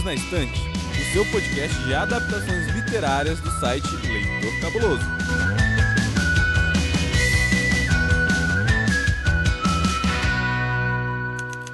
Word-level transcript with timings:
Livros 0.00 0.04
na 0.04 0.14
Estante, 0.14 0.60
o 0.60 1.12
seu 1.12 1.24
podcast 1.26 1.76
de 1.84 1.94
adaptações 1.94 2.66
literárias 2.74 3.40
do 3.40 3.50
site 3.60 3.86
Leitor 4.06 4.60
Cabuloso. 4.60 5.04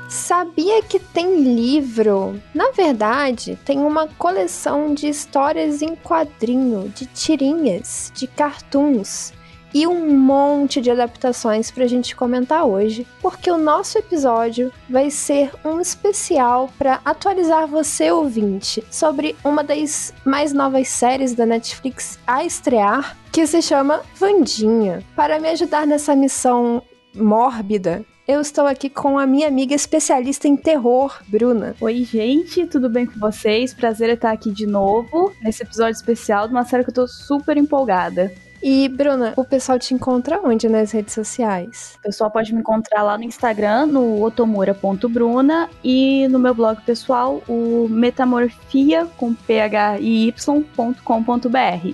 Sabia 0.09 0.82
que 0.82 0.98
tem 0.98 1.43
livro? 1.43 2.41
Na 2.54 2.70
verdade, 2.73 3.59
tem 3.64 3.79
uma 3.79 4.09
coleção 4.09 4.93
de 4.93 5.08
histórias 5.08 5.82
em 5.82 5.95
quadrinho, 5.95 6.88
de 6.95 7.06
tirinhas, 7.06 8.12
de 8.14 8.27
cartoons 8.27 9.32
e 9.75 9.87
um 9.87 10.17
monte 10.17 10.80
de 10.80 10.91
adaptações 10.91 11.71
para 11.71 11.85
a 11.85 11.87
gente 11.87 12.16
comentar 12.16 12.65
hoje, 12.65 13.07
porque 13.21 13.51
o 13.51 13.59
nosso 13.59 13.98
episódio 13.98 14.73
vai 14.88 15.11
ser 15.11 15.51
um 15.65 15.80
especial 15.80 16.70
para 16.79 17.01
atualizar 17.05 17.66
você, 17.66 18.10
ouvinte, 18.10 18.83
sobre 18.91 19.37
uma 19.45 19.62
das 19.62 20.12
mais 20.24 20.52
novas 20.52 20.88
séries 20.88 21.34
da 21.34 21.47
Netflix 21.47 22.19
a 22.27 22.45
estrear, 22.45 23.16
que 23.33 23.47
se 23.47 23.60
chama 23.60 24.02
Vandinha. 24.15 25.02
Para 25.15 25.38
me 25.38 25.48
ajudar 25.51 25.87
nessa 25.87 26.16
missão 26.16 26.83
mórbida, 27.15 28.05
eu 28.29 28.41
estou 28.41 28.66
aqui 28.66 28.91
com 28.91 29.19
a 29.19 29.27
minha 29.27 29.46
amiga 29.46 29.73
especialista 29.73 30.48
em 30.48 30.57
terror, 30.57 31.16
Bruna. 31.29 31.77
Oi, 31.80 32.02
gente, 32.02 32.66
tudo 32.66 32.91
bem 32.91 33.07
com 33.07 33.21
vocês? 33.21 33.73
Prazer 33.73 34.10
estar 34.10 34.33
aqui 34.33 34.51
de 34.51 34.66
novo 34.66 35.33
nesse 35.41 35.62
episódio 35.62 35.93
especial 35.93 36.48
de 36.48 36.52
uma 36.52 36.65
série 36.65 36.83
que 36.83 36.91
eu 36.91 36.95
tô 36.95 37.07
super 37.07 37.57
empolgada. 37.57 38.33
E, 38.62 38.88
Bruna, 38.88 39.33
o 39.37 39.45
pessoal 39.45 39.78
te 39.78 39.95
encontra 39.95 40.41
onde 40.42 40.69
nas 40.69 40.92
redes 40.92 41.15
sociais? 41.15 41.95
O 41.98 42.02
pessoal 42.02 42.30
pode 42.30 42.52
me 42.55 42.60
encontrar 42.60 43.02
lá 43.02 43.16
no 43.16 43.24
Instagram, 43.24 43.87
no 43.87 44.23
otomura.bruna 44.23 45.69
e 45.84 46.26
no 46.29 46.38
meu 46.38 46.54
blog 46.54 46.80
pessoal, 46.82 47.43
o 47.49 47.87
metamorfia 47.88 49.07
com 49.16 49.34
phy.com.br. 49.34 50.32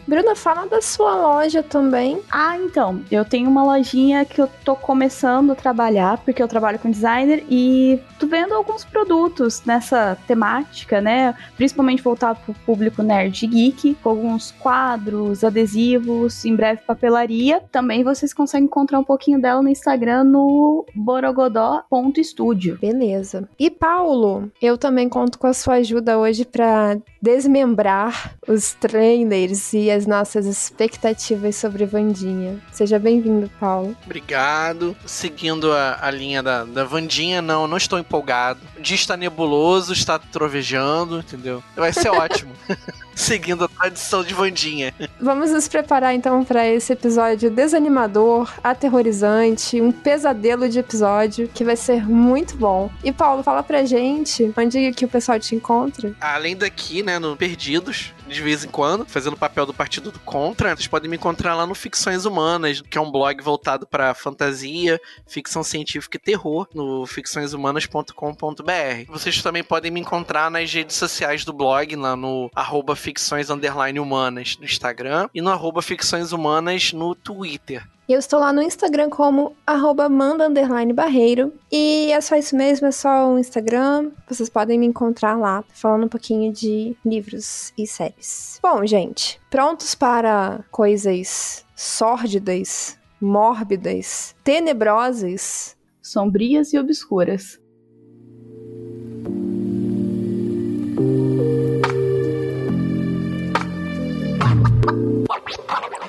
Bruna, 0.06 0.34
fala 0.34 0.66
da 0.66 0.80
sua 0.80 1.14
loja 1.16 1.62
também. 1.62 2.20
Ah, 2.30 2.56
então, 2.56 3.02
eu 3.10 3.24
tenho 3.24 3.48
uma 3.50 3.62
lojinha 3.62 4.24
que 4.24 4.40
eu 4.40 4.48
tô 4.64 4.74
começando 4.76 5.52
a 5.52 5.54
trabalhar, 5.54 6.18
porque 6.18 6.42
eu 6.42 6.48
trabalho 6.48 6.78
com 6.78 6.90
designer 6.90 7.44
e 7.50 8.00
tô 8.18 8.26
vendo 8.26 8.54
alguns 8.54 8.84
produtos 8.84 9.62
nessa 9.64 10.16
temática, 10.26 11.00
né? 11.00 11.34
Principalmente 11.56 12.02
voltado 12.02 12.38
pro 12.44 12.54
público 12.66 13.02
nerd 13.02 13.46
geek, 13.46 13.94
com 14.02 14.10
alguns 14.10 14.52
quadros, 14.52 15.44
adesivos, 15.44 16.44
em 16.52 16.56
breve 16.56 16.82
papelaria. 16.86 17.60
Também 17.72 18.04
vocês 18.04 18.32
conseguem 18.34 18.66
encontrar 18.66 18.98
um 18.98 19.04
pouquinho 19.04 19.40
dela 19.40 19.62
no 19.62 19.68
Instagram 19.68 20.24
no 20.24 20.86
borogodó.studio. 20.94 22.78
Beleza. 22.80 23.48
E 23.58 23.70
Paulo, 23.70 24.50
eu 24.60 24.76
também 24.76 25.08
conto 25.08 25.38
com 25.38 25.46
a 25.46 25.54
sua 25.54 25.74
ajuda 25.74 26.18
hoje 26.18 26.44
para 26.44 26.98
desmembrar 27.20 28.34
os 28.48 28.74
trailers 28.74 29.72
e 29.72 29.90
as 29.90 30.06
nossas 30.06 30.44
expectativas 30.44 31.56
sobre 31.56 31.86
Vandinha. 31.86 32.58
Seja 32.72 32.98
bem-vindo, 32.98 33.50
Paulo. 33.60 33.96
Obrigado. 34.04 34.96
Seguindo 35.06 35.72
a, 35.72 35.98
a 36.00 36.10
linha 36.10 36.42
da, 36.42 36.64
da 36.64 36.84
Vandinha, 36.84 37.40
não, 37.40 37.66
não 37.66 37.76
estou 37.76 37.98
empolgado. 37.98 38.60
O 38.76 38.82
dia 38.82 38.96
está 38.96 39.16
nebuloso, 39.16 39.92
está 39.92 40.18
trovejando, 40.18 41.20
entendeu? 41.20 41.62
Vai 41.76 41.92
ser 41.92 42.10
ótimo. 42.12 42.52
Seguindo 43.14 43.64
a 43.64 43.68
tradição 43.68 44.24
de 44.24 44.34
Vandinha. 44.34 44.92
Vamos 45.20 45.50
nos 45.50 45.68
preparar 45.68 46.14
então 46.14 46.41
para 46.44 46.66
esse 46.68 46.92
episódio 46.92 47.50
desanimador, 47.50 48.52
aterrorizante, 48.62 49.80
um 49.80 49.92
pesadelo 49.92 50.68
de 50.68 50.78
episódio 50.78 51.48
que 51.52 51.64
vai 51.64 51.76
ser 51.76 52.06
muito 52.08 52.56
bom. 52.56 52.90
E 53.02 53.12
Paulo, 53.12 53.42
fala 53.42 53.62
pra 53.62 53.84
gente 53.84 54.52
onde 54.56 54.92
que 54.92 55.04
o 55.04 55.08
pessoal 55.08 55.38
te 55.38 55.54
encontra. 55.54 56.14
Além 56.20 56.56
daqui, 56.56 57.02
né, 57.02 57.18
no 57.18 57.36
Perdidos, 57.36 58.12
de 58.32 58.42
vez 58.42 58.64
em 58.64 58.68
quando, 58.68 59.06
fazendo 59.06 59.34
o 59.34 59.38
papel 59.38 59.66
do 59.66 59.74
partido 59.74 60.10
do 60.10 60.18
contra, 60.20 60.74
vocês 60.74 60.88
podem 60.88 61.10
me 61.10 61.16
encontrar 61.16 61.54
lá 61.54 61.66
no 61.66 61.74
Ficções 61.74 62.24
Humanas, 62.24 62.80
que 62.80 62.98
é 62.98 63.00
um 63.00 63.10
blog 63.10 63.42
voltado 63.42 63.86
para 63.86 64.14
fantasia, 64.14 65.00
ficção 65.26 65.62
científica 65.62 66.16
e 66.16 66.20
terror, 66.20 66.66
no 66.74 67.06
ficçõeshumanas.com.br. 67.06 69.08
Vocês 69.08 69.42
também 69.42 69.62
podem 69.62 69.90
me 69.90 70.00
encontrar 70.00 70.50
nas 70.50 70.72
redes 70.72 70.96
sociais 70.96 71.44
do 71.44 71.52
blog, 71.52 71.94
lá 71.96 72.16
no 72.16 72.50
arroba 72.54 72.96
ficções 72.96 73.50
humanas 73.50 74.56
no 74.58 74.64
Instagram 74.64 75.28
e 75.34 75.40
no 75.40 75.50
arroba 75.50 75.82
ficções 75.82 76.32
humanas 76.32 76.92
no 76.92 77.14
Twitter. 77.14 77.91
Eu 78.08 78.18
estou 78.18 78.40
lá 78.40 78.52
no 78.52 78.60
Instagram 78.60 79.08
como 79.08 79.56
arroba 79.66 80.08
manda 80.08 80.50
barreiro. 80.92 81.52
E 81.70 82.10
é 82.12 82.20
só 82.20 82.36
isso 82.36 82.56
mesmo, 82.56 82.86
é 82.88 82.92
só 82.92 83.32
o 83.32 83.38
Instagram. 83.38 84.10
Vocês 84.28 84.48
podem 84.48 84.78
me 84.78 84.86
encontrar 84.86 85.38
lá, 85.38 85.64
falando 85.72 86.04
um 86.04 86.08
pouquinho 86.08 86.52
de 86.52 86.96
livros 87.06 87.72
e 87.78 87.86
séries. 87.86 88.58
Bom, 88.62 88.84
gente, 88.84 89.40
prontos 89.48 89.94
para 89.94 90.64
coisas 90.70 91.64
sórdidas, 91.76 92.98
mórbidas, 93.20 94.34
tenebrosas, 94.42 95.76
sombrias 96.02 96.72
e 96.72 96.78
obscuras. 96.78 97.61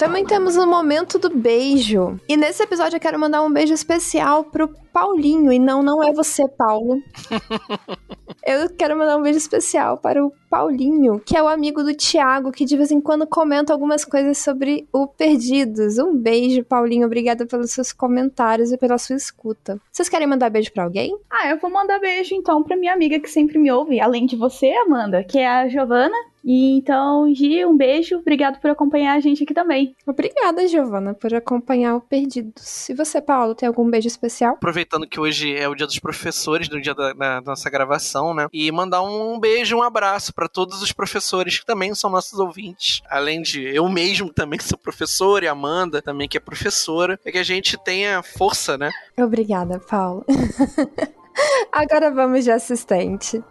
Também 0.03 0.25
temos 0.25 0.58
o 0.58 0.68
momento 0.68 1.18
do 1.18 1.30
beijo. 1.30 2.19
E 2.28 2.36
nesse 2.36 2.62
episódio 2.62 2.97
eu 2.97 3.00
quero 3.00 3.18
mandar 3.18 3.41
um 3.41 3.50
beijo 3.50 3.74
especial 3.74 4.44
pro 4.44 4.68
Paulinho. 4.91 5.50
E 5.50 5.58
não, 5.58 5.81
não 5.81 6.03
é 6.03 6.12
você, 6.12 6.46
Paulo. 6.46 7.02
eu 8.46 8.69
quero 8.78 8.97
mandar 8.97 9.16
um 9.16 9.22
beijo 9.22 9.38
especial 9.38 9.97
para 9.97 10.22
o 10.22 10.34
Paulinho, 10.50 11.22
que 11.25 11.38
é 11.38 11.41
o 11.41 11.47
amigo 11.47 11.81
do 11.84 11.96
Thiago, 11.96 12.52
que 12.52 12.66
de 12.66 12.75
vez 12.75 12.91
em 12.91 13.00
quando 13.00 13.25
comenta 13.25 13.72
algumas 13.72 14.03
coisas 14.03 14.38
sobre 14.40 14.90
o 14.91 15.08
Perdidos. 15.08 15.97
Um 15.97 16.14
beijo, 16.14 16.66
Paulinho. 16.66 17.06
Obrigada 17.06 17.46
pelos 17.46 17.72
seus 17.72 17.94
comentários 17.94 18.74
e 18.74 18.78
pela 18.78 18.97
sua 18.97 19.16
escuta. 19.16 19.80
Vocês 19.90 20.09
querem 20.09 20.28
mandar 20.28 20.50
beijo 20.50 20.74
para 20.74 20.84
alguém? 20.84 21.18
Ah, 21.31 21.47
eu 21.47 21.58
vou 21.59 21.72
mandar 21.72 21.97
beijo 22.00 22.35
então 22.35 22.62
pra 22.62 22.75
minha 22.75 22.91
amiga 22.91 23.22
que 23.22 23.30
sempre 23.30 23.58
me 23.58 23.72
ouve, 23.72 24.02
além 24.02 24.25
de 24.25 24.35
você, 24.35 24.70
Amanda, 24.85 25.24
que 25.24 25.40
é 25.40 25.47
a 25.47 25.70
Giovana. 25.70 26.33
E 26.44 26.78
então, 26.78 27.34
Gi, 27.34 27.66
um 27.66 27.78
beijo. 27.78 28.18
Obrigado 28.18 28.59
por 28.59 28.70
acompanhar 28.70 29.16
a 29.16 29.20
gente 29.20 29.44
aqui 29.44 29.54
também. 29.54 29.96
Obrigada, 30.06 30.68
Giovana, 30.68 31.14
por 31.14 31.34
acompanhar 31.34 31.96
o 31.96 32.02
Perdidos. 32.02 32.90
E 32.90 32.94
você, 32.94 33.22
Paulo, 33.22 33.56
tem 33.56 33.68
algum 33.68 33.90
beijo 33.90 34.08
especial? 34.08 34.56
Aproveitando 34.56 35.08
que 35.08 35.20
hoje 35.20 35.56
é 35.56 35.68
o 35.70 35.76
dia 35.76 35.88
dos 35.88 36.00
professores, 36.00 36.68
no 36.68 36.82
dia 36.82 36.94
da, 36.94 37.14
da 37.14 37.42
nossa 37.42 37.70
gravação, 37.70 38.34
né? 38.34 38.48
E 38.52 38.70
mandar 38.72 39.02
um 39.03 39.40
beijo, 39.40 39.78
um 39.78 39.84
abraço 39.84 40.34
para 40.34 40.50
todos 40.50 40.82
os 40.82 40.92
professores 40.92 41.59
que 41.59 41.66
também 41.66 41.96
são 41.96 42.09
nossos 42.09 42.38
ouvintes. 42.38 43.02
Além 43.09 43.42
de 43.42 43.64
eu 43.64 43.88
mesmo 43.88 44.32
também 44.32 44.58
que 44.58 44.66
sou 44.66 44.78
professor 44.78 45.44
e 45.44 45.48
Amanda 45.48 46.02
também 46.02 46.28
que 46.28 46.38
é 46.38 46.42
professora. 46.42 47.20
É 47.24 47.32
que 47.32 47.38
a 47.38 47.44
gente 47.44 47.78
tenha 47.78 48.22
força, 48.22 48.78
né? 48.78 48.92
Obrigada, 49.18 49.80
Paulo. 49.80 50.26
Agora 51.72 52.12
vamos 52.12 52.44
de 52.44 52.52
assistente. 52.52 53.42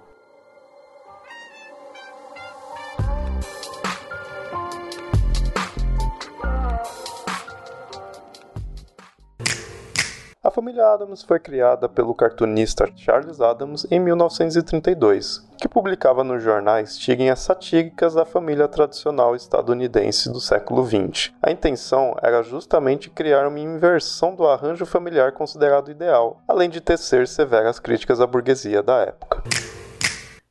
A 10.45 10.51
família 10.51 10.85
Adams 10.85 11.23
foi 11.23 11.39
criada 11.39 11.89
pelo 11.89 12.17
cartunista 12.17 12.91
Charles 12.97 13.41
Adams 13.41 13.87
em 13.89 14.01
1932, 14.01 15.41
que 15.57 15.69
publicava 15.69 16.25
nos 16.25 16.43
jornais 16.43 16.99
tirinhas 16.99 17.39
satíricas 17.39 18.15
da 18.15 18.25
família 18.25 18.67
tradicional 18.67 19.37
estadunidense 19.37 20.29
do 20.33 20.41
século 20.41 20.85
XX. 20.85 21.33
A 21.41 21.53
intenção 21.53 22.17
era 22.21 22.43
justamente 22.43 23.09
criar 23.09 23.47
uma 23.47 23.61
inversão 23.61 24.35
do 24.35 24.45
arranjo 24.45 24.85
familiar 24.85 25.31
considerado 25.31 25.93
ideal, 25.93 26.43
além 26.49 26.69
de 26.69 26.81
tecer 26.81 27.29
severas 27.29 27.79
críticas 27.79 28.21
à 28.21 28.27
burguesia 28.27 28.83
da 28.83 28.97
época. 28.97 29.45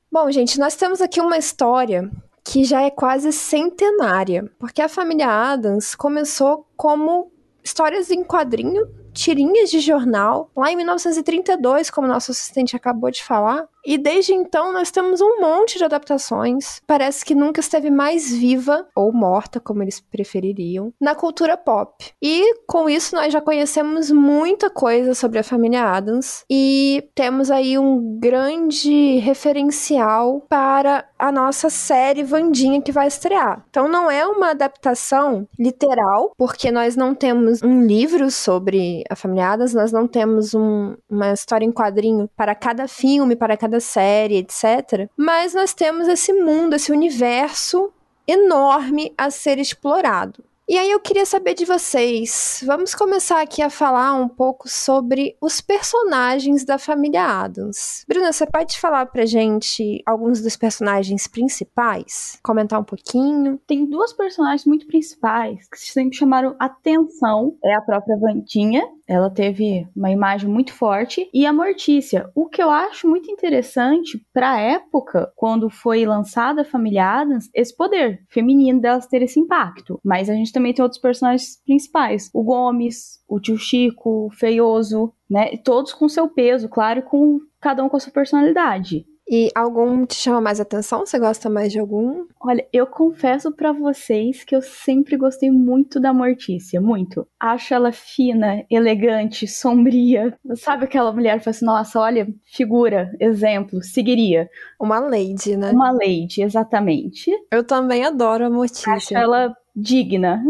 Bom, 0.10 0.31
gente, 0.31 0.57
nós 0.57 0.77
temos 0.77 1.01
aqui 1.01 1.19
uma 1.19 1.38
história 1.38 2.10
que 2.45 2.63
já 2.63 2.81
é 2.81 2.89
quase 2.89 3.33
centenária, 3.33 4.50
porque 4.57 4.81
a 4.81 4.88
família 4.88 5.27
Adams 5.27 5.95
começou 5.95 6.65
como 6.77 7.30
histórias 7.62 8.10
em 8.10 8.24
quadrinho 8.24 9.00
tirinhas 9.13 9.69
de 9.69 9.80
jornal 9.80 10.50
lá 10.56 10.72
em 10.72 10.75
1932, 10.75 11.90
como 11.90 12.08
nosso 12.08 12.31
assistente 12.31 12.75
acabou 12.75 13.12
de 13.12 13.24
falar. 13.24 13.68
E 13.86 13.98
desde 13.98 14.33
então 14.33 14.72
nós 14.72 14.92
temos 14.92 15.22
um 15.22 15.39
monte 15.39 15.78
de 15.78 15.83
adaptações. 15.83 16.81
Parece 16.86 17.25
que 17.25 17.36
nunca 17.36 17.60
esteve 17.60 17.89
mais 17.89 18.31
viva, 18.31 18.88
ou 18.95 19.12
morta, 19.12 19.60
como 19.60 19.83
eles 19.83 20.00
prefeririam, 20.00 20.94
na 21.00 21.16
cultura 21.16 21.57
pop. 21.57 22.13
E 22.22 22.56
com 22.68 22.89
isso 22.89 23.16
nós 23.16 23.33
já 23.33 23.42
conhecemos 23.42 24.12
muita 24.12 24.69
coisa 24.69 25.13
sobre 25.13 25.39
a 25.39 25.44
família 25.44 25.83
Adams 25.83 26.44
e 26.50 27.10
temos 27.16 27.50
aí 27.50 27.78
um 27.78 28.19
grande 28.19 29.18
referencial 29.18 30.45
para 30.50 31.06
a 31.18 31.31
nossa 31.31 31.69
série 31.69 32.24
Vandinha 32.24 32.81
que 32.81 32.92
vai 32.92 33.07
estrear. 33.07 33.63
Então 33.69 33.88
não 33.88 34.10
é 34.10 34.25
uma 34.25 34.51
adaptação 34.51 35.48
literal, 35.57 36.34
porque 36.38 36.72
nós 36.72 36.95
não 36.95 37.13
temos 37.13 37.62
um 37.62 37.86
livro 37.86 38.30
sobre 38.31 39.04
a 39.10 39.16
família 39.16 39.50
Adams, 39.50 39.74
nós 39.74 39.92
não 39.92 40.07
temos 40.07 40.54
um, 40.54 40.95
uma 41.10 41.31
história 41.31 41.66
em 41.66 41.72
quadrinho 41.72 42.30
para 42.36 42.56
cada 42.56 42.88
filme, 42.88 43.36
para 43.36 43.56
cada 43.56 43.70
cada 43.71 43.79
série, 43.79 44.38
etc. 44.38 45.09
Mas 45.15 45.53
nós 45.53 45.73
temos 45.73 46.09
esse 46.09 46.33
mundo, 46.33 46.75
esse 46.75 46.91
universo 46.91 47.91
enorme 48.27 49.13
a 49.18 49.31
ser 49.31 49.57
explorado. 49.57 50.44
E 50.71 50.77
aí 50.77 50.89
eu 50.89 51.01
queria 51.01 51.25
saber 51.25 51.53
de 51.53 51.65
vocês. 51.65 52.63
Vamos 52.65 52.95
começar 52.95 53.41
aqui 53.41 53.62
a 53.62 53.69
falar 53.69 54.13
um 54.13 54.29
pouco 54.29 54.69
sobre 54.69 55.35
os 55.41 55.59
personagens 55.59 56.63
da 56.63 56.77
família 56.77 57.25
Adams. 57.25 58.06
Bruna, 58.07 58.31
você 58.31 58.45
pode 58.45 58.79
falar 58.79 59.06
pra 59.07 59.25
gente 59.25 60.01
alguns 60.06 60.41
dos 60.41 60.56
personagens 60.56 61.27
principais? 61.27 62.39
Comentar 62.41 62.79
um 62.79 62.85
pouquinho? 62.85 63.59
Tem 63.67 63.85
duas 63.85 64.13
personagens 64.13 64.65
muito 64.65 64.88
principais 64.88 65.67
que 65.67 65.77
sempre 65.77 66.17
chamaram 66.17 66.56
atenção. 66.57 67.57
É 67.65 67.75
a 67.75 67.81
própria 67.81 68.17
Vandinha, 68.17 68.88
ela 69.12 69.30
teve 69.30 69.86
uma 69.94 70.10
imagem 70.10 70.50
muito 70.50 70.74
forte. 70.74 71.30
E 71.34 71.46
a 71.46 71.52
Mortícia, 71.52 72.30
o 72.34 72.48
que 72.48 72.63
eu 72.63 72.69
acho 72.69 73.10
muito 73.10 73.30
interessante 73.30 74.25
para 74.34 74.52
a 74.52 74.60
época, 74.60 75.30
quando 75.36 75.69
foi 75.69 76.06
lançada 76.06 76.62
a 76.62 76.66
família 76.66 77.19
Adams, 77.19 77.50
esse 77.54 77.75
poder 77.75 78.24
feminino 78.30 78.80
delas 78.80 79.08
ter 79.08 79.22
esse 79.22 79.38
impacto. 79.38 80.00
Mas 80.02 80.30
a 80.30 80.34
gente 80.34 80.54
também 80.54 80.74
tem 80.74 80.81
outros 80.81 81.02
personagens 81.02 81.62
principais: 81.66 82.30
o 82.34 82.42
Gomes, 82.42 83.22
o 83.28 83.38
tio 83.38 83.58
Chico, 83.58 84.28
o 84.28 84.31
Feioso, 84.31 85.13
né? 85.30 85.58
Todos 85.58 85.94
com 85.94 86.08
seu 86.08 86.30
peso, 86.30 86.69
claro, 86.69 87.02
com 87.04 87.40
cada 87.60 87.84
um 87.84 87.90
com 87.90 87.98
a 87.98 88.00
sua 88.00 88.13
personalidade. 88.13 89.06
E 89.29 89.50
algum 89.56 90.06
te 90.06 90.15
chama 90.15 90.41
mais 90.41 90.59
atenção? 90.59 91.06
Você 91.06 91.18
gosta 91.18 91.50
mais 91.50 91.71
de 91.71 91.79
algum? 91.79 92.25
Olha, 92.39 92.68
eu 92.73 92.85
confesso 92.85 93.51
para 93.51 93.71
vocês 93.71 94.44
que 94.44 94.56
eu 94.56 94.62
sempre 94.62 95.15
gostei 95.15 95.50
muito 95.50 96.00
da 96.00 96.13
Mortícia, 96.13 96.81
muito. 96.81 97.25
Acho 97.39 97.73
ela 97.73 97.91
fina, 97.91 98.65
elegante, 98.69 99.47
sombria. 99.47 100.38
Sabe 100.56 100.85
aquela 100.85 101.13
mulher 101.13 101.38
que 101.38 101.45
fala 101.45 101.56
assim, 101.56 101.65
nossa, 101.65 102.00
olha, 102.00 102.27
figura, 102.45 103.15
exemplo, 103.19 103.81
seguiria. 103.81 104.50
Uma 104.79 105.00
lady, 105.00 105.56
né? 105.56 105.71
Uma 105.71 105.91
lady, 105.91 106.41
exatamente. 106.41 107.31
Eu 107.51 107.63
também 107.63 108.03
adoro 108.03 108.45
a 108.45 108.50
Mortícia. 108.50 108.91
Acho 108.94 109.15
ela 109.15 109.56
digna. 109.75 110.44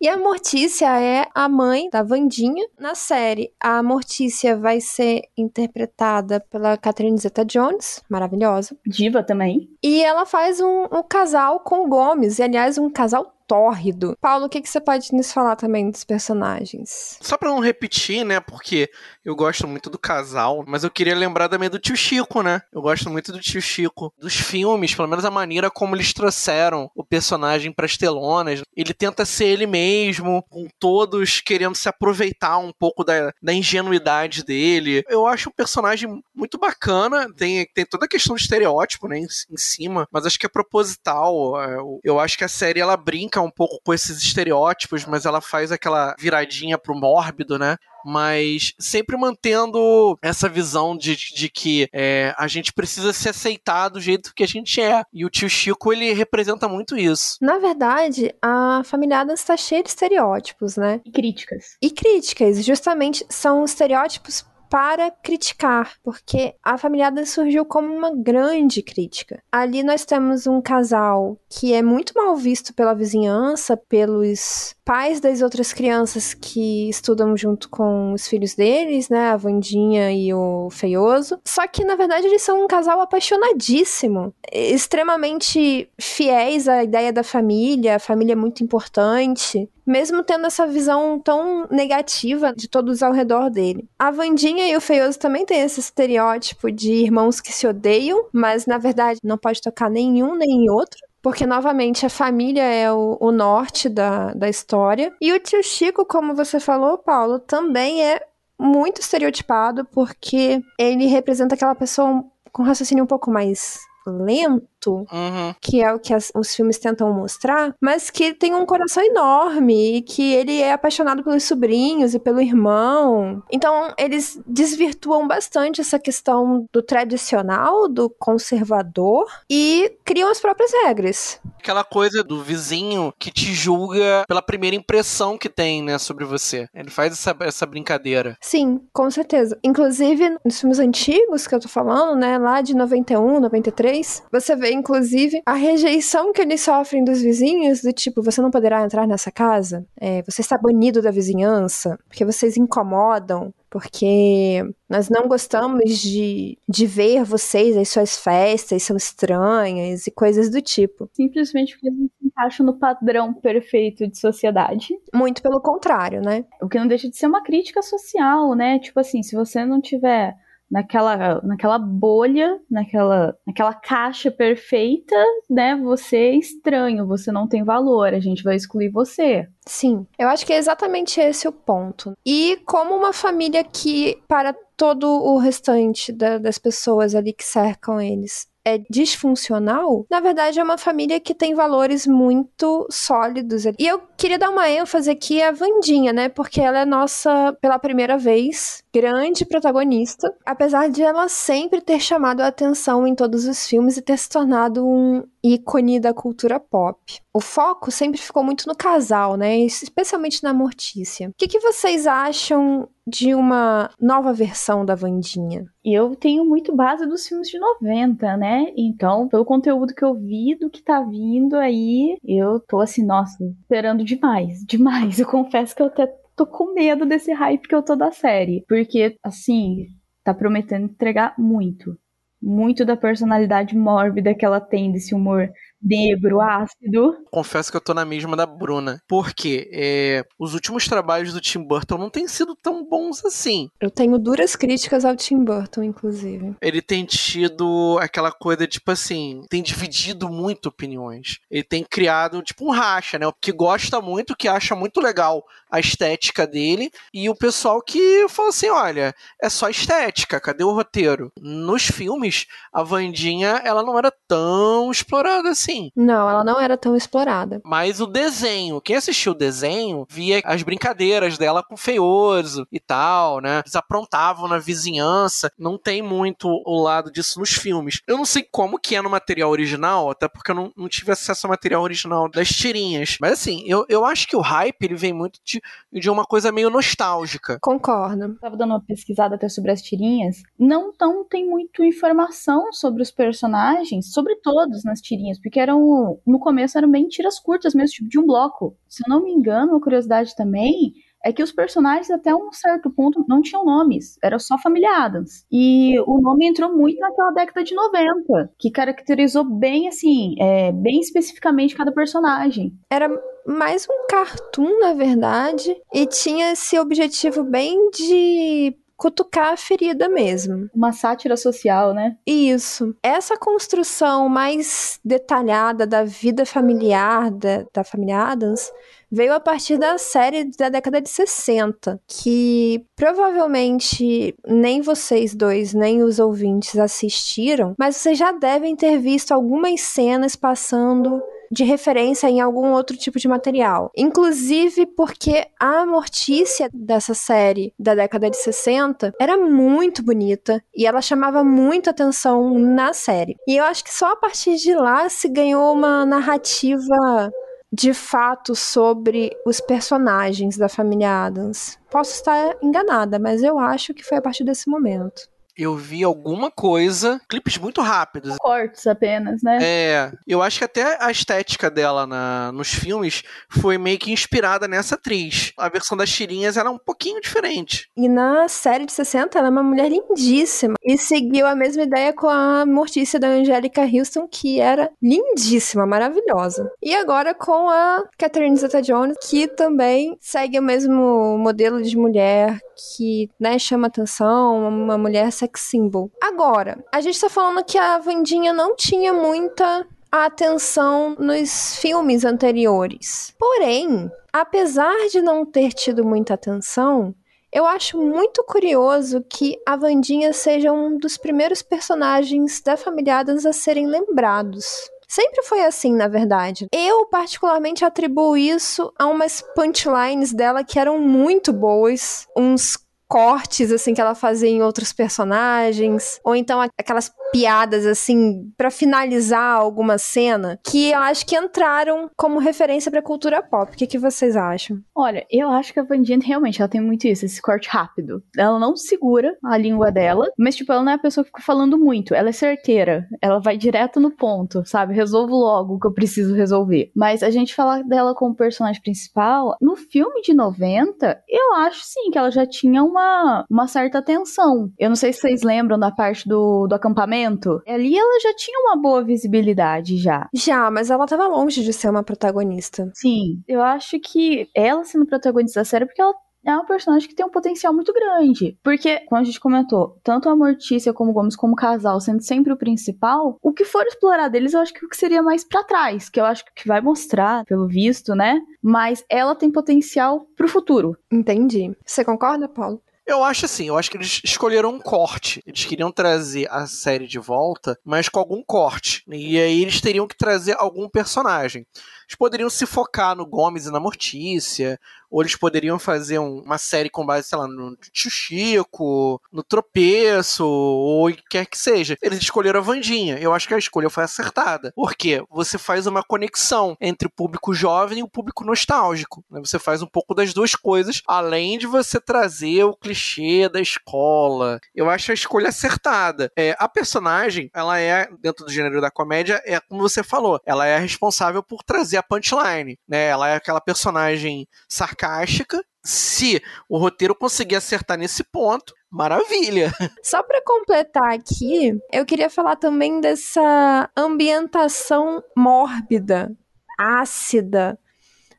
e 0.00 0.08
a 0.08 0.16
Mortícia 0.16 1.00
é 1.00 1.26
a 1.34 1.48
mãe 1.48 1.88
da 1.90 2.02
Vandinha. 2.02 2.66
Na 2.78 2.94
série, 2.94 3.52
a 3.60 3.82
Mortícia 3.82 4.56
vai 4.56 4.80
ser 4.80 5.22
interpretada 5.36 6.40
pela 6.50 6.76
Catherine 6.76 7.18
Zeta-Jones, 7.18 8.02
maravilhosa. 8.08 8.76
Diva 8.86 9.22
também. 9.22 9.68
E 9.82 10.02
ela 10.02 10.24
faz 10.26 10.60
um, 10.60 10.84
um 10.92 11.02
casal 11.02 11.60
com 11.60 11.84
o 11.84 11.88
Gomes, 11.88 12.38
e 12.38 12.42
aliás, 12.42 12.78
um 12.78 12.90
casal 12.90 13.34
tórrido. 13.46 14.16
Paulo, 14.20 14.46
o 14.46 14.48
que, 14.48 14.60
que 14.60 14.68
você 14.68 14.80
pode 14.80 15.12
nos 15.12 15.32
falar 15.32 15.56
também 15.56 15.90
dos 15.90 16.04
personagens? 16.04 17.18
Só 17.20 17.36
pra 17.36 17.50
não 17.50 17.60
repetir, 17.60 18.24
né? 18.24 18.40
Porque 18.40 18.90
eu 19.24 19.34
gosto 19.34 19.66
muito 19.66 19.88
do 19.90 19.98
casal, 19.98 20.64
mas 20.66 20.84
eu 20.84 20.90
queria 20.90 21.14
lembrar 21.14 21.48
também 21.48 21.70
do 21.70 21.78
tio 21.78 21.96
Chico, 21.96 22.42
né? 22.42 22.60
Eu 22.72 22.82
gosto 22.82 23.10
muito 23.10 23.32
do 23.32 23.40
tio 23.40 23.60
Chico. 23.60 24.12
Dos 24.18 24.34
filmes, 24.34 24.94
pelo 24.94 25.08
menos 25.08 25.24
a 25.24 25.30
maneira 25.30 25.70
como 25.70 25.94
eles 25.94 26.12
trouxeram 26.12 26.90
o 26.94 27.04
personagem 27.04 27.72
pras 27.72 27.96
telonas. 27.96 28.62
Ele 28.76 28.92
tenta 28.94 29.24
ser 29.24 29.46
ele 29.46 29.66
mesmo, 29.66 30.42
com 30.48 30.66
todos 30.78 31.40
querendo 31.40 31.74
se 31.74 31.88
aproveitar 31.88 32.58
um 32.58 32.72
pouco 32.72 33.04
da, 33.04 33.32
da 33.42 33.52
ingenuidade 33.52 34.44
dele. 34.44 35.04
Eu 35.08 35.26
acho 35.26 35.48
um 35.48 35.52
personagem 35.52 36.22
muito 36.34 36.58
bacana. 36.58 37.26
Tem, 37.34 37.66
tem 37.74 37.86
toda 37.86 38.06
a 38.06 38.08
questão 38.08 38.34
do 38.34 38.40
estereótipo, 38.40 39.08
né? 39.08 39.18
Em, 39.18 39.24
em 39.24 39.56
cima, 39.56 40.08
mas 40.10 40.26
acho 40.26 40.38
que 40.38 40.46
é 40.46 40.48
proposital. 40.48 41.60
É, 41.62 41.76
eu 42.02 42.18
acho 42.18 42.36
que 42.36 42.44
a 42.44 42.48
série 42.48 42.80
ela 42.80 42.96
brinca 42.96 43.33
brinca 43.34 43.40
um 43.40 43.50
pouco 43.50 43.80
com 43.84 43.92
esses 43.92 44.22
estereótipos, 44.22 45.04
mas 45.04 45.26
ela 45.26 45.40
faz 45.40 45.72
aquela 45.72 46.14
viradinha 46.18 46.78
pro 46.78 46.94
mórbido, 46.94 47.58
né? 47.58 47.76
mas 48.06 48.74
sempre 48.78 49.16
mantendo 49.16 50.18
essa 50.20 50.46
visão 50.46 50.94
de, 50.94 51.16
de 51.16 51.48
que 51.48 51.88
é, 51.90 52.34
a 52.36 52.46
gente 52.46 52.70
precisa 52.70 53.14
se 53.14 53.30
aceitar 53.30 53.88
do 53.88 53.98
jeito 53.98 54.34
que 54.34 54.44
a 54.44 54.46
gente 54.46 54.78
é. 54.78 55.02
E 55.10 55.24
o 55.24 55.30
tio 55.30 55.48
Chico, 55.48 55.90
ele 55.90 56.12
representa 56.12 56.68
muito 56.68 56.98
isso. 56.98 57.38
Na 57.40 57.58
verdade, 57.58 58.34
a 58.42 58.82
família 58.84 59.20
Adams 59.20 59.40
está 59.40 59.56
cheia 59.56 59.82
de 59.82 59.88
estereótipos, 59.88 60.76
né? 60.76 61.00
E 61.02 61.10
críticas. 61.10 61.78
E 61.80 61.90
críticas, 61.90 62.62
justamente 62.62 63.24
são 63.30 63.64
estereótipos 63.64 64.44
para 64.74 65.08
criticar, 65.08 65.92
porque 66.02 66.56
a 66.60 66.76
família 66.76 67.06
Adams 67.06 67.30
surgiu 67.30 67.64
como 67.64 67.94
uma 67.94 68.12
grande 68.12 68.82
crítica. 68.82 69.40
Ali 69.52 69.84
nós 69.84 70.04
temos 70.04 70.48
um 70.48 70.60
casal 70.60 71.38
que 71.48 71.72
é 71.72 71.80
muito 71.80 72.12
mal 72.12 72.34
visto 72.34 72.74
pela 72.74 72.92
vizinhança, 72.92 73.76
pelos 73.76 74.74
pais 74.84 75.20
das 75.20 75.42
outras 75.42 75.72
crianças 75.72 76.34
que 76.34 76.88
estudam 76.88 77.36
junto 77.36 77.68
com 77.70 78.14
os 78.14 78.26
filhos 78.26 78.56
deles, 78.56 79.08
né, 79.08 79.28
a 79.28 79.36
Vandinha 79.36 80.10
e 80.10 80.34
o 80.34 80.68
Feioso. 80.72 81.38
Só 81.44 81.68
que 81.68 81.84
na 81.84 81.94
verdade 81.94 82.26
eles 82.26 82.42
são 82.42 82.64
um 82.64 82.66
casal 82.66 83.00
apaixonadíssimo, 83.00 84.34
extremamente 84.52 85.88
fiéis 86.00 86.66
à 86.66 86.82
ideia 86.82 87.12
da 87.12 87.22
família, 87.22 87.94
a 87.94 88.00
família 88.00 88.32
é 88.32 88.36
muito 88.36 88.64
importante 88.64 89.70
mesmo 89.86 90.22
tendo 90.22 90.46
essa 90.46 90.66
visão 90.66 91.18
tão 91.18 91.66
negativa 91.70 92.52
de 92.54 92.68
todos 92.68 93.02
ao 93.02 93.12
redor 93.12 93.50
dele. 93.50 93.88
A 93.98 94.10
Vandinha 94.10 94.66
e 94.68 94.76
o 94.76 94.80
Feioso 94.80 95.18
também 95.18 95.44
têm 95.44 95.60
esse 95.60 95.80
estereótipo 95.80 96.70
de 96.70 96.92
irmãos 96.92 97.40
que 97.40 97.52
se 97.52 97.66
odeiam, 97.66 98.26
mas 98.32 98.66
na 98.66 98.78
verdade 98.78 99.20
não 99.22 99.38
pode 99.38 99.60
tocar 99.60 99.90
nenhum 99.90 100.34
nem 100.34 100.70
outro. 100.70 101.00
Porque, 101.22 101.46
novamente, 101.46 102.04
a 102.04 102.10
família 102.10 102.62
é 102.62 102.92
o, 102.92 103.16
o 103.18 103.32
norte 103.32 103.88
da, 103.88 104.34
da 104.34 104.46
história. 104.46 105.10
E 105.18 105.32
o 105.32 105.40
tio 105.40 105.62
Chico, 105.62 106.04
como 106.04 106.34
você 106.34 106.60
falou, 106.60 106.98
Paulo, 106.98 107.38
também 107.38 108.04
é 108.04 108.20
muito 108.58 109.00
estereotipado, 109.00 109.86
porque 109.86 110.62
ele 110.78 111.06
representa 111.06 111.54
aquela 111.54 111.74
pessoa 111.74 112.22
com 112.52 112.62
raciocínio 112.62 113.04
um 113.04 113.06
pouco 113.06 113.30
mais 113.30 113.80
lento, 114.06 114.66
uhum. 114.90 115.54
que 115.60 115.82
é 115.82 115.92
o 115.92 115.98
que 115.98 116.12
as, 116.12 116.30
os 116.34 116.54
filmes 116.54 116.78
tentam 116.78 117.12
mostrar, 117.12 117.74
mas 117.80 118.10
que 118.10 118.34
tem 118.34 118.54
um 118.54 118.66
coração 118.66 119.02
enorme 119.02 119.98
e 119.98 120.02
que 120.02 120.34
ele 120.34 120.60
é 120.60 120.72
apaixonado 120.72 121.22
pelos 121.22 121.44
sobrinhos 121.44 122.14
e 122.14 122.18
pelo 122.18 122.40
irmão. 122.40 123.42
Então, 123.50 123.92
eles 123.98 124.40
desvirtuam 124.46 125.26
bastante 125.26 125.80
essa 125.80 125.98
questão 125.98 126.66
do 126.72 126.82
tradicional, 126.82 127.88
do 127.88 128.10
conservador 128.10 129.26
e 129.48 129.96
criam 130.04 130.30
as 130.30 130.40
próprias 130.40 130.72
regras. 130.84 131.40
Aquela 131.58 131.84
coisa 131.84 132.22
do 132.22 132.42
vizinho 132.42 133.12
que 133.18 133.30
te 133.30 133.52
julga 133.52 134.24
pela 134.28 134.42
primeira 134.42 134.76
impressão 134.76 135.38
que 135.38 135.48
tem, 135.48 135.82
né, 135.82 135.98
sobre 135.98 136.24
você. 136.24 136.68
Ele 136.74 136.90
faz 136.90 137.12
essa, 137.12 137.34
essa 137.40 137.66
brincadeira. 137.66 138.36
Sim, 138.40 138.80
com 138.92 139.10
certeza. 139.10 139.58
Inclusive, 139.64 140.36
nos 140.44 140.60
filmes 140.60 140.78
antigos 140.78 141.46
que 141.46 141.54
eu 141.54 141.60
tô 141.60 141.68
falando, 141.68 142.16
né, 142.16 142.38
lá 142.38 142.60
de 142.60 142.74
91, 142.74 143.40
93, 143.40 144.22
você 144.30 144.54
vê 144.54 144.73
inclusive, 144.74 145.42
a 145.46 145.54
rejeição 145.54 146.32
que 146.32 146.42
eles 146.42 146.60
sofrem 146.60 147.04
dos 147.04 147.22
vizinhos, 147.22 147.82
do 147.82 147.92
tipo, 147.92 148.22
você 148.22 148.40
não 148.40 148.50
poderá 148.50 148.84
entrar 148.84 149.06
nessa 149.06 149.30
casa, 149.30 149.86
é, 149.98 150.22
você 150.22 150.40
está 150.40 150.58
banido 150.58 151.00
da 151.00 151.10
vizinhança, 151.10 151.98
porque 152.08 152.24
vocês 152.24 152.56
incomodam, 152.56 153.52
porque 153.70 154.64
nós 154.88 155.08
não 155.08 155.26
gostamos 155.26 155.98
de, 155.98 156.56
de 156.68 156.86
ver 156.86 157.24
vocês, 157.24 157.76
as 157.76 157.88
suas 157.88 158.16
festas 158.16 158.84
são 158.84 158.96
estranhas 158.96 160.06
e 160.06 160.12
coisas 160.12 160.48
do 160.48 160.62
tipo. 160.62 161.10
Simplesmente 161.12 161.74
porque 161.74 161.88
eles 161.88 162.10
se 162.16 162.26
encaixam 162.26 162.64
no 162.64 162.78
padrão 162.78 163.34
perfeito 163.34 164.06
de 164.06 164.16
sociedade. 164.16 164.94
Muito 165.12 165.42
pelo 165.42 165.60
contrário, 165.60 166.20
né? 166.20 166.44
O 166.62 166.68
que 166.68 166.78
não 166.78 166.86
deixa 166.86 167.08
de 167.08 167.16
ser 167.16 167.26
uma 167.26 167.42
crítica 167.42 167.82
social, 167.82 168.54
né? 168.54 168.78
Tipo 168.78 169.00
assim, 169.00 169.24
se 169.24 169.34
você 169.34 169.64
não 169.64 169.80
tiver 169.80 170.36
naquela, 170.70 171.40
naquela 171.42 171.78
bolha, 171.78 172.60
naquela, 172.70 173.36
naquela 173.46 173.74
caixa 173.74 174.30
perfeita, 174.30 175.16
né? 175.48 175.76
Você 175.76 176.16
é 176.16 176.36
estranho, 176.36 177.06
você 177.06 177.30
não 177.30 177.46
tem 177.48 177.62
valor, 177.62 178.12
a 178.12 178.20
gente 178.20 178.42
vai 178.42 178.56
excluir 178.56 178.90
você. 178.90 179.46
Sim, 179.66 180.06
eu 180.18 180.28
acho 180.28 180.44
que 180.44 180.52
é 180.52 180.58
exatamente 180.58 181.20
esse 181.20 181.46
o 181.48 181.52
ponto. 181.52 182.12
E 182.24 182.58
como 182.66 182.94
uma 182.94 183.12
família 183.12 183.64
que, 183.64 184.18
para 184.28 184.54
todo 184.76 185.06
o 185.06 185.38
restante 185.38 186.12
da, 186.12 186.38
das 186.38 186.58
pessoas 186.58 187.14
ali 187.14 187.32
que 187.32 187.44
cercam 187.44 188.00
eles, 188.00 188.46
é 188.64 188.78
disfuncional, 188.90 190.06
na 190.10 190.20
verdade 190.20 190.58
é 190.58 190.62
uma 190.62 190.78
família 190.78 191.20
que 191.20 191.34
tem 191.34 191.54
valores 191.54 192.06
muito 192.06 192.86
sólidos. 192.90 193.66
E 193.66 193.74
eu 193.78 194.00
queria 194.16 194.38
dar 194.38 194.50
uma 194.50 194.68
ênfase 194.70 195.10
aqui 195.10 195.42
à 195.42 195.52
Vandinha, 195.52 196.12
né? 196.12 196.28
Porque 196.30 196.60
ela 196.60 196.80
é 196.80 196.84
nossa, 196.86 197.52
pela 197.60 197.78
primeira 197.78 198.16
vez, 198.16 198.82
grande 198.94 199.44
protagonista. 199.44 200.32
Apesar 200.46 200.88
de 200.88 201.02
ela 201.02 201.28
sempre 201.28 201.80
ter 201.80 201.98
chamado 201.98 202.40
a 202.40 202.46
atenção 202.46 203.04
em 203.04 203.14
todos 203.14 203.44
os 203.44 203.66
filmes 203.66 203.96
e 203.96 204.02
ter 204.02 204.16
se 204.16 204.28
tornado 204.28 204.86
um 204.86 205.24
ícone 205.42 205.98
da 205.98 206.14
cultura 206.14 206.60
pop. 206.60 207.20
O 207.34 207.40
foco 207.40 207.90
sempre 207.90 208.20
ficou 208.20 208.44
muito 208.44 208.66
no 208.66 208.74
casal, 208.74 209.36
né? 209.36 209.58
Especialmente 209.58 210.42
na 210.42 210.54
Mortícia. 210.54 211.28
O 211.28 211.32
que, 211.36 211.48
que 211.48 211.58
vocês 211.58 212.06
acham 212.06 212.88
de 213.06 213.34
uma 213.34 213.90
nova 214.00 214.32
versão 214.32 214.84
da 214.84 214.94
Vandinha? 214.94 215.66
Eu 215.84 216.14
tenho 216.16 216.44
muito 216.44 216.74
base 216.74 217.04
dos 217.06 217.26
filmes 217.26 217.48
de 217.48 217.58
90, 217.58 218.36
né? 218.36 218.66
Então, 218.76 219.28
pelo 219.28 219.44
conteúdo 219.44 219.94
que 219.94 220.04
eu 220.04 220.14
vi, 220.14 220.56
do 220.58 220.70
que 220.70 220.82
tá 220.82 221.02
vindo 221.02 221.56
aí, 221.56 222.16
eu 222.24 222.60
tô 222.60 222.80
assim, 222.80 223.04
nossa, 223.04 223.36
esperando 223.60 224.04
demais, 224.04 224.60
demais. 224.64 225.18
Eu 225.18 225.26
confesso 225.26 225.74
que 225.74 225.82
eu 225.82 225.86
até 225.86 226.06
tô 226.36 226.46
com 226.46 226.74
medo 226.74 227.06
desse 227.06 227.32
hype 227.32 227.66
que 227.66 227.74
eu 227.74 227.82
tô 227.82 227.96
da 227.96 228.10
série. 228.12 228.64
Porque, 228.68 229.16
assim, 229.22 229.86
tá 230.24 230.34
prometendo 230.34 230.86
entregar 230.86 231.34
muito 231.38 231.96
muito 232.44 232.84
da 232.84 232.94
personalidade 232.96 233.74
mórbida 233.74 234.34
que 234.34 234.44
ela 234.44 234.60
tem, 234.60 234.92
desse 234.92 235.14
humor 235.14 235.50
negro, 235.84 236.40
ácido. 236.40 237.16
Confesso 237.30 237.70
que 237.70 237.76
eu 237.76 237.80
tô 237.80 237.92
na 237.92 238.04
mesma 238.04 238.36
da 238.36 238.46
Bruna. 238.46 239.02
Porque 239.06 239.70
é, 239.72 240.24
os 240.38 240.54
últimos 240.54 240.88
trabalhos 240.88 241.32
do 241.32 241.40
Tim 241.40 241.62
Burton 241.62 241.98
não 241.98 242.08
têm 242.08 242.26
sido 242.26 242.56
tão 242.56 242.84
bons 242.84 243.24
assim. 243.24 243.68
Eu 243.80 243.90
tenho 243.90 244.18
duras 244.18 244.56
críticas 244.56 245.04
ao 245.04 245.14
Tim 245.14 245.44
Burton, 245.44 245.82
inclusive. 245.82 246.56
Ele 246.60 246.80
tem 246.80 247.04
tido 247.04 247.98
aquela 248.00 248.32
coisa, 248.32 248.66
tipo 248.66 248.90
assim, 248.90 249.42
tem 249.50 249.62
dividido 249.62 250.28
muito 250.28 250.68
opiniões. 250.68 251.38
Ele 251.50 251.62
tem 251.62 251.84
criado, 251.84 252.42
tipo, 252.42 252.66
um 252.66 252.70
racha, 252.70 253.18
né? 253.18 253.26
O 253.26 253.32
que 253.32 253.52
gosta 253.52 254.00
muito, 254.00 254.36
que 254.36 254.48
acha 254.48 254.74
muito 254.74 255.00
legal 255.00 255.44
a 255.70 255.80
estética 255.80 256.46
dele, 256.46 256.90
e 257.12 257.28
o 257.28 257.34
pessoal 257.34 257.82
que 257.82 258.26
fala 258.28 258.50
assim: 258.50 258.70
olha, 258.70 259.12
é 259.42 259.48
só 259.48 259.68
estética, 259.68 260.40
cadê 260.40 260.62
o 260.62 260.72
roteiro? 260.72 261.32
Nos 261.40 261.86
filmes, 261.86 262.46
a 262.72 262.82
Vandinha, 262.82 263.60
ela 263.64 263.82
não 263.82 263.98
era 263.98 264.12
tão 264.28 264.90
explorada 264.90 265.50
assim 265.50 265.73
assim. 265.74 265.90
Não, 265.96 266.28
ela 266.28 266.44
não 266.44 266.60
era 266.60 266.76
tão 266.76 266.96
explorada. 266.96 267.60
Mas 267.64 268.00
o 268.00 268.06
desenho, 268.06 268.80
quem 268.80 268.96
assistiu 268.96 269.32
o 269.32 269.36
desenho, 269.36 270.06
via 270.08 270.40
as 270.44 270.62
brincadeiras 270.62 271.36
dela 271.36 271.62
com 271.62 271.74
o 271.74 271.78
feioso 271.78 272.66
e 272.70 272.78
tal, 272.78 273.40
né? 273.40 273.60
Eles 273.64 273.74
aprontavam 273.74 274.48
na 274.48 274.58
vizinhança. 274.58 275.50
Não 275.58 275.76
tem 275.76 276.02
muito 276.02 276.48
o 276.48 276.82
lado 276.82 277.10
disso 277.10 277.40
nos 277.40 277.50
filmes. 277.50 278.00
Eu 278.06 278.16
não 278.16 278.24
sei 278.24 278.46
como 278.50 278.78
que 278.78 278.96
é 278.96 279.02
no 279.02 279.10
material 279.10 279.50
original, 279.50 280.10
até 280.10 280.28
porque 280.28 280.50
eu 280.50 280.54
não, 280.54 280.72
não 280.76 280.88
tive 280.88 281.12
acesso 281.12 281.46
ao 281.46 281.50
material 281.50 281.82
original 281.82 282.28
das 282.28 282.48
tirinhas. 282.48 283.16
Mas 283.20 283.32
assim, 283.32 283.62
eu, 283.66 283.84
eu 283.88 284.04
acho 284.04 284.26
que 284.28 284.36
o 284.36 284.40
hype 284.40 284.82
ele 284.82 284.94
vem 284.94 285.12
muito 285.12 285.40
de, 285.44 285.60
de 285.92 286.10
uma 286.10 286.24
coisa 286.24 286.52
meio 286.52 286.70
nostálgica. 286.70 287.58
Concordo. 287.60 288.36
Tava 288.40 288.56
dando 288.56 288.70
uma 288.70 288.80
pesquisada 288.80 289.34
até 289.34 289.48
sobre 289.48 289.70
as 289.70 289.82
tirinhas. 289.82 290.42
Não 290.58 290.92
tão 290.92 291.24
tem 291.24 291.46
muito 291.48 291.82
informação 291.82 292.72
sobre 292.72 293.02
os 293.02 293.10
personagens, 293.10 294.12
sobre 294.12 294.36
todos 294.36 294.84
nas 294.84 295.00
tirinhas, 295.00 295.38
porque 295.40 295.58
eram, 295.64 296.20
no 296.26 296.38
começo 296.38 296.78
eram 296.78 296.90
bem 296.90 297.08
tiras 297.08 297.40
curtas 297.40 297.74
mesmo, 297.74 297.94
tipo 297.94 298.08
de 298.08 298.18
um 298.18 298.26
bloco. 298.26 298.76
Se 298.88 299.02
eu 299.04 299.12
não 299.12 299.22
me 299.22 299.32
engano, 299.32 299.72
uma 299.72 299.80
curiosidade 299.80 300.36
também 300.36 300.92
é 301.24 301.32
que 301.32 301.42
os 301.42 301.50
personagens 301.50 302.10
até 302.10 302.34
um 302.34 302.52
certo 302.52 302.90
ponto 302.90 303.24
não 303.26 303.40
tinham 303.40 303.64
nomes, 303.64 304.18
era 304.22 304.38
só 304.38 304.58
família 304.58 304.98
Adams. 304.98 305.46
E 305.50 305.98
o 306.00 306.20
nome 306.20 306.46
entrou 306.46 306.76
muito 306.76 306.98
naquela 307.00 307.30
década 307.30 307.64
de 307.64 307.74
90, 307.74 308.52
que 308.58 308.70
caracterizou 308.70 309.42
bem 309.42 309.88
assim, 309.88 310.34
é, 310.38 310.70
bem 310.70 311.00
especificamente 311.00 311.74
cada 311.74 311.90
personagem. 311.90 312.74
Era 312.92 313.08
mais 313.46 313.86
um 313.88 314.06
cartoon, 314.08 314.78
na 314.80 314.92
verdade, 314.92 315.74
e 315.92 316.06
tinha 316.06 316.52
esse 316.52 316.78
objetivo 316.78 317.42
bem 317.42 317.90
de 317.90 318.76
cutucar 318.96 319.52
a 319.52 319.56
ferida 319.56 320.08
mesmo. 320.08 320.68
Uma 320.74 320.92
sátira 320.92 321.36
social, 321.36 321.92
né? 321.92 322.16
Isso. 322.26 322.94
Essa 323.02 323.36
construção 323.36 324.28
mais 324.28 324.98
detalhada 325.04 325.86
da 325.86 326.04
vida 326.04 326.46
familiar 326.46 327.30
da, 327.30 327.64
da 327.72 327.84
família 327.84 328.18
Adams 328.18 328.70
veio 329.10 329.32
a 329.32 329.40
partir 329.40 329.78
da 329.78 329.96
série 329.96 330.50
da 330.58 330.68
década 330.68 331.00
de 331.00 331.08
60, 331.08 332.00
que 332.06 332.84
provavelmente 332.96 334.34
nem 334.46 334.80
vocês 334.80 335.34
dois, 335.34 335.72
nem 335.72 336.02
os 336.02 336.18
ouvintes 336.18 336.78
assistiram, 336.78 337.74
mas 337.78 337.96
vocês 337.96 338.18
já 338.18 338.32
devem 338.32 338.74
ter 338.74 338.98
visto 338.98 339.32
algumas 339.32 339.80
cenas 339.80 340.34
passando 340.34 341.22
de 341.54 341.64
referência 341.64 342.28
em 342.28 342.40
algum 342.40 342.72
outro 342.72 342.96
tipo 342.96 343.18
de 343.18 343.28
material. 343.28 343.90
Inclusive 343.96 344.86
porque 344.86 345.46
a 345.58 345.86
Mortícia 345.86 346.68
dessa 346.74 347.14
série 347.14 347.72
da 347.78 347.94
década 347.94 348.28
de 348.28 348.36
60 348.36 349.14
era 349.20 349.36
muito 349.36 350.02
bonita 350.02 350.62
e 350.74 350.86
ela 350.86 351.00
chamava 351.00 351.44
muito 351.44 351.88
atenção 351.88 352.58
na 352.58 352.92
série. 352.92 353.36
E 353.46 353.56
eu 353.56 353.64
acho 353.64 353.84
que 353.84 353.94
só 353.94 354.12
a 354.12 354.16
partir 354.16 354.56
de 354.56 354.74
lá 354.74 355.08
se 355.08 355.28
ganhou 355.28 355.72
uma 355.72 356.04
narrativa 356.04 357.30
de 357.72 357.92
fato 357.92 358.54
sobre 358.54 359.30
os 359.46 359.60
personagens 359.60 360.56
da 360.56 360.68
família 360.68 361.26
Adams. 361.26 361.78
Posso 361.90 362.14
estar 362.14 362.56
enganada, 362.62 363.18
mas 363.18 363.42
eu 363.42 363.58
acho 363.58 363.94
que 363.94 364.04
foi 364.04 364.18
a 364.18 364.22
partir 364.22 364.44
desse 364.44 364.68
momento 364.68 365.33
eu 365.56 365.76
vi 365.76 366.02
alguma 366.02 366.50
coisa, 366.50 367.20
clipes 367.28 367.58
muito 367.58 367.80
rápidos. 367.80 368.36
Cortes 368.38 368.86
apenas, 368.86 369.42
né? 369.42 369.58
É. 369.62 370.12
Eu 370.26 370.42
acho 370.42 370.58
que 370.58 370.64
até 370.64 370.98
a 371.00 371.10
estética 371.10 371.70
dela 371.70 372.06
na, 372.06 372.52
nos 372.52 372.72
filmes 372.72 373.22
foi 373.48 373.78
meio 373.78 373.98
que 373.98 374.12
inspirada 374.12 374.66
nessa 374.66 374.96
atriz. 374.96 375.52
A 375.56 375.68
versão 375.68 375.96
das 375.96 376.10
tirinhas 376.10 376.56
era 376.56 376.70
um 376.70 376.78
pouquinho 376.78 377.20
diferente. 377.20 377.88
E 377.96 378.08
na 378.08 378.48
série 378.48 378.86
de 378.86 378.92
60, 378.92 379.38
ela 379.38 379.48
é 379.48 379.50
uma 379.50 379.62
mulher 379.62 379.88
lindíssima. 379.88 380.74
E 380.82 380.98
seguiu 380.98 381.46
a 381.46 381.54
mesma 381.54 381.82
ideia 381.82 382.12
com 382.12 382.28
a 382.28 382.66
Mortícia 382.66 383.18
da 383.18 383.28
Angélica 383.28 383.82
Houston, 383.82 384.28
que 384.30 384.60
era 384.60 384.90
lindíssima, 385.02 385.86
maravilhosa. 385.86 386.70
E 386.82 386.94
agora 386.94 387.34
com 387.34 387.68
a 387.68 388.02
Catherine 388.18 388.56
Zeta-Jones, 388.56 389.16
que 389.28 389.46
também 389.48 390.16
segue 390.20 390.58
o 390.58 390.62
mesmo 390.62 391.38
modelo 391.38 391.82
de 391.82 391.96
mulher 391.96 392.58
que, 392.96 393.30
né, 393.38 393.58
chama 393.58 393.86
atenção, 393.86 394.68
uma 394.68 394.98
mulher 394.98 395.30
sex 395.44 395.60
symbol. 395.60 396.10
Agora, 396.22 396.82
a 396.92 397.00
gente 397.00 397.20
tá 397.20 397.28
falando 397.28 397.64
que 397.64 397.78
a 397.78 397.98
Vandinha 397.98 398.52
não 398.52 398.74
tinha 398.74 399.12
muita 399.12 399.86
atenção 400.10 401.16
nos 401.18 401.76
filmes 401.76 402.24
anteriores. 402.24 403.34
Porém, 403.38 404.10
apesar 404.32 405.08
de 405.10 405.20
não 405.20 405.44
ter 405.44 405.72
tido 405.72 406.04
muita 406.04 406.34
atenção, 406.34 407.14
eu 407.52 407.66
acho 407.66 407.98
muito 407.98 408.42
curioso 408.44 409.24
que 409.28 409.56
a 409.66 409.76
Vandinha 409.76 410.32
seja 410.32 410.72
um 410.72 410.96
dos 410.96 411.16
primeiros 411.16 411.62
personagens 411.62 412.60
da 412.60 412.76
família 412.76 413.18
Adams 413.18 413.44
a 413.44 413.52
serem 413.52 413.86
lembrados. 413.86 414.64
Sempre 415.06 415.42
foi 415.42 415.64
assim, 415.64 415.94
na 415.94 416.08
verdade. 416.08 416.66
Eu, 416.72 417.06
particularmente, 417.06 417.84
atribuo 417.84 418.36
isso 418.36 418.92
a 418.98 419.06
umas 419.06 419.44
punchlines 419.54 420.32
dela 420.32 420.64
que 420.64 420.78
eram 420.78 420.98
muito 420.98 421.52
boas, 421.52 422.26
uns 422.36 422.76
cortes 423.14 423.70
assim 423.70 423.94
que 423.94 424.00
ela 424.00 424.16
fazia 424.16 424.48
em 424.48 424.60
outros 424.60 424.92
personagens, 424.92 426.20
ou 426.24 426.34
então 426.34 426.60
aquelas 426.60 427.12
piadas 427.30 427.86
assim 427.86 428.52
para 428.56 428.72
finalizar 428.72 429.56
alguma 429.56 429.98
cena 429.98 430.58
que 430.64 430.90
eu 430.90 430.98
acho 430.98 431.24
que 431.24 431.36
entraram 431.36 432.10
como 432.16 432.40
referência 432.40 432.90
para 432.90 433.00
cultura 433.00 433.40
pop. 433.40 433.72
O 433.72 433.76
que, 433.76 433.86
que 433.86 433.98
vocês 433.98 434.36
acham? 434.36 434.80
Olha, 434.92 435.24
eu 435.30 435.48
acho 435.48 435.72
que 435.72 435.78
a 435.78 435.84
Vandinha 435.84 436.18
realmente 436.20 436.60
ela 436.60 436.68
tem 436.68 436.80
muito 436.80 437.06
isso, 437.06 437.24
esse 437.24 437.40
corte 437.40 437.68
rápido. 437.68 438.20
Ela 438.36 438.58
não 438.58 438.76
segura 438.76 439.36
a 439.44 439.56
língua 439.56 439.92
dela, 439.92 440.26
mas 440.36 440.56
tipo, 440.56 440.72
ela 440.72 440.82
não 440.82 440.90
é 440.90 440.96
a 440.96 440.98
pessoa 440.98 441.22
que 441.22 441.30
fica 441.30 441.42
falando 441.42 441.78
muito, 441.78 442.14
ela 442.14 442.30
é 442.30 442.32
certeira, 442.32 443.06
ela 443.22 443.38
vai 443.38 443.56
direto 443.56 444.00
no 444.00 444.10
ponto, 444.10 444.64
sabe? 444.66 444.92
Resolvo 444.92 445.36
logo 445.36 445.74
o 445.74 445.78
que 445.78 445.86
eu 445.86 445.94
preciso 445.94 446.34
resolver. 446.34 446.90
Mas 446.96 447.22
a 447.22 447.30
gente 447.30 447.54
falar 447.54 447.84
dela 447.84 448.12
como 448.12 448.34
personagem 448.34 448.82
principal, 448.82 449.56
no 449.60 449.76
filme 449.76 450.20
de 450.20 450.34
90, 450.34 451.22
eu 451.28 451.54
acho 451.54 451.80
sim 451.84 452.10
que 452.10 452.18
ela 452.18 452.32
já 452.32 452.44
tinha 452.44 452.82
uma 452.82 453.03
uma, 453.50 453.66
certa 453.66 454.02
tensão. 454.02 454.70
Eu 454.78 454.88
não 454.88 454.96
sei 454.96 455.12
se 455.12 455.20
vocês 455.20 455.42
lembram 455.42 455.78
da 455.78 455.90
parte 455.90 456.28
do, 456.28 456.66
do 456.66 456.74
acampamento. 456.74 457.60
Ali 457.66 457.96
ela 457.96 458.20
já 458.20 458.34
tinha 458.34 458.58
uma 458.60 458.80
boa 458.80 459.02
visibilidade 459.02 459.96
já. 459.98 460.28
Já, 460.32 460.70
mas 460.70 460.90
ela 460.90 461.06
tava 461.06 461.26
longe 461.26 461.62
de 461.62 461.72
ser 461.72 461.90
uma 461.90 462.02
protagonista. 462.02 462.90
Sim, 462.94 463.42
eu 463.48 463.62
acho 463.62 463.98
que 464.00 464.48
ela 464.54 464.84
sendo 464.84 465.06
protagonista 465.06 465.60
da 465.60 465.64
série, 465.64 465.86
porque 465.86 466.00
ela 466.00 466.14
é 466.44 466.54
uma 466.54 466.66
personagem 466.66 467.08
que 467.08 467.14
tem 467.14 467.24
um 467.24 467.30
potencial 467.30 467.72
muito 467.72 467.92
grande. 467.92 468.58
Porque, 468.62 469.00
como 469.06 469.20
a 469.20 469.24
gente 469.24 469.40
comentou, 469.40 469.98
tanto 470.04 470.28
a 470.28 470.36
Mortícia 470.36 470.92
como 470.92 471.10
o 471.10 471.14
Gomes 471.14 471.34
como 471.34 471.56
casal 471.56 472.00
sendo 472.00 472.22
sempre 472.22 472.52
o 472.52 472.56
principal, 472.56 473.38
o 473.42 473.52
que 473.52 473.64
for 473.64 473.84
explorar 473.86 474.28
deles 474.28 474.52
eu 474.52 474.60
acho 474.60 474.72
que 474.72 474.86
seria 474.94 475.22
mais 475.22 475.44
para 475.44 475.64
trás, 475.64 476.08
que 476.10 476.20
eu 476.20 476.24
acho 476.24 476.44
que 476.54 476.68
vai 476.68 476.80
mostrar, 476.80 477.44
pelo 477.46 477.66
visto, 477.66 478.14
né? 478.14 478.40
Mas 478.62 479.04
ela 479.08 479.34
tem 479.34 479.50
potencial 479.50 480.26
pro 480.36 480.48
futuro. 480.48 480.96
Entendi. 481.10 481.74
Você 481.84 482.04
concorda, 482.04 482.48
Paulo? 482.48 482.82
Eu 483.06 483.22
acho 483.22 483.44
assim, 483.44 483.68
eu 483.68 483.76
acho 483.76 483.90
que 483.90 483.98
eles 483.98 484.22
escolheram 484.24 484.70
um 484.70 484.78
corte. 484.78 485.42
Eles 485.46 485.64
queriam 485.66 485.92
trazer 485.92 486.50
a 486.50 486.66
série 486.66 487.06
de 487.06 487.18
volta, 487.18 487.78
mas 487.84 488.08
com 488.08 488.18
algum 488.18 488.42
corte. 488.42 489.04
E 489.06 489.38
aí 489.38 489.60
eles 489.60 489.80
teriam 489.80 490.06
que 490.08 490.16
trazer 490.16 490.56
algum 490.58 490.88
personagem. 490.88 491.66
Eles 492.06 492.16
poderiam 492.16 492.50
se 492.50 492.66
focar 492.66 493.16
no 493.16 493.26
Gomes 493.26 493.66
e 493.66 493.70
na 493.70 493.80
Mortícia, 493.80 494.78
ou 495.14 495.22
eles 495.22 495.36
poderiam 495.36 495.78
fazer 495.78 496.18
um, 496.18 496.40
uma 496.40 496.58
série 496.58 496.90
com 496.90 497.06
base, 497.06 497.28
sei 497.28 497.38
lá, 497.38 497.46
no 497.46 497.76
Tio 497.92 498.10
Chico, 498.10 499.22
no 499.32 499.44
Tropeço, 499.44 500.44
ou 500.44 501.08
o 501.08 501.12
que 501.12 501.22
quer 501.30 501.46
que 501.46 501.56
seja. 501.56 501.96
Eles 502.02 502.18
escolheram 502.18 502.58
a 502.58 502.62
Vandinha. 502.62 503.16
Eu 503.18 503.32
acho 503.32 503.46
que 503.46 503.54
a 503.54 503.58
escolha 503.58 503.88
foi 503.88 504.02
acertada. 504.02 504.72
Porque 504.74 505.24
você 505.30 505.56
faz 505.56 505.86
uma 505.86 506.02
conexão 506.02 506.76
entre 506.80 507.06
o 507.06 507.10
público 507.10 507.54
jovem 507.54 508.00
e 508.00 508.02
o 508.02 508.08
público 508.08 508.44
nostálgico. 508.44 509.24
Né? 509.30 509.38
Você 509.38 509.56
faz 509.56 509.82
um 509.82 509.86
pouco 509.86 510.16
das 510.16 510.34
duas 510.34 510.56
coisas, 510.56 511.00
além 511.06 511.58
de 511.58 511.66
você 511.68 512.00
trazer 512.00 512.64
o 512.64 512.74
clichê 512.74 513.48
da 513.48 513.60
escola. 513.60 514.58
Eu 514.74 514.90
acho 514.90 515.12
a 515.12 515.14
escolha 515.14 515.50
acertada. 515.50 516.32
É, 516.36 516.56
a 516.58 516.68
personagem, 516.68 517.50
ela 517.54 517.78
é, 517.78 518.08
dentro 518.20 518.44
do 518.44 518.50
gênero 518.50 518.80
da 518.80 518.90
comédia, 518.90 519.40
é 519.46 519.60
como 519.60 519.80
você 519.80 520.02
falou, 520.02 520.40
ela 520.44 520.66
é 520.66 520.76
responsável 520.76 521.40
por 521.40 521.62
trazer 521.62 521.98
a 521.98 522.02
punchline, 522.08 522.78
né? 522.88 523.06
Ela 523.06 523.28
é 523.30 523.36
aquela 523.36 523.60
personagem 523.60 524.46
sarcástica 524.68 525.64
Se 525.84 526.42
o 526.68 526.78
roteiro 526.78 527.14
conseguir 527.14 527.56
acertar 527.56 527.98
nesse 527.98 528.24
ponto, 528.24 528.74
maravilha. 528.90 529.70
Só 530.02 530.22
para 530.22 530.42
completar 530.42 531.12
aqui, 531.12 531.78
eu 531.92 532.06
queria 532.06 532.30
falar 532.30 532.56
também 532.56 533.00
dessa 533.00 533.90
ambientação 533.96 535.22
mórbida, 535.36 536.32
ácida 536.78 537.78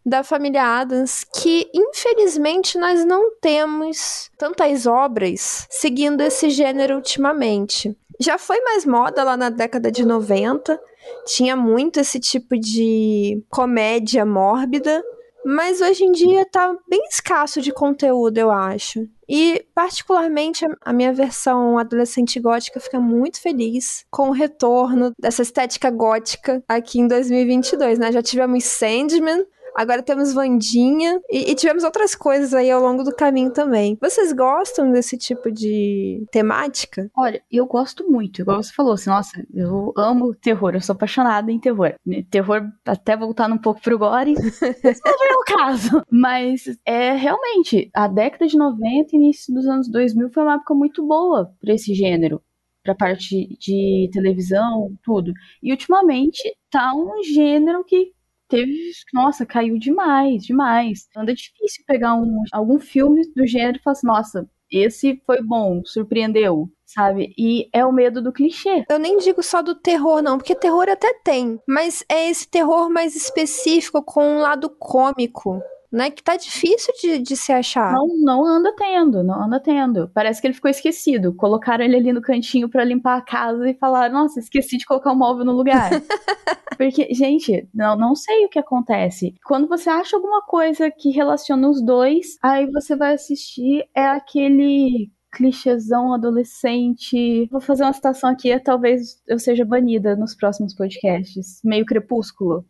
da 0.06 0.24
família 0.24 0.64
Adams, 0.64 1.24
que 1.24 1.70
infelizmente 1.74 2.78
nós 2.78 3.04
não 3.04 3.36
temos 3.40 4.30
tantas 4.38 4.86
obras 4.86 5.68
seguindo 5.70 6.22
esse 6.22 6.52
gênero 6.52 6.96
ultimamente. 6.96 7.98
Já 8.20 8.38
foi 8.38 8.62
mais 8.62 8.86
moda 8.86 9.24
lá 9.24 9.36
na 9.36 9.50
década 9.50 9.92
de 9.92 10.06
90, 10.06 10.80
tinha 11.26 11.56
muito 11.56 12.00
esse 12.00 12.20
tipo 12.20 12.58
de 12.58 13.44
comédia 13.50 14.26
mórbida, 14.26 15.04
mas 15.46 15.80
hoje 15.80 16.04
em 16.04 16.12
dia 16.12 16.44
tá 16.52 16.76
bem 16.90 17.04
escasso 17.08 17.62
de 17.62 17.72
conteúdo, 17.72 18.38
eu 18.38 18.50
acho. 18.50 19.08
E, 19.30 19.64
particularmente, 19.76 20.66
a 20.82 20.92
minha 20.92 21.14
versão 21.14 21.78
adolescente 21.78 22.40
gótica 22.40 22.80
fica 22.80 23.00
muito 23.00 23.40
feliz 23.40 24.06
com 24.10 24.30
o 24.30 24.34
retorno 24.34 25.14
dessa 25.20 25.44
estética 25.44 25.92
gótica 25.92 26.64
aqui 26.68 27.00
em 27.00 27.08
2022, 27.08 28.00
né? 28.00 28.12
Já 28.12 28.24
tivemos 28.24 28.64
Sandman, 28.64 29.46
Agora 29.76 30.02
temos 30.02 30.34
Vandinha 30.34 31.20
e, 31.30 31.52
e, 31.52 31.56
tivemos 31.56 31.84
outras 31.84 32.16
coisas 32.16 32.54
aí 32.54 32.72
ao 32.72 32.82
longo 32.82 33.04
do 33.04 33.14
caminho 33.14 33.52
também. 33.52 33.98
Vocês 34.02 34.32
gostam 34.32 34.90
desse 34.92 35.18
tipo 35.18 35.52
de 35.52 36.26
temática? 36.32 37.12
Olha, 37.16 37.42
eu 37.52 37.66
gosto 37.66 38.10
muito. 38.10 38.42
Igual 38.42 38.64
você 38.64 38.72
falou, 38.72 38.94
assim, 38.94 39.10
nossa, 39.10 39.46
eu 39.54 39.92
amo 39.98 40.34
terror, 40.34 40.74
eu 40.74 40.82
sou 40.82 40.94
apaixonada 40.94 41.52
em 41.52 41.60
terror. 41.60 41.94
Terror, 42.30 42.62
até 42.86 43.18
voltando 43.18 43.56
um 43.56 43.58
pouco 43.58 43.82
pro 43.82 44.00
gore, 44.00 44.34
não 44.64 45.26
é 45.26 45.36
o 45.36 45.58
caso. 45.58 46.02
Mas 46.10 46.64
é 46.86 47.12
realmente, 47.12 47.90
a 47.94 48.08
década 48.08 48.48
de 48.48 48.58
90 48.58 48.86
e 49.12 49.16
início 49.18 49.54
dos 49.54 49.68
anos 49.68 49.90
2000 49.92 50.30
foi 50.30 50.44
uma 50.44 50.56
época 50.56 50.74
muito 50.74 51.06
boa 51.06 51.52
para 51.60 51.74
esse 51.74 51.94
gênero 51.94 52.42
para 52.86 52.94
parte 52.94 53.58
de 53.60 54.08
televisão, 54.14 54.96
tudo. 55.04 55.34
E 55.62 55.72
ultimamente 55.72 56.44
tá 56.70 56.94
um 56.94 57.24
gênero 57.24 57.84
que 57.84 58.14
teve, 58.56 58.92
nossa, 59.14 59.46
caiu 59.46 59.78
demais, 59.78 60.44
demais. 60.44 61.08
Anda 61.16 61.34
difícil 61.34 61.84
pegar 61.86 62.16
um, 62.16 62.42
algum 62.52 62.80
filme 62.80 63.22
do 63.36 63.46
gênero 63.46 63.78
e 63.78 63.82
falar 63.82 63.94
assim, 63.94 64.08
nossa, 64.08 64.50
esse 64.72 65.22
foi 65.26 65.42
bom, 65.42 65.82
surpreendeu, 65.86 66.70
sabe? 66.86 67.34
E 67.38 67.70
é 67.74 67.86
o 67.86 67.92
medo 67.92 68.22
do 68.22 68.34
clichê. 68.34 68.84
Eu 68.90 69.00
nem 69.00 69.18
digo 69.18 69.44
só 69.44 69.62
do 69.62 69.76
terror, 69.76 70.22
não, 70.22 70.38
porque 70.38 70.56
terror 70.56 70.88
até 70.90 71.14
tem, 71.24 71.60
mas 71.68 72.04
é 72.10 72.30
esse 72.30 72.48
terror 72.50 72.90
mais 72.90 73.16
específico 73.16 74.02
com 74.04 74.24
um 74.24 74.40
lado 74.40 74.70
cômico 74.70 75.62
né? 75.96 76.12
Que 76.12 76.22
tá 76.22 76.36
difícil 76.36 76.94
de, 77.02 77.20
de 77.20 77.38
se 77.38 77.52
achar. 77.52 77.94
Não, 77.94 78.08
não 78.18 78.46
anda 78.46 78.74
tendo, 78.76 79.24
não 79.24 79.44
anda 79.44 79.60
tendo. 79.60 80.10
Parece 80.14 80.42
que 80.42 80.48
ele 80.48 80.54
ficou 80.54 80.70
esquecido. 80.70 81.34
Colocaram 81.34 81.86
ele 81.86 81.96
ali 81.96 82.12
no 82.12 82.22
cantinho 82.22 82.70
para 82.70 82.84
limpar 82.84 83.18
a 83.18 83.22
casa 83.22 83.70
e 83.70 83.74
falaram: 83.74 84.14
Nossa, 84.14 84.40
esqueci 84.40 84.78
de 84.78 84.86
colocar 84.86 85.12
o 85.12 85.14
um 85.14 85.18
móvel 85.18 85.46
no 85.46 85.54
lugar. 85.54 85.90
Porque, 86.78 87.14
gente, 87.14 87.70
não, 87.74 87.96
não 87.96 88.16
sei 88.16 88.46
o 88.46 88.50
que 88.50 88.60
acontece. 88.60 89.34
Quando 89.46 89.68
você 89.68 89.90
acha 89.90 90.18
alguma 90.18 90.42
coisa 90.42 90.92
que 90.92 91.10
relaciona 91.10 91.70
os 91.70 91.82
dois, 91.82 92.38
aí 92.44 92.70
você 92.70 92.96
vai 92.98 93.14
assistir, 93.14 93.86
é 93.96 94.06
aquele 94.06 95.10
clichêzão 95.36 96.14
adolescente. 96.14 97.48
Vou 97.52 97.60
fazer 97.60 97.84
uma 97.84 97.92
citação 97.92 98.30
aqui, 98.30 98.58
talvez 98.60 99.22
eu 99.28 99.38
seja 99.38 99.66
banida 99.66 100.16
nos 100.16 100.34
próximos 100.34 100.74
podcasts. 100.74 101.60
Meio 101.64 101.86
crepúsculo. 101.86 102.66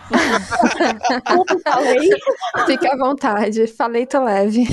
Como 1.27 1.61
falei? 1.61 2.09
Fique 2.65 2.87
à 2.87 2.97
vontade. 2.97 3.67
Falei, 3.67 4.07
tô 4.07 4.23
leve. 4.23 4.63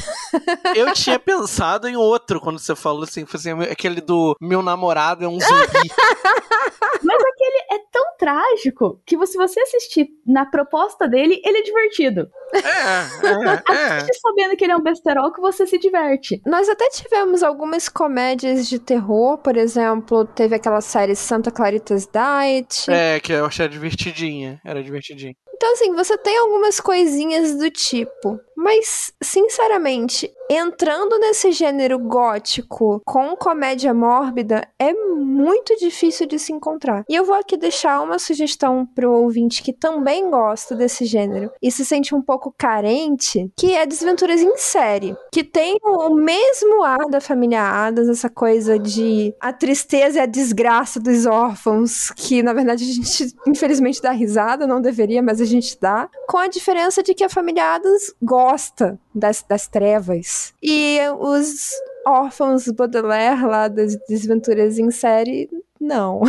Eu 0.75 0.93
tinha 0.95 1.19
pensado 1.19 1.87
em 1.87 1.97
outro 1.97 2.41
quando 2.41 2.59
você 2.59 2.75
falou 2.75 3.03
assim, 3.03 3.27
assim 3.35 3.51
aquele 3.71 4.01
do 4.01 4.35
meu 4.41 4.63
namorado 4.63 5.25
é 5.25 5.29
um 5.29 5.39
zumbi. 5.39 5.91
Mas 7.05 7.19
aquele 7.21 7.59
é 7.73 7.79
tão 7.93 8.05
trágico 8.19 9.01
que 9.05 9.27
se 9.27 9.37
você 9.37 9.61
assistir 9.61 10.09
na 10.27 10.47
proposta 10.47 11.07
dele, 11.07 11.41
ele 11.45 11.59
é 11.59 11.63
divertido. 11.63 12.29
É, 12.55 12.59
é, 12.59 13.75
é. 13.75 14.07
Sabendo 14.21 14.57
que 14.57 14.65
ele 14.65 14.73
é 14.73 14.77
um 14.77 14.83
besterol 14.83 15.33
que 15.33 15.41
você 15.41 15.67
se 15.67 15.79
diverte. 15.79 16.41
Nós 16.47 16.69
até 16.69 16.89
tivemos 16.91 17.43
algumas 17.43 17.89
comédias 17.89 18.69
de 18.69 18.79
terror, 18.79 19.39
por 19.39 19.57
exemplo, 19.57 20.25
teve 20.25 20.55
aquela 20.55 20.81
série 20.81 21.15
Santa 21.15 21.51
Clarita's 21.51 22.07
Diet. 22.07 22.91
É, 22.91 23.21
que 23.21 23.33
eu 23.33 23.47
achei 23.47 23.69
divertidinha, 23.69 24.61
era 24.65 24.83
divertidinha. 24.83 25.35
Então, 25.55 25.73
assim, 25.73 25.93
você 25.95 26.17
tem 26.19 26.37
algumas 26.39 26.81
coisinhas 26.81 27.57
do 27.57 27.71
tipo. 27.71 28.41
Mas, 28.57 29.13
sinceramente, 29.23 30.33
entrando 30.51 31.19
nesse 31.19 31.51
gênero 31.53 31.99
gótico 31.99 33.01
com 33.05 33.37
comédia 33.37 33.95
mórbida 33.95 34.69
é 34.79 34.93
muito 34.93 35.77
difícil 35.77 36.27
de 36.27 36.39
se 36.39 36.53
encontrar. 36.53 37.05
E 37.09 37.15
eu 37.15 37.25
vou 37.25 37.35
aqui 37.35 37.57
deixar 37.57 38.01
uma 38.03 38.19
sugestão 38.19 38.87
pro 38.87 39.11
ouvinte 39.11 39.63
que 39.63 39.73
também 39.73 40.31
gosta 40.31 40.75
desse 40.75 41.05
gênero 41.05 41.51
e 41.61 41.71
se 41.71 41.85
sente 41.85 42.15
um 42.15 42.23
pouco 42.23 42.55
carente, 42.57 43.51
que 43.57 43.75
é 43.75 43.87
Desventuras 43.87 44.41
em 44.41 44.57
Série, 44.57 45.17
que 45.33 45.43
tem 45.43 45.77
o 45.83 46.11
mesmo 46.11 46.83
ar 46.83 47.07
da 47.11 47.21
família 47.21 47.63
Adams, 47.63 48.09
essa 48.09 48.29
coisa 48.29 48.79
de 48.79 49.35
a 49.41 49.53
tristeza 49.53 50.19
e 50.19 50.23
a 50.23 50.27
desgraça 50.27 51.01
dos 51.01 51.27
órfãos, 51.27 52.11
que 52.11 52.43
na 52.43 52.53
verdade 52.53 52.85
a 52.85 52.87
gente 52.87 53.35
infelizmente 53.47 54.03
dá 54.03 54.13
risada, 54.13 54.67
não 54.67 54.81
deveria, 54.81 55.23
mas 55.23 55.41
a 55.43 55.47
gente 55.47 55.79
dá, 55.81 56.09
com 56.29 56.39
a 56.39 56.49
diferença 56.49 57.03
de 57.03 57.15
que 57.15 57.25
a 57.25 57.29
família 57.29 57.75
Adams 57.75 58.15
gosta 58.23 58.99
das, 59.15 59.43
das 59.43 59.67
trevas. 59.67 60.55
E 60.63 60.99
os 61.19 61.71
órfãos 62.07 62.69
Baudelaire 62.69 63.45
lá 63.45 63.69
das 63.69 63.97
Desventuras 64.09 64.79
em 64.79 64.91
Série 64.91 65.49
não. 65.83 66.21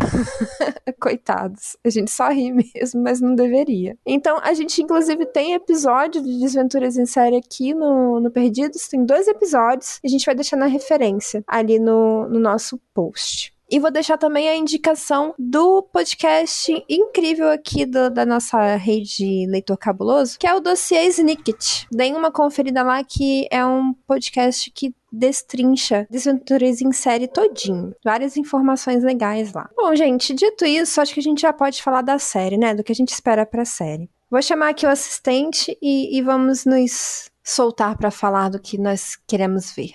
Coitados. 0.99 1.77
A 1.83 1.89
gente 1.89 2.09
só 2.09 2.29
ri 2.29 2.51
mesmo, 2.51 3.01
mas 3.01 3.21
não 3.21 3.35
deveria. 3.35 3.95
Então, 4.03 4.39
a 4.41 4.53
gente 4.53 4.81
inclusive 4.81 5.27
tem 5.27 5.53
episódio 5.53 6.23
de 6.23 6.39
Desventuras 6.39 6.97
em 6.97 7.05
Série 7.05 7.37
aqui 7.37 7.73
no, 7.73 8.19
no 8.19 8.31
Perdidos. 8.31 8.87
Tem 8.87 9.05
dois 9.05 9.27
episódios. 9.27 9.99
A 10.03 10.07
gente 10.07 10.25
vai 10.25 10.33
deixar 10.33 10.57
na 10.57 10.65
referência 10.65 11.43
ali 11.47 11.77
no, 11.77 12.27
no 12.27 12.39
nosso 12.39 12.79
post. 12.93 13.52
E 13.69 13.79
vou 13.79 13.91
deixar 13.91 14.17
também 14.17 14.49
a 14.49 14.55
indicação 14.55 15.33
do 15.37 15.81
podcast 15.81 16.71
incrível 16.87 17.49
aqui 17.49 17.85
do, 17.85 18.09
da 18.09 18.25
nossa 18.25 18.75
rede 18.75 19.47
Leitor 19.47 19.77
Cabuloso, 19.77 20.37
que 20.37 20.45
é 20.45 20.53
o 20.53 20.59
Dossiê 20.59 21.05
Snicket. 21.07 21.85
Deem 21.91 22.15
uma 22.15 22.31
conferida 22.31 22.83
lá 22.83 23.03
que 23.03 23.47
é 23.49 23.65
um 23.65 23.93
podcast 24.05 24.69
que 24.71 24.93
destrincha 25.11 26.07
Desventuras 26.09 26.81
em 26.81 26.91
série 26.91 27.27
todinho. 27.27 27.95
Várias 28.03 28.35
informações 28.35 29.03
legais 29.03 29.53
lá. 29.53 29.69
Bom, 29.75 29.95
gente, 29.95 30.33
dito 30.33 30.65
isso, 30.65 30.99
acho 30.99 31.13
que 31.13 31.19
a 31.19 31.23
gente 31.23 31.41
já 31.41 31.53
pode 31.53 31.81
falar 31.81 32.01
da 32.01 32.17
série, 32.17 32.57
né? 32.57 32.73
Do 32.73 32.83
que 32.83 32.91
a 32.91 32.95
gente 32.95 33.09
espera 33.09 33.45
pra 33.45 33.65
série. 33.65 34.09
Vou 34.29 34.41
chamar 34.41 34.69
aqui 34.69 34.85
o 34.85 34.89
assistente 34.89 35.77
e, 35.81 36.17
e 36.17 36.21
vamos 36.21 36.65
nos 36.65 37.29
soltar 37.43 37.95
para 37.97 38.09
falar 38.09 38.49
do 38.49 38.59
que 38.59 38.77
nós 38.77 39.15
queremos 39.27 39.71
ver. 39.71 39.93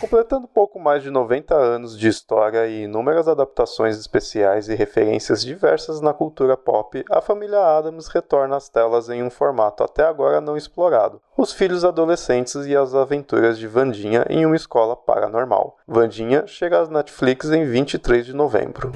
Completando 0.00 0.46
pouco 0.46 0.78
mais 0.78 1.02
de 1.02 1.10
90 1.10 1.54
anos 1.56 1.98
de 1.98 2.06
história 2.06 2.68
e 2.68 2.84
inúmeras 2.84 3.26
adaptações 3.26 3.98
especiais 3.98 4.68
e 4.68 4.74
referências 4.76 5.42
diversas 5.42 6.00
na 6.00 6.14
cultura 6.14 6.56
pop, 6.56 7.04
a 7.10 7.20
família 7.20 7.58
Adams 7.58 8.06
retorna 8.06 8.56
às 8.56 8.68
telas 8.68 9.08
em 9.08 9.24
um 9.24 9.30
formato 9.30 9.82
até 9.82 10.04
agora 10.04 10.40
não 10.40 10.56
explorado: 10.56 11.20
Os 11.36 11.52
Filhos 11.52 11.84
Adolescentes 11.84 12.54
e 12.66 12.76
as 12.76 12.94
Aventuras 12.94 13.58
de 13.58 13.66
Vandinha 13.66 14.24
em 14.30 14.46
uma 14.46 14.54
escola 14.54 14.94
paranormal. 14.94 15.76
Vandinha 15.86 16.46
chega 16.46 16.80
às 16.80 16.88
Netflix 16.88 17.50
em 17.50 17.64
23 17.64 18.24
de 18.24 18.32
novembro. 18.32 18.92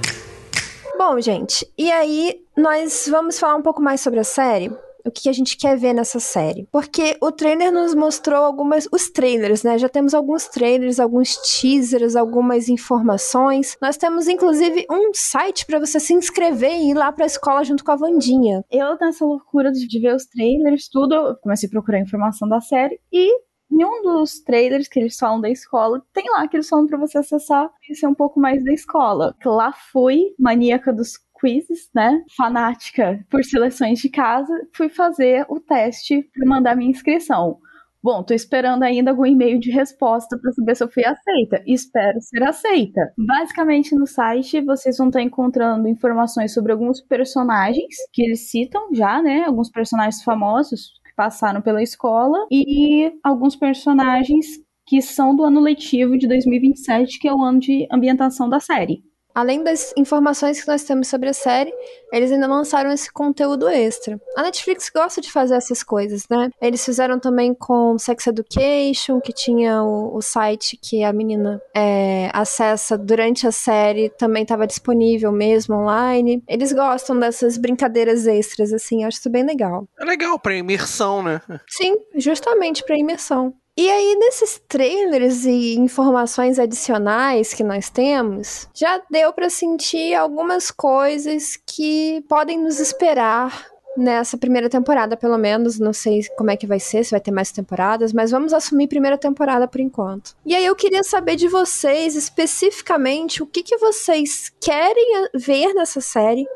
Bom, 0.96 1.20
gente, 1.20 1.68
e 1.76 1.90
aí 1.90 2.46
nós 2.56 3.08
vamos 3.10 3.40
falar 3.40 3.56
um 3.56 3.62
pouco 3.62 3.82
mais 3.82 4.00
sobre 4.00 4.20
a 4.20 4.24
série? 4.24 4.72
O 5.04 5.10
que 5.10 5.28
a 5.28 5.32
gente 5.32 5.56
quer 5.56 5.76
ver 5.76 5.92
nessa 5.92 6.20
série. 6.20 6.68
Porque 6.70 7.16
o 7.20 7.30
trailer 7.32 7.72
nos 7.72 7.94
mostrou 7.94 8.42
algumas. 8.42 8.88
Os 8.92 9.10
trailers, 9.10 9.62
né? 9.62 9.78
Já 9.78 9.88
temos 9.88 10.14
alguns 10.14 10.48
trailers, 10.48 11.00
alguns 11.00 11.36
teasers, 11.36 12.16
algumas 12.16 12.68
informações. 12.68 13.76
Nós 13.80 13.96
temos, 13.96 14.28
inclusive, 14.28 14.86
um 14.90 15.10
site 15.14 15.66
para 15.66 15.78
você 15.78 15.98
se 15.98 16.14
inscrever 16.14 16.72
e 16.72 16.90
ir 16.90 16.94
lá 16.94 17.12
pra 17.12 17.26
escola 17.26 17.64
junto 17.64 17.84
com 17.84 17.92
a 17.92 17.96
Vandinha. 17.96 18.64
Eu, 18.70 18.96
nessa 19.00 19.24
loucura 19.24 19.70
de 19.72 20.00
ver 20.00 20.14
os 20.14 20.26
trailers, 20.26 20.88
tudo, 20.88 21.36
comecei 21.42 21.68
a 21.68 21.70
procurar 21.70 22.00
informação 22.00 22.48
da 22.48 22.60
série 22.60 23.00
e 23.12 23.32
em 23.72 23.84
um 23.84 24.02
dos 24.02 24.40
trailers 24.40 24.86
que 24.86 25.00
eles 25.00 25.16
falam 25.16 25.40
da 25.40 25.48
escola, 25.48 26.02
tem 26.12 26.30
lá 26.30 26.46
que 26.46 26.56
eles 26.56 26.68
falam 26.68 26.86
para 26.86 26.98
você 26.98 27.18
acessar 27.18 27.70
e 27.88 27.94
ser 27.94 28.06
um 28.06 28.14
pouco 28.14 28.38
mais 28.38 28.62
da 28.62 28.72
escola. 28.72 29.34
Lá 29.44 29.72
fui, 29.90 30.34
maníaca 30.38 30.92
dos 30.92 31.12
quizzes, 31.42 31.90
né? 31.94 32.22
Fanática 32.36 33.24
por 33.28 33.44
seleções 33.44 33.98
de 33.98 34.08
casa, 34.08 34.54
fui 34.72 34.88
fazer 34.88 35.44
o 35.48 35.58
teste 35.58 36.22
para 36.32 36.48
mandar 36.48 36.76
minha 36.76 36.90
inscrição. 36.90 37.58
Bom, 38.02 38.24
tô 38.24 38.34
esperando 38.34 38.82
ainda 38.82 39.12
algum 39.12 39.24
e-mail 39.24 39.60
de 39.60 39.70
resposta 39.70 40.36
para 40.36 40.50
saber 40.52 40.74
se 40.74 40.82
eu 40.82 40.90
fui 40.90 41.04
aceita. 41.04 41.62
Espero 41.64 42.20
ser 42.20 42.42
aceita. 42.42 43.12
Basicamente, 43.16 43.94
no 43.94 44.08
site 44.08 44.60
vocês 44.60 44.98
vão 44.98 45.06
estar 45.06 45.22
encontrando 45.22 45.86
informações 45.86 46.52
sobre 46.52 46.72
alguns 46.72 47.00
personagens 47.00 47.94
que 48.12 48.22
eles 48.22 48.50
citam 48.50 48.92
já, 48.92 49.22
né? 49.22 49.44
Alguns 49.44 49.70
personagens 49.70 50.22
famosos 50.24 51.00
passaram 51.16 51.62
pela 51.62 51.82
escola 51.82 52.38
e 52.50 53.12
alguns 53.22 53.54
personagens 53.54 54.46
que 54.84 55.00
são 55.00 55.36
do 55.36 55.44
ano 55.44 55.60
letivo 55.60 56.18
de 56.18 56.26
2027, 56.26 57.20
que 57.20 57.28
é 57.28 57.32
o 57.32 57.40
ano 57.40 57.60
de 57.60 57.86
ambientação 57.90 58.48
da 58.48 58.58
série. 58.58 59.04
Além 59.34 59.62
das 59.62 59.92
informações 59.96 60.60
que 60.60 60.68
nós 60.68 60.84
temos 60.84 61.08
sobre 61.08 61.28
a 61.28 61.32
série, 61.32 61.72
eles 62.12 62.30
ainda 62.30 62.46
lançaram 62.46 62.92
esse 62.92 63.10
conteúdo 63.10 63.68
extra. 63.68 64.20
A 64.36 64.42
Netflix 64.42 64.90
gosta 64.90 65.20
de 65.20 65.32
fazer 65.32 65.54
essas 65.54 65.82
coisas, 65.82 66.24
né? 66.28 66.50
Eles 66.60 66.84
fizeram 66.84 67.18
também 67.18 67.54
com 67.54 67.98
Sex 67.98 68.26
Education, 68.26 69.20
que 69.20 69.32
tinha 69.32 69.82
o, 69.82 70.16
o 70.16 70.20
site 70.20 70.78
que 70.80 71.02
a 71.02 71.12
menina 71.12 71.60
é, 71.74 72.30
acessa 72.32 72.98
durante 72.98 73.46
a 73.46 73.52
série, 73.52 74.10
também 74.10 74.42
estava 74.42 74.66
disponível 74.66 75.32
mesmo 75.32 75.76
online. 75.76 76.42
Eles 76.46 76.72
gostam 76.72 77.18
dessas 77.18 77.56
brincadeiras 77.56 78.26
extras, 78.26 78.72
assim, 78.72 79.02
eu 79.02 79.08
acho 79.08 79.18
isso 79.18 79.30
bem 79.30 79.44
legal. 79.44 79.86
É 79.98 80.04
legal 80.04 80.38
para 80.38 80.54
imersão, 80.54 81.22
né? 81.22 81.40
Sim, 81.68 81.96
justamente 82.16 82.84
para 82.84 82.98
imersão. 82.98 83.54
E 83.76 83.90
aí, 83.90 84.16
nesses 84.16 84.60
trailers 84.68 85.46
e 85.46 85.74
informações 85.76 86.58
adicionais 86.58 87.54
que 87.54 87.64
nós 87.64 87.88
temos, 87.88 88.68
já 88.74 89.00
deu 89.10 89.32
para 89.32 89.48
sentir 89.48 90.14
algumas 90.14 90.70
coisas 90.70 91.58
que 91.66 92.22
podem 92.28 92.58
nos 92.58 92.78
esperar 92.78 93.72
nessa 93.96 94.36
primeira 94.36 94.68
temporada, 94.68 95.16
pelo 95.16 95.38
menos. 95.38 95.78
Não 95.78 95.92
sei 95.92 96.22
como 96.36 96.50
é 96.50 96.56
que 96.56 96.66
vai 96.66 96.78
ser, 96.78 97.04
se 97.04 97.12
vai 97.12 97.20
ter 97.20 97.30
mais 97.30 97.50
temporadas, 97.50 98.12
mas 98.12 98.30
vamos 98.30 98.52
assumir 98.52 98.88
primeira 98.88 99.16
temporada 99.16 99.66
por 99.66 99.80
enquanto. 99.80 100.36
E 100.44 100.54
aí 100.54 100.64
eu 100.64 100.76
queria 100.76 101.02
saber 101.02 101.36
de 101.36 101.48
vocês, 101.48 102.14
especificamente, 102.14 103.42
o 103.42 103.46
que, 103.46 103.62
que 103.62 103.78
vocês 103.78 104.52
querem 104.60 105.28
ver 105.34 105.72
nessa 105.74 106.00
série 106.00 106.46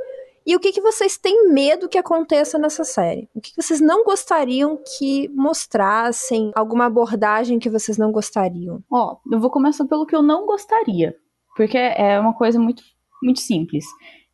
e 0.46 0.54
o 0.54 0.60
que, 0.60 0.70
que 0.70 0.80
vocês 0.80 1.18
têm 1.18 1.48
medo 1.48 1.88
que 1.88 1.98
aconteça 1.98 2.56
nessa 2.56 2.84
série? 2.84 3.28
O 3.34 3.40
que, 3.40 3.52
que 3.52 3.60
vocês 3.60 3.80
não 3.80 4.04
gostariam 4.04 4.78
que 4.96 5.28
mostrassem? 5.34 6.52
Alguma 6.54 6.86
abordagem 6.86 7.58
que 7.58 7.68
vocês 7.68 7.98
não 7.98 8.12
gostariam? 8.12 8.80
Ó, 8.88 9.16
eu 9.30 9.40
vou 9.40 9.50
começar 9.50 9.84
pelo 9.86 10.06
que 10.06 10.14
eu 10.14 10.22
não 10.22 10.46
gostaria. 10.46 11.16
Porque 11.56 11.76
é 11.76 12.20
uma 12.20 12.32
coisa 12.32 12.60
muito, 12.60 12.82
muito 13.20 13.40
simples. 13.40 13.84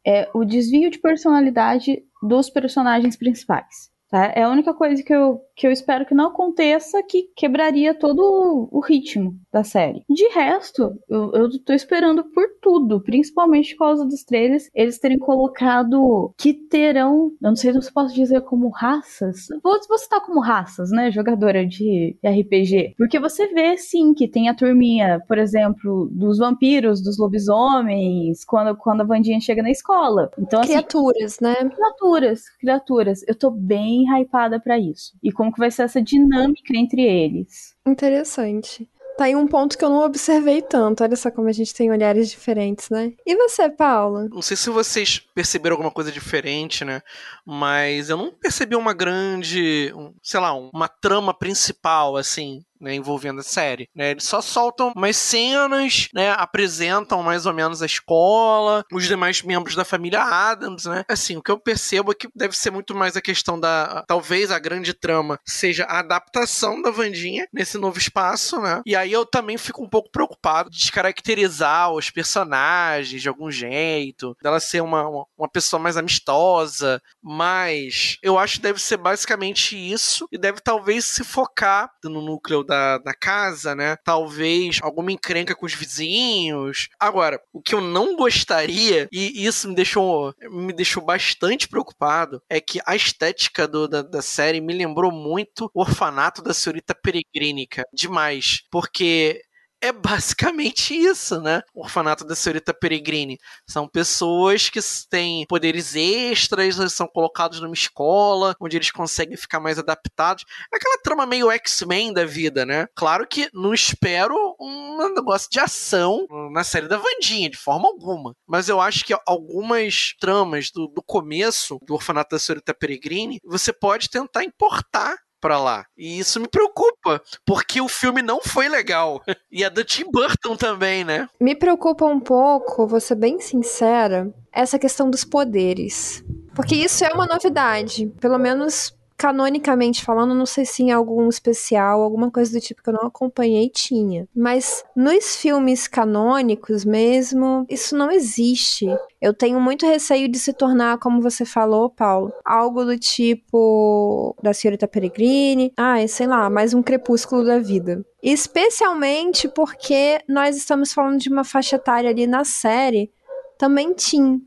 É 0.06 0.28
o 0.34 0.44
desvio 0.44 0.90
de 0.90 0.98
personalidade 0.98 2.02
dos 2.22 2.50
personagens 2.50 3.16
principais. 3.16 3.91
Tá? 4.12 4.30
É 4.36 4.42
a 4.42 4.50
única 4.50 4.74
coisa 4.74 5.02
que 5.02 5.14
eu, 5.14 5.40
que 5.56 5.66
eu 5.66 5.72
espero 5.72 6.04
que 6.04 6.14
não 6.14 6.26
aconteça 6.26 7.02
que 7.02 7.30
quebraria 7.34 7.94
todo 7.94 8.68
o 8.70 8.78
ritmo 8.80 9.34
da 9.50 9.64
série. 9.64 10.04
De 10.06 10.28
resto, 10.28 10.92
eu, 11.08 11.32
eu 11.32 11.64
tô 11.64 11.72
esperando 11.72 12.22
por 12.24 12.44
tudo, 12.60 13.00
principalmente 13.00 13.74
por 13.74 13.86
causa 13.86 14.04
dos 14.04 14.22
trailers, 14.22 14.68
eles 14.74 14.98
terem 14.98 15.18
colocado 15.18 16.30
que 16.36 16.52
terão, 16.52 17.32
eu 17.42 17.48
não 17.48 17.56
sei 17.56 17.72
se 17.72 17.78
eu 17.78 17.92
posso 17.94 18.14
dizer 18.14 18.42
como 18.42 18.68
raças, 18.68 19.46
vou, 19.64 19.80
vou 19.88 19.96
citar 19.96 20.20
como 20.20 20.40
raças, 20.40 20.90
né, 20.90 21.10
jogadora 21.10 21.66
de 21.66 22.14
RPG, 22.22 22.94
porque 22.98 23.18
você 23.18 23.46
vê, 23.46 23.78
sim, 23.78 24.12
que 24.12 24.28
tem 24.28 24.50
a 24.50 24.54
turminha, 24.54 25.22
por 25.26 25.38
exemplo, 25.38 26.10
dos 26.12 26.36
vampiros, 26.36 27.02
dos 27.02 27.18
lobisomens, 27.18 28.44
quando, 28.44 28.76
quando 28.76 29.00
a 29.00 29.04
Vandinha 29.04 29.40
chega 29.40 29.62
na 29.62 29.70
escola. 29.70 30.30
Então, 30.38 30.60
assim, 30.60 30.72
criaturas, 30.72 31.40
né? 31.40 31.54
Criaturas, 31.54 32.42
criaturas. 32.60 33.20
Eu 33.26 33.34
tô 33.34 33.50
bem 33.50 34.01
bem 34.02 34.22
hypada 34.22 34.60
para 34.60 34.78
isso. 34.78 35.12
E 35.22 35.32
como 35.32 35.52
que 35.52 35.58
vai 35.58 35.70
ser 35.70 35.82
essa 35.82 36.02
dinâmica 36.02 36.76
entre 36.76 37.02
eles. 37.02 37.74
Interessante. 37.86 38.88
Tá 39.16 39.24
aí 39.24 39.36
um 39.36 39.46
ponto 39.46 39.76
que 39.76 39.84
eu 39.84 39.90
não 39.90 40.02
observei 40.02 40.62
tanto. 40.62 41.04
Olha 41.04 41.16
só 41.16 41.30
como 41.30 41.48
a 41.48 41.52
gente 41.52 41.74
tem 41.74 41.90
olhares 41.90 42.30
diferentes, 42.30 42.88
né? 42.88 43.12
E 43.26 43.36
você, 43.36 43.68
Paula? 43.68 44.28
Não 44.30 44.40
sei 44.40 44.56
se 44.56 44.70
vocês 44.70 45.18
perceberam 45.18 45.74
alguma 45.74 45.90
coisa 45.90 46.10
diferente, 46.10 46.84
né? 46.84 47.02
Mas 47.44 48.08
eu 48.08 48.16
não 48.16 48.32
percebi 48.32 48.74
uma 48.74 48.94
grande, 48.94 49.92
sei 50.22 50.40
lá, 50.40 50.54
uma 50.54 50.88
trama 50.88 51.34
principal, 51.34 52.16
assim, 52.16 52.64
né, 52.82 52.94
envolvendo 52.94 53.40
a 53.40 53.44
série. 53.44 53.88
Né? 53.94 54.10
Eles 54.10 54.24
só 54.24 54.40
soltam 54.40 54.92
umas 54.94 55.16
cenas, 55.16 56.08
né, 56.12 56.32
apresentam 56.32 57.22
mais 57.22 57.46
ou 57.46 57.54
menos 57.54 57.80
a 57.80 57.86
escola, 57.86 58.84
os 58.92 59.06
demais 59.06 59.40
membros 59.42 59.76
da 59.76 59.84
família 59.84 60.22
Adams, 60.22 60.84
né? 60.84 61.04
Assim, 61.08 61.36
o 61.36 61.42
que 61.42 61.50
eu 61.50 61.58
percebo 61.58 62.12
é 62.12 62.14
que 62.14 62.28
deve 62.34 62.56
ser 62.56 62.70
muito 62.70 62.94
mais 62.94 63.16
a 63.16 63.20
questão 63.20 63.58
da, 63.58 64.04
talvez 64.06 64.50
a 64.50 64.58
grande 64.58 64.92
trama 64.92 65.38
seja 65.46 65.84
a 65.84 66.00
adaptação 66.00 66.82
da 66.82 66.90
Vandinha 66.90 67.46
nesse 67.52 67.78
novo 67.78 67.98
espaço, 67.98 68.60
né? 68.60 68.82
E 68.84 68.96
aí 68.96 69.12
eu 69.12 69.24
também 69.24 69.56
fico 69.56 69.82
um 69.82 69.88
pouco 69.88 70.10
preocupado 70.10 70.70
de 70.70 70.78
descaracterizar 70.78 71.92
os 71.92 72.10
personagens 72.10 73.22
de 73.22 73.28
algum 73.28 73.50
jeito, 73.50 74.36
dela 74.42 74.58
ser 74.58 74.82
uma, 74.82 75.08
uma, 75.08 75.26
uma 75.38 75.48
pessoa 75.48 75.80
mais 75.80 75.96
amistosa, 75.96 77.00
mas 77.22 78.18
eu 78.22 78.38
acho 78.38 78.56
que 78.56 78.62
deve 78.62 78.80
ser 78.80 78.96
basicamente 78.96 79.76
isso 79.76 80.26
e 80.32 80.38
deve 80.38 80.60
talvez 80.60 81.04
se 81.04 81.22
focar 81.22 81.90
no 82.04 82.20
núcleo 82.20 82.64
da, 82.72 82.96
da 82.96 83.14
casa, 83.14 83.74
né? 83.74 83.96
Talvez 84.02 84.78
alguma 84.80 85.12
encrenca 85.12 85.54
com 85.54 85.66
os 85.66 85.74
vizinhos. 85.74 86.88
Agora, 86.98 87.38
o 87.52 87.60
que 87.60 87.74
eu 87.74 87.82
não 87.82 88.16
gostaria, 88.16 89.08
e 89.12 89.44
isso 89.44 89.68
me 89.68 89.74
deixou, 89.74 90.34
me 90.50 90.72
deixou 90.72 91.04
bastante 91.04 91.68
preocupado, 91.68 92.42
é 92.48 92.60
que 92.60 92.80
a 92.86 92.96
estética 92.96 93.68
do, 93.68 93.86
da, 93.86 94.00
da 94.00 94.22
série 94.22 94.60
me 94.60 94.72
lembrou 94.72 95.12
muito 95.12 95.70
o 95.74 95.82
orfanato 95.82 96.40
da 96.42 96.54
senhorita 96.54 96.94
Peregrínica. 96.94 97.84
Demais. 97.92 98.62
Porque 98.70 99.42
é 99.82 99.90
basicamente 99.90 100.94
isso, 100.94 101.40
né? 101.40 101.60
O 101.74 101.82
orfanato 101.82 102.24
da 102.24 102.36
senhorita 102.36 102.72
Peregrine. 102.72 103.38
São 103.66 103.88
pessoas 103.88 104.70
que 104.70 104.78
têm 105.10 105.44
poderes 105.46 105.96
extras, 105.96 106.76
são 106.92 107.08
colocados 107.08 107.60
numa 107.60 107.74
escola, 107.74 108.54
onde 108.60 108.76
eles 108.76 108.92
conseguem 108.92 109.36
ficar 109.36 109.58
mais 109.58 109.80
adaptados. 109.80 110.44
É 110.72 110.76
aquela 110.76 110.98
trama 111.02 111.26
meio 111.26 111.50
X-Men 111.50 112.12
da 112.12 112.24
vida, 112.24 112.64
né? 112.64 112.86
Claro 112.94 113.26
que 113.26 113.50
não 113.52 113.74
espero 113.74 114.36
um 114.60 115.12
negócio 115.14 115.50
de 115.50 115.58
ação 115.58 116.26
na 116.52 116.62
série 116.62 116.86
da 116.86 116.96
Vandinha, 116.96 117.50
de 117.50 117.56
forma 117.56 117.88
alguma. 117.88 118.36
Mas 118.46 118.68
eu 118.68 118.80
acho 118.80 119.04
que 119.04 119.16
algumas 119.26 120.14
tramas 120.20 120.70
do, 120.70 120.86
do 120.86 121.02
começo 121.02 121.78
do 121.84 121.94
orfanato 121.94 122.36
da 122.36 122.38
senhorita 122.38 122.72
Peregrine, 122.72 123.40
você 123.44 123.72
pode 123.72 124.08
tentar 124.08 124.44
importar 124.44 125.18
para 125.42 125.58
lá. 125.58 125.84
E 125.98 126.20
isso 126.20 126.40
me 126.40 126.46
preocupa, 126.48 127.20
porque 127.44 127.80
o 127.80 127.88
filme 127.88 128.22
não 128.22 128.40
foi 128.40 128.68
legal. 128.68 129.20
E 129.50 129.64
é 129.64 129.68
do 129.68 129.84
Tim 129.84 130.04
Burton 130.10 130.56
também, 130.56 131.04
né? 131.04 131.28
Me 131.40 131.54
preocupa 131.54 132.06
um 132.06 132.20
pouco, 132.20 132.86
vou 132.86 133.00
ser 133.00 133.16
bem 133.16 133.40
sincera, 133.40 134.32
essa 134.52 134.78
questão 134.78 135.10
dos 135.10 135.24
poderes. 135.24 136.24
Porque 136.54 136.76
isso 136.76 137.04
é 137.04 137.12
uma 137.12 137.26
novidade. 137.26 138.06
Pelo 138.20 138.38
menos 138.38 138.94
canonicamente 139.22 140.04
falando, 140.04 140.34
não 140.34 140.44
sei 140.44 140.64
se 140.64 140.82
em 140.82 140.90
algum 140.90 141.28
especial, 141.28 142.02
alguma 142.02 142.28
coisa 142.28 142.50
do 142.50 142.60
tipo 142.60 142.82
que 142.82 142.88
eu 142.88 142.94
não 142.94 143.06
acompanhei 143.06 143.70
tinha. 143.70 144.26
Mas 144.34 144.84
nos 144.96 145.36
filmes 145.36 145.86
canônicos 145.86 146.84
mesmo, 146.84 147.64
isso 147.68 147.96
não 147.96 148.10
existe. 148.10 148.88
Eu 149.20 149.32
tenho 149.32 149.60
muito 149.60 149.86
receio 149.86 150.28
de 150.28 150.40
se 150.40 150.52
tornar, 150.52 150.98
como 150.98 151.22
você 151.22 151.44
falou, 151.44 151.88
Paulo, 151.88 152.32
algo 152.44 152.84
do 152.84 152.98
tipo 152.98 154.34
da 154.42 154.52
Senhorita 154.52 154.88
Peregrine, 154.88 155.72
ah, 155.76 156.04
sei 156.08 156.26
lá, 156.26 156.50
mais 156.50 156.74
um 156.74 156.82
crepúsculo 156.82 157.44
da 157.44 157.60
vida. 157.60 158.04
Especialmente 158.20 159.46
porque 159.46 160.20
nós 160.28 160.56
estamos 160.56 160.92
falando 160.92 161.20
de 161.20 161.28
uma 161.28 161.44
faixa 161.44 161.76
etária 161.76 162.10
ali 162.10 162.26
na 162.26 162.42
série, 162.44 163.08
também 163.56 163.94
teen. 163.94 164.42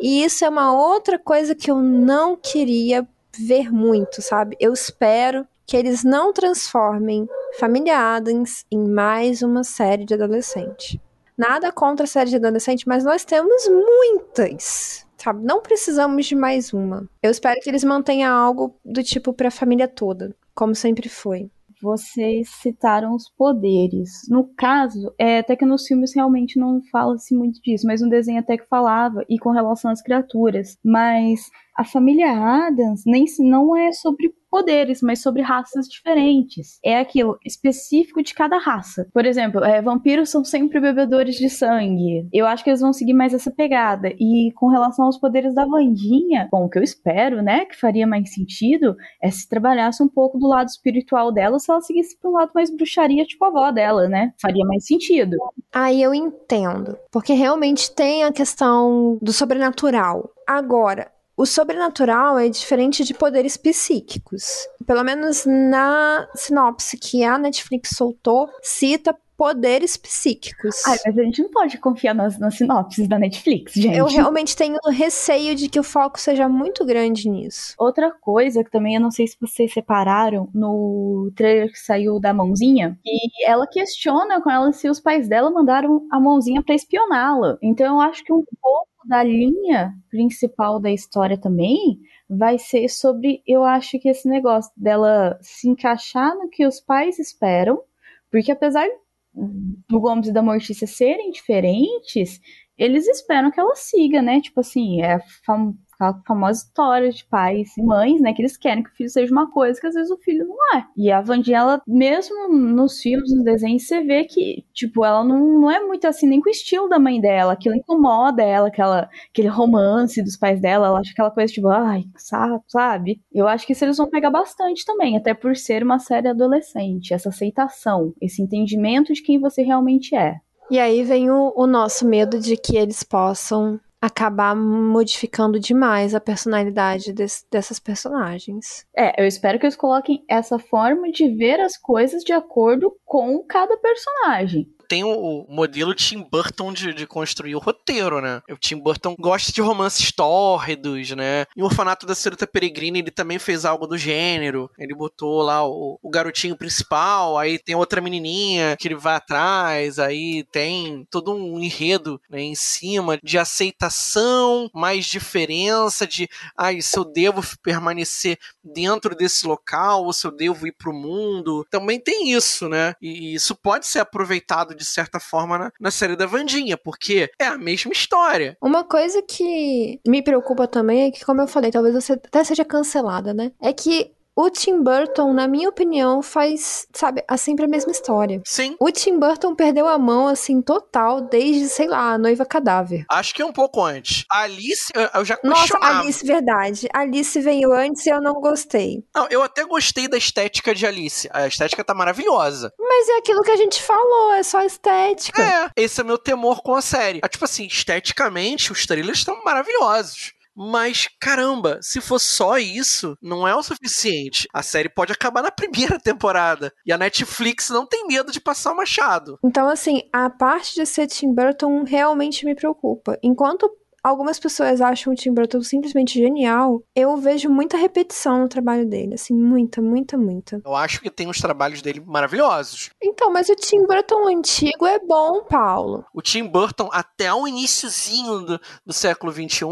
E 0.00 0.22
isso 0.22 0.44
é 0.44 0.48
uma 0.48 0.72
outra 0.72 1.18
coisa 1.18 1.52
que 1.52 1.68
eu 1.68 1.80
não 1.80 2.36
queria 2.36 3.04
ver 3.36 3.72
muito, 3.72 4.20
sabe? 4.22 4.56
Eu 4.60 4.72
espero 4.72 5.46
que 5.66 5.76
eles 5.76 6.02
não 6.02 6.32
transformem 6.32 7.28
Família 7.58 7.96
Adams 7.96 8.64
em 8.70 8.88
mais 8.88 9.42
uma 9.42 9.62
série 9.62 10.04
de 10.04 10.14
adolescente. 10.14 11.00
Nada 11.36 11.72
contra 11.72 12.04
a 12.04 12.08
série 12.08 12.30
de 12.30 12.36
adolescente, 12.36 12.86
mas 12.86 13.04
nós 13.04 13.24
temos 13.24 13.68
muitas, 13.68 15.06
sabe? 15.16 15.44
Não 15.44 15.62
precisamos 15.62 16.26
de 16.26 16.34
mais 16.34 16.72
uma. 16.72 17.08
Eu 17.22 17.30
espero 17.30 17.60
que 17.60 17.70
eles 17.70 17.84
mantenham 17.84 18.34
algo 18.36 18.74
do 18.84 19.02
tipo 19.02 19.32
para 19.32 19.48
a 19.48 19.52
família 19.52 19.88
toda, 19.88 20.34
como 20.54 20.74
sempre 20.74 21.08
foi 21.08 21.50
vocês 21.80 22.48
citaram 22.60 23.14
os 23.14 23.28
poderes. 23.28 24.28
No 24.28 24.44
caso, 24.44 25.12
é, 25.18 25.38
até 25.38 25.56
que 25.56 25.64
nos 25.64 25.86
filmes 25.86 26.14
realmente 26.14 26.58
não 26.58 26.82
fala-se 26.92 27.34
muito 27.34 27.60
disso, 27.62 27.86
mas 27.86 28.00
no 28.00 28.10
desenho 28.10 28.40
até 28.40 28.56
que 28.56 28.66
falava, 28.68 29.24
e 29.28 29.38
com 29.38 29.50
relação 29.50 29.90
às 29.90 30.02
criaturas. 30.02 30.78
Mas 30.84 31.48
a 31.76 31.84
família 31.84 32.30
Adams 32.30 33.02
nem 33.06 33.24
não 33.40 33.76
é 33.76 33.92
sobre 33.92 34.32
poderes, 34.50 35.00
mas 35.00 35.22
sobre 35.22 35.42
raças 35.42 35.86
diferentes. 35.86 36.78
É 36.84 36.98
aquilo 36.98 37.38
específico 37.46 38.22
de 38.22 38.34
cada 38.34 38.58
raça. 38.58 39.08
Por 39.12 39.24
exemplo, 39.24 39.62
é, 39.64 39.80
vampiros 39.80 40.28
são 40.28 40.44
sempre 40.44 40.80
bebedores 40.80 41.36
de 41.36 41.48
sangue. 41.48 42.28
Eu 42.32 42.46
acho 42.46 42.64
que 42.64 42.70
eles 42.70 42.80
vão 42.80 42.92
seguir 42.92 43.14
mais 43.14 43.32
essa 43.32 43.50
pegada. 43.50 44.12
E 44.18 44.52
com 44.56 44.68
relação 44.68 45.04
aos 45.04 45.18
poderes 45.18 45.54
da 45.54 45.64
Vandinha, 45.64 46.48
bom, 46.50 46.64
o 46.64 46.68
que 46.68 46.78
eu 46.78 46.82
espero, 46.82 47.42
né, 47.42 47.64
que 47.64 47.78
faria 47.78 48.06
mais 48.06 48.34
sentido, 48.34 48.96
é 49.22 49.30
se 49.30 49.48
trabalhasse 49.48 50.02
um 50.02 50.08
pouco 50.08 50.38
do 50.38 50.48
lado 50.48 50.66
espiritual 50.66 51.32
dela, 51.32 51.58
se 51.58 51.70
ela 51.70 51.80
seguisse 51.80 52.18
pro 52.18 52.32
lado 52.32 52.50
mais 52.54 52.74
bruxaria, 52.74 53.24
tipo 53.24 53.44
a 53.44 53.48
avó 53.48 53.70
dela, 53.70 54.08
né? 54.08 54.32
Faria 54.40 54.64
mais 54.64 54.84
sentido. 54.84 55.36
Aí 55.72 56.02
eu 56.02 56.12
entendo. 56.12 56.96
Porque 57.12 57.32
realmente 57.32 57.94
tem 57.94 58.24
a 58.24 58.32
questão 58.32 59.18
do 59.22 59.32
sobrenatural. 59.32 60.30
Agora, 60.46 61.10
o 61.40 61.46
sobrenatural 61.46 62.38
é 62.38 62.50
diferente 62.50 63.02
de 63.02 63.14
poderes 63.14 63.56
psíquicos. 63.56 64.68
Pelo 64.86 65.02
menos 65.02 65.46
na 65.46 66.28
sinopse 66.34 66.98
que 66.98 67.24
a 67.24 67.38
Netflix 67.38 67.96
soltou, 67.96 68.46
cita 68.62 69.16
poderes 69.38 69.96
psíquicos. 69.96 70.86
Ai, 70.86 70.98
mas 71.06 71.18
a 71.18 71.22
gente 71.22 71.42
não 71.42 71.50
pode 71.50 71.78
confiar 71.78 72.14
nas, 72.14 72.38
nas 72.38 72.56
sinopses 72.56 73.08
da 73.08 73.18
Netflix, 73.18 73.72
gente. 73.72 73.96
Eu 73.96 74.04
realmente 74.04 74.54
tenho 74.54 74.76
receio 74.90 75.54
de 75.54 75.66
que 75.66 75.80
o 75.80 75.82
foco 75.82 76.20
seja 76.20 76.46
muito 76.46 76.84
grande 76.84 77.26
nisso. 77.26 77.74
Outra 77.78 78.10
coisa 78.10 78.62
que 78.62 78.70
também 78.70 78.96
eu 78.96 79.00
não 79.00 79.10
sei 79.10 79.26
se 79.26 79.38
vocês 79.40 79.72
separaram 79.72 80.46
no 80.52 81.32
trailer 81.34 81.72
que 81.72 81.78
saiu 81.78 82.20
da 82.20 82.34
mãozinha, 82.34 82.98
e 83.02 83.48
ela 83.48 83.66
questiona 83.66 84.42
com 84.42 84.50
ela 84.50 84.72
se 84.72 84.90
os 84.90 85.00
pais 85.00 85.26
dela 85.26 85.50
mandaram 85.50 86.06
a 86.12 86.20
mãozinha 86.20 86.62
para 86.62 86.74
espioná-la. 86.74 87.56
Então 87.62 87.94
eu 87.94 88.00
acho 88.02 88.22
que 88.22 88.34
um 88.34 88.44
pouco 88.60 88.89
da 89.04 89.22
linha 89.22 89.94
principal 90.10 90.80
da 90.80 90.90
história 90.90 91.38
também 91.38 92.00
vai 92.28 92.58
ser 92.58 92.88
sobre, 92.88 93.42
eu 93.46 93.64
acho 93.64 93.98
que 93.98 94.08
esse 94.08 94.28
negócio 94.28 94.72
dela 94.76 95.38
se 95.40 95.68
encaixar 95.68 96.34
no 96.36 96.48
que 96.48 96.66
os 96.66 96.80
pais 96.80 97.18
esperam, 97.18 97.82
porque 98.30 98.52
apesar 98.52 98.86
do 99.34 100.00
Gomes 100.00 100.28
e 100.28 100.32
da 100.32 100.42
Mortícia 100.42 100.86
serem 100.86 101.30
diferentes, 101.30 102.40
eles 102.76 103.06
esperam 103.06 103.50
que 103.50 103.60
ela 103.60 103.74
siga, 103.74 104.22
né? 104.22 104.40
Tipo 104.40 104.60
assim, 104.60 105.02
é 105.02 105.18
fam 105.44 105.74
aquela 106.00 106.22
famosa 106.26 106.62
história 106.62 107.10
de 107.10 107.24
pais 107.26 107.76
e 107.76 107.82
mães, 107.82 108.20
né? 108.20 108.32
Que 108.32 108.40
eles 108.40 108.56
querem 108.56 108.82
que 108.82 108.90
o 108.90 108.94
filho 108.94 109.10
seja 109.10 109.30
uma 109.30 109.50
coisa 109.50 109.78
que 109.78 109.86
às 109.86 109.94
vezes 109.94 110.10
o 110.10 110.16
filho 110.16 110.46
não 110.46 110.78
é. 110.78 110.86
E 110.96 111.12
a 111.12 111.20
Vandinha, 111.20 111.58
ela, 111.58 111.82
mesmo 111.86 112.48
nos 112.48 113.00
filmes, 113.00 113.30
nos 113.34 113.44
desenhos, 113.44 113.86
você 113.86 114.00
vê 114.02 114.24
que, 114.24 114.64
tipo, 114.72 115.04
ela 115.04 115.22
não, 115.22 115.60
não 115.60 115.70
é 115.70 115.80
muito 115.80 116.06
assim, 116.06 116.26
nem 116.26 116.40
com 116.40 116.48
o 116.48 116.52
estilo 116.52 116.88
da 116.88 116.98
mãe 116.98 117.20
dela. 117.20 117.52
Aquilo 117.52 117.76
incomoda 117.76 118.42
ela, 118.42 118.68
aquela, 118.68 119.08
aquele 119.30 119.48
romance 119.48 120.22
dos 120.22 120.36
pais 120.36 120.60
dela. 120.60 120.86
Ela 120.86 121.00
acha 121.00 121.12
aquela 121.12 121.30
coisa, 121.30 121.52
tipo, 121.52 121.68
ai, 121.68 122.04
sabe? 122.16 123.20
Eu 123.32 123.46
acho 123.46 123.66
que 123.66 123.72
isso 123.72 123.84
eles 123.84 123.98
vão 123.98 124.08
pegar 124.08 124.30
bastante 124.30 124.84
também, 124.84 125.16
até 125.16 125.34
por 125.34 125.54
ser 125.56 125.82
uma 125.82 125.98
série 125.98 126.28
adolescente. 126.28 127.12
Essa 127.12 127.28
aceitação, 127.28 128.14
esse 128.20 128.42
entendimento 128.42 129.12
de 129.12 129.22
quem 129.22 129.38
você 129.38 129.62
realmente 129.62 130.14
é. 130.14 130.36
E 130.70 130.78
aí 130.78 131.02
vem 131.02 131.30
o, 131.30 131.52
o 131.56 131.66
nosso 131.66 132.06
medo 132.06 132.38
de 132.38 132.56
que 132.56 132.76
eles 132.76 133.02
possam 133.02 133.80
acabar 134.00 134.56
modificando 134.56 135.60
demais 135.60 136.14
a 136.14 136.20
personalidade 136.20 137.12
des, 137.12 137.46
dessas 137.50 137.78
personagens. 137.78 138.86
É, 138.96 139.22
eu 139.22 139.26
espero 139.26 139.58
que 139.58 139.66
eles 139.66 139.76
coloquem 139.76 140.24
essa 140.28 140.58
forma 140.58 141.10
de 141.10 141.28
ver 141.36 141.60
as 141.60 141.76
coisas 141.76 142.24
de 142.24 142.32
acordo 142.32 142.96
com 143.04 143.44
cada 143.46 143.76
personagem 143.76 144.68
tem 144.90 145.04
o, 145.04 145.46
modelo 145.48 145.94
Tim 145.94 146.20
Burton 146.20 146.72
de, 146.72 146.92
de, 146.92 147.06
construir 147.06 147.54
o 147.54 147.60
roteiro, 147.60 148.20
né? 148.20 148.42
O 148.50 148.56
Tim 148.56 148.76
Burton 148.76 149.14
gosta 149.16 149.52
de 149.52 149.60
romances 149.60 150.10
tórridos, 150.10 151.12
né? 151.12 151.46
E 151.56 151.62
o 151.62 151.66
Orfanato 151.66 152.04
da 152.04 152.14
Senhorita 152.14 152.44
Peregrina, 152.44 152.98
ele 152.98 153.12
também 153.12 153.38
fez 153.38 153.64
algo 153.64 153.86
do 153.86 153.96
gênero. 153.96 154.68
Ele 154.76 154.92
botou 154.92 155.42
lá 155.42 155.64
o, 155.64 155.96
o 156.02 156.10
garotinho 156.10 156.56
principal, 156.56 157.38
aí 157.38 157.56
tem 157.56 157.76
outra 157.76 158.00
menininha 158.00 158.76
que 158.76 158.88
ele 158.88 158.96
vai 158.96 159.14
atrás, 159.14 160.00
aí 160.00 160.42
tem 160.50 161.06
todo 161.08 161.32
um 161.32 161.60
enredo 161.60 162.20
né, 162.28 162.40
em 162.40 162.56
cima 162.56 163.16
de 163.22 163.38
aceitação, 163.38 164.68
mais 164.74 165.06
diferença 165.06 166.04
de, 166.04 166.28
ai, 166.58 166.82
se 166.82 166.98
eu 166.98 167.04
devo 167.04 167.42
permanecer 167.62 168.40
dentro 168.64 169.14
desse 169.14 169.46
local 169.46 170.04
ou 170.04 170.12
se 170.12 170.26
eu 170.26 170.32
devo 170.32 170.66
ir 170.66 170.72
pro 170.72 170.92
mundo. 170.92 171.64
Também 171.70 172.00
tem 172.00 172.32
isso, 172.32 172.68
né? 172.68 172.96
E 173.00 173.34
isso 173.34 173.54
pode 173.54 173.86
ser 173.86 174.00
aproveitado 174.00 174.79
de 174.80 174.86
certa 174.86 175.20
forma, 175.20 175.58
na, 175.58 175.72
na 175.78 175.90
série 175.90 176.16
da 176.16 176.26
Vandinha, 176.26 176.76
porque 176.76 177.30
é 177.38 177.46
a 177.46 177.58
mesma 177.58 177.92
história. 177.92 178.56
Uma 178.62 178.82
coisa 178.82 179.22
que 179.22 180.00
me 180.06 180.22
preocupa 180.22 180.66
também 180.66 181.02
é 181.02 181.10
que, 181.10 181.24
como 181.24 181.42
eu 181.42 181.46
falei, 181.46 181.70
talvez 181.70 181.94
você 181.94 182.14
até 182.14 182.42
seja 182.42 182.64
cancelada, 182.64 183.34
né? 183.34 183.52
É 183.60 183.72
que 183.72 184.12
o 184.40 184.50
Tim 184.50 184.82
Burton, 184.82 185.32
na 185.32 185.46
minha 185.46 185.68
opinião, 185.68 186.22
faz, 186.22 186.86
sabe, 186.92 187.22
a 187.28 187.36
sempre 187.36 187.64
a 187.64 187.68
mesma 187.68 187.92
história. 187.92 188.40
Sim. 188.44 188.76
O 188.80 188.90
Tim 188.90 189.18
Burton 189.18 189.54
perdeu 189.54 189.86
a 189.86 189.98
mão, 189.98 190.26
assim, 190.26 190.60
total, 190.62 191.20
desde, 191.20 191.68
sei 191.68 191.88
lá, 191.88 192.12
a 192.12 192.18
Noiva 192.18 192.44
Cadáver. 192.44 193.04
Acho 193.08 193.34
que 193.34 193.42
um 193.42 193.52
pouco 193.52 193.82
antes. 193.82 194.24
Alice, 194.30 194.90
eu 194.94 195.24
já 195.24 195.36
questionava. 195.36 195.44
Nossa, 195.44 196.00
Alice, 196.00 196.26
verdade. 196.26 196.88
Alice 196.92 197.40
veio 197.40 197.72
antes 197.72 198.06
e 198.06 198.10
eu 198.10 198.20
não 198.20 198.34
gostei. 198.34 199.04
Não, 199.14 199.26
eu 199.30 199.42
até 199.42 199.64
gostei 199.64 200.08
da 200.08 200.16
estética 200.16 200.74
de 200.74 200.86
Alice. 200.86 201.28
A 201.32 201.46
estética 201.46 201.84
tá 201.84 201.94
maravilhosa. 201.94 202.72
Mas 202.78 203.08
é 203.08 203.18
aquilo 203.18 203.42
que 203.42 203.50
a 203.50 203.56
gente 203.56 203.82
falou, 203.82 204.32
é 204.32 204.42
só 204.42 204.62
estética. 204.62 205.42
É, 205.42 205.70
esse 205.76 206.00
é 206.00 206.04
meu 206.04 206.18
temor 206.18 206.62
com 206.62 206.74
a 206.74 206.82
série. 206.82 207.20
É, 207.22 207.28
tipo 207.28 207.44
assim, 207.44 207.66
esteticamente, 207.66 208.72
os 208.72 208.86
trailers 208.86 209.18
estão 209.18 209.42
maravilhosos. 209.44 210.32
Mas, 210.62 211.08
caramba, 211.18 211.78
se 211.80 212.02
for 212.02 212.18
só 212.18 212.58
isso, 212.58 213.16
não 213.22 213.48
é 213.48 213.54
o 213.54 213.62
suficiente. 213.62 214.46
A 214.52 214.62
série 214.62 214.90
pode 214.90 215.10
acabar 215.10 215.42
na 215.42 215.48
primeira 215.50 215.98
temporada. 215.98 216.70
E 216.84 216.92
a 216.92 216.98
Netflix 216.98 217.70
não 217.70 217.86
tem 217.86 218.06
medo 218.06 218.30
de 218.30 218.42
passar 218.42 218.72
o 218.72 218.76
machado. 218.76 219.38
Então, 219.42 219.66
assim, 219.68 220.02
a 220.12 220.28
parte 220.28 220.74
de 220.74 220.84
ser 220.84 221.06
Tim 221.06 221.32
Burton 221.32 221.84
realmente 221.84 222.44
me 222.44 222.54
preocupa. 222.54 223.18
Enquanto 223.22 223.70
algumas 224.02 224.38
pessoas 224.38 224.80
acham 224.80 225.12
o 225.12 225.16
Tim 225.16 225.32
Burton 225.32 225.62
simplesmente 225.62 226.14
genial, 226.14 226.82
eu 226.94 227.16
vejo 227.16 227.48
muita 227.48 227.76
repetição 227.76 228.40
no 228.40 228.48
trabalho 228.48 228.86
dele, 228.86 229.14
assim, 229.14 229.34
muita, 229.34 229.80
muita, 229.80 230.16
muita. 230.16 230.60
Eu 230.64 230.74
acho 230.74 231.00
que 231.00 231.10
tem 231.10 231.28
uns 231.28 231.40
trabalhos 231.40 231.82
dele 231.82 232.02
maravilhosos. 232.04 232.90
Então, 233.02 233.32
mas 233.32 233.48
o 233.48 233.54
Tim 233.54 233.86
Burton 233.86 234.28
antigo 234.28 234.86
é 234.86 234.98
bom, 234.98 235.44
Paulo. 235.44 236.04
O 236.14 236.22
Tim 236.22 236.44
Burton, 236.46 236.88
até 236.92 237.32
o 237.32 237.46
iníciozinho 237.46 238.40
do, 238.40 238.60
do 238.84 238.92
século 238.92 239.32
XXI, 239.32 239.66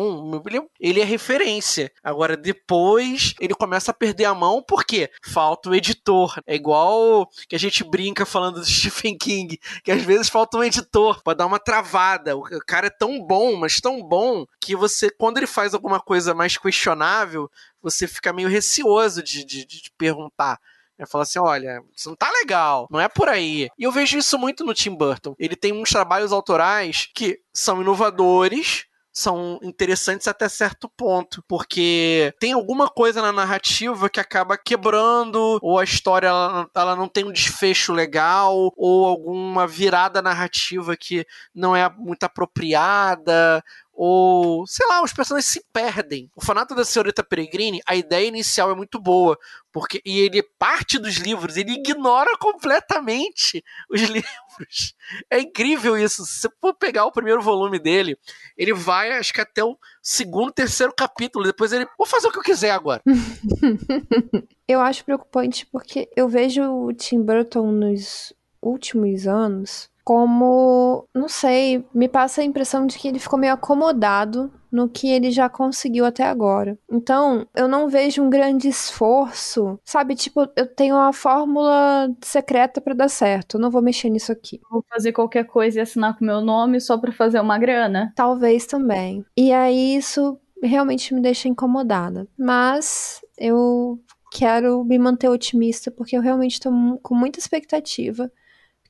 ele 0.80 1.00
é 1.00 1.04
referência. 1.04 1.90
Agora, 2.02 2.36
depois, 2.36 3.34
ele 3.40 3.54
começa 3.54 3.90
a 3.90 3.94
perder 3.94 4.26
a 4.26 4.34
mão, 4.34 4.62
porque 4.66 5.10
falta 5.24 5.70
o 5.70 5.74
editor. 5.74 6.40
É 6.46 6.54
igual 6.54 7.28
que 7.48 7.56
a 7.56 7.58
gente 7.58 7.84
brinca 7.84 8.26
falando 8.26 8.60
do 8.60 8.64
Stephen 8.66 9.16
King, 9.16 9.58
que 9.82 9.90
às 9.90 10.02
vezes 10.02 10.28
falta 10.28 10.58
um 10.58 10.64
editor 10.64 11.22
para 11.22 11.34
dar 11.34 11.46
uma 11.46 11.58
travada. 11.58 12.36
O 12.36 12.42
cara 12.66 12.88
é 12.88 12.90
tão 12.90 13.24
bom, 13.24 13.56
mas 13.56 13.80
tão 13.80 14.02
bom 14.02 14.17
bom 14.18 14.44
que 14.60 14.74
você, 14.74 15.08
quando 15.10 15.38
ele 15.38 15.46
faz 15.46 15.74
alguma 15.74 16.00
coisa 16.00 16.34
mais 16.34 16.58
questionável, 16.58 17.48
você 17.80 18.08
fica 18.08 18.32
meio 18.32 18.48
receoso 18.48 19.22
de, 19.22 19.44
de, 19.44 19.64
de 19.64 19.92
perguntar. 19.96 20.58
É 20.98 21.06
falar 21.06 21.22
assim: 21.22 21.38
olha, 21.38 21.80
isso 21.96 22.08
não 22.08 22.16
tá 22.16 22.28
legal, 22.32 22.88
não 22.90 22.98
é 22.98 23.08
por 23.08 23.28
aí. 23.28 23.68
E 23.78 23.84
eu 23.84 23.92
vejo 23.92 24.18
isso 24.18 24.36
muito 24.36 24.64
no 24.64 24.74
Tim 24.74 24.90
Burton. 24.96 25.36
Ele 25.38 25.54
tem 25.54 25.72
uns 25.72 25.90
trabalhos 25.90 26.32
autorais 26.32 27.08
que 27.14 27.40
são 27.54 27.80
inovadores, 27.80 28.88
são 29.18 29.58
interessantes 29.62 30.28
até 30.28 30.48
certo 30.48 30.88
ponto, 30.88 31.42
porque 31.48 32.32
tem 32.38 32.52
alguma 32.52 32.88
coisa 32.88 33.20
na 33.20 33.32
narrativa 33.32 34.08
que 34.08 34.20
acaba 34.20 34.56
quebrando, 34.56 35.58
ou 35.60 35.78
a 35.78 35.82
história 35.82 36.28
ela, 36.28 36.70
ela 36.74 36.94
não 36.94 37.08
tem 37.08 37.24
um 37.24 37.32
desfecho 37.32 37.92
legal, 37.92 38.72
ou 38.76 39.06
alguma 39.06 39.66
virada 39.66 40.22
narrativa 40.22 40.96
que 40.96 41.26
não 41.52 41.74
é 41.74 41.90
muito 41.96 42.22
apropriada, 42.22 43.62
ou 44.00 44.64
sei 44.64 44.86
lá, 44.86 45.02
os 45.02 45.12
personagens 45.12 45.50
se 45.50 45.60
perdem. 45.72 46.30
O 46.36 46.40
fanato 46.40 46.72
da 46.72 46.84
Senhorita 46.84 47.24
Peregrine, 47.24 47.80
a 47.84 47.96
ideia 47.96 48.28
inicial 48.28 48.70
é 48.70 48.74
muito 48.76 49.00
boa, 49.00 49.36
porque 49.72 50.00
e 50.04 50.20
ele 50.20 50.40
parte 50.56 51.00
dos 51.00 51.16
livros, 51.16 51.56
ele 51.56 51.72
ignora 51.72 52.38
completamente 52.38 53.60
os 53.90 54.00
livros. 54.06 54.94
É 55.28 55.40
incrível 55.40 55.98
isso. 55.98 56.24
Se 56.24 56.42
você 56.42 56.48
for 56.60 56.74
pegar 56.74 57.06
o 57.06 57.12
primeiro 57.12 57.42
volume 57.42 57.80
dele, 57.80 58.16
ele 58.56 58.72
vai, 58.72 59.10
acho 59.10 59.32
que 59.32 59.40
até 59.40 59.64
o 59.64 59.76
segundo, 60.00 60.52
terceiro 60.52 60.94
capítulo, 60.96 61.44
depois 61.44 61.72
ele, 61.72 61.84
vou 61.98 62.06
fazer 62.06 62.28
o 62.28 62.30
que 62.30 62.38
eu 62.38 62.42
quiser 62.44 62.70
agora. 62.70 63.02
eu 64.68 64.80
acho 64.80 65.04
preocupante 65.04 65.66
porque 65.66 66.08
eu 66.14 66.28
vejo 66.28 66.62
o 66.62 66.92
Tim 66.92 67.20
Burton 67.20 67.72
nos 67.72 68.32
últimos 68.62 69.26
anos 69.26 69.90
como, 70.08 71.06
não 71.14 71.28
sei, 71.28 71.84
me 71.92 72.08
passa 72.08 72.40
a 72.40 72.44
impressão 72.44 72.86
de 72.86 72.96
que 72.96 73.06
ele 73.06 73.18
ficou 73.18 73.38
meio 73.38 73.52
acomodado 73.52 74.50
no 74.72 74.88
que 74.88 75.06
ele 75.06 75.30
já 75.30 75.50
conseguiu 75.50 76.06
até 76.06 76.24
agora. 76.24 76.78
Então, 76.90 77.46
eu 77.54 77.68
não 77.68 77.90
vejo 77.90 78.22
um 78.22 78.30
grande 78.30 78.68
esforço, 78.68 79.78
sabe? 79.84 80.14
Tipo, 80.14 80.48
eu 80.56 80.66
tenho 80.66 80.94
uma 80.94 81.12
fórmula 81.12 82.10
secreta 82.22 82.80
para 82.80 82.94
dar 82.94 83.10
certo, 83.10 83.58
eu 83.58 83.60
não 83.60 83.70
vou 83.70 83.82
mexer 83.82 84.08
nisso 84.08 84.32
aqui. 84.32 84.58
Vou 84.70 84.82
fazer 84.88 85.12
qualquer 85.12 85.44
coisa 85.44 85.78
e 85.78 85.82
assinar 85.82 86.16
com 86.16 86.24
meu 86.24 86.40
nome 86.40 86.80
só 86.80 86.96
para 86.96 87.12
fazer 87.12 87.38
uma 87.40 87.58
grana? 87.58 88.10
Talvez 88.16 88.64
também. 88.64 89.22
E 89.36 89.52
aí 89.52 89.94
isso 89.94 90.40
realmente 90.62 91.12
me 91.12 91.20
deixa 91.20 91.48
incomodada. 91.48 92.26
Mas 92.38 93.20
eu 93.36 94.00
quero 94.32 94.82
me 94.84 94.98
manter 94.98 95.28
otimista 95.28 95.90
porque 95.90 96.16
eu 96.16 96.22
realmente 96.22 96.58
tô 96.58 96.70
com 97.02 97.14
muita 97.14 97.38
expectativa 97.38 98.30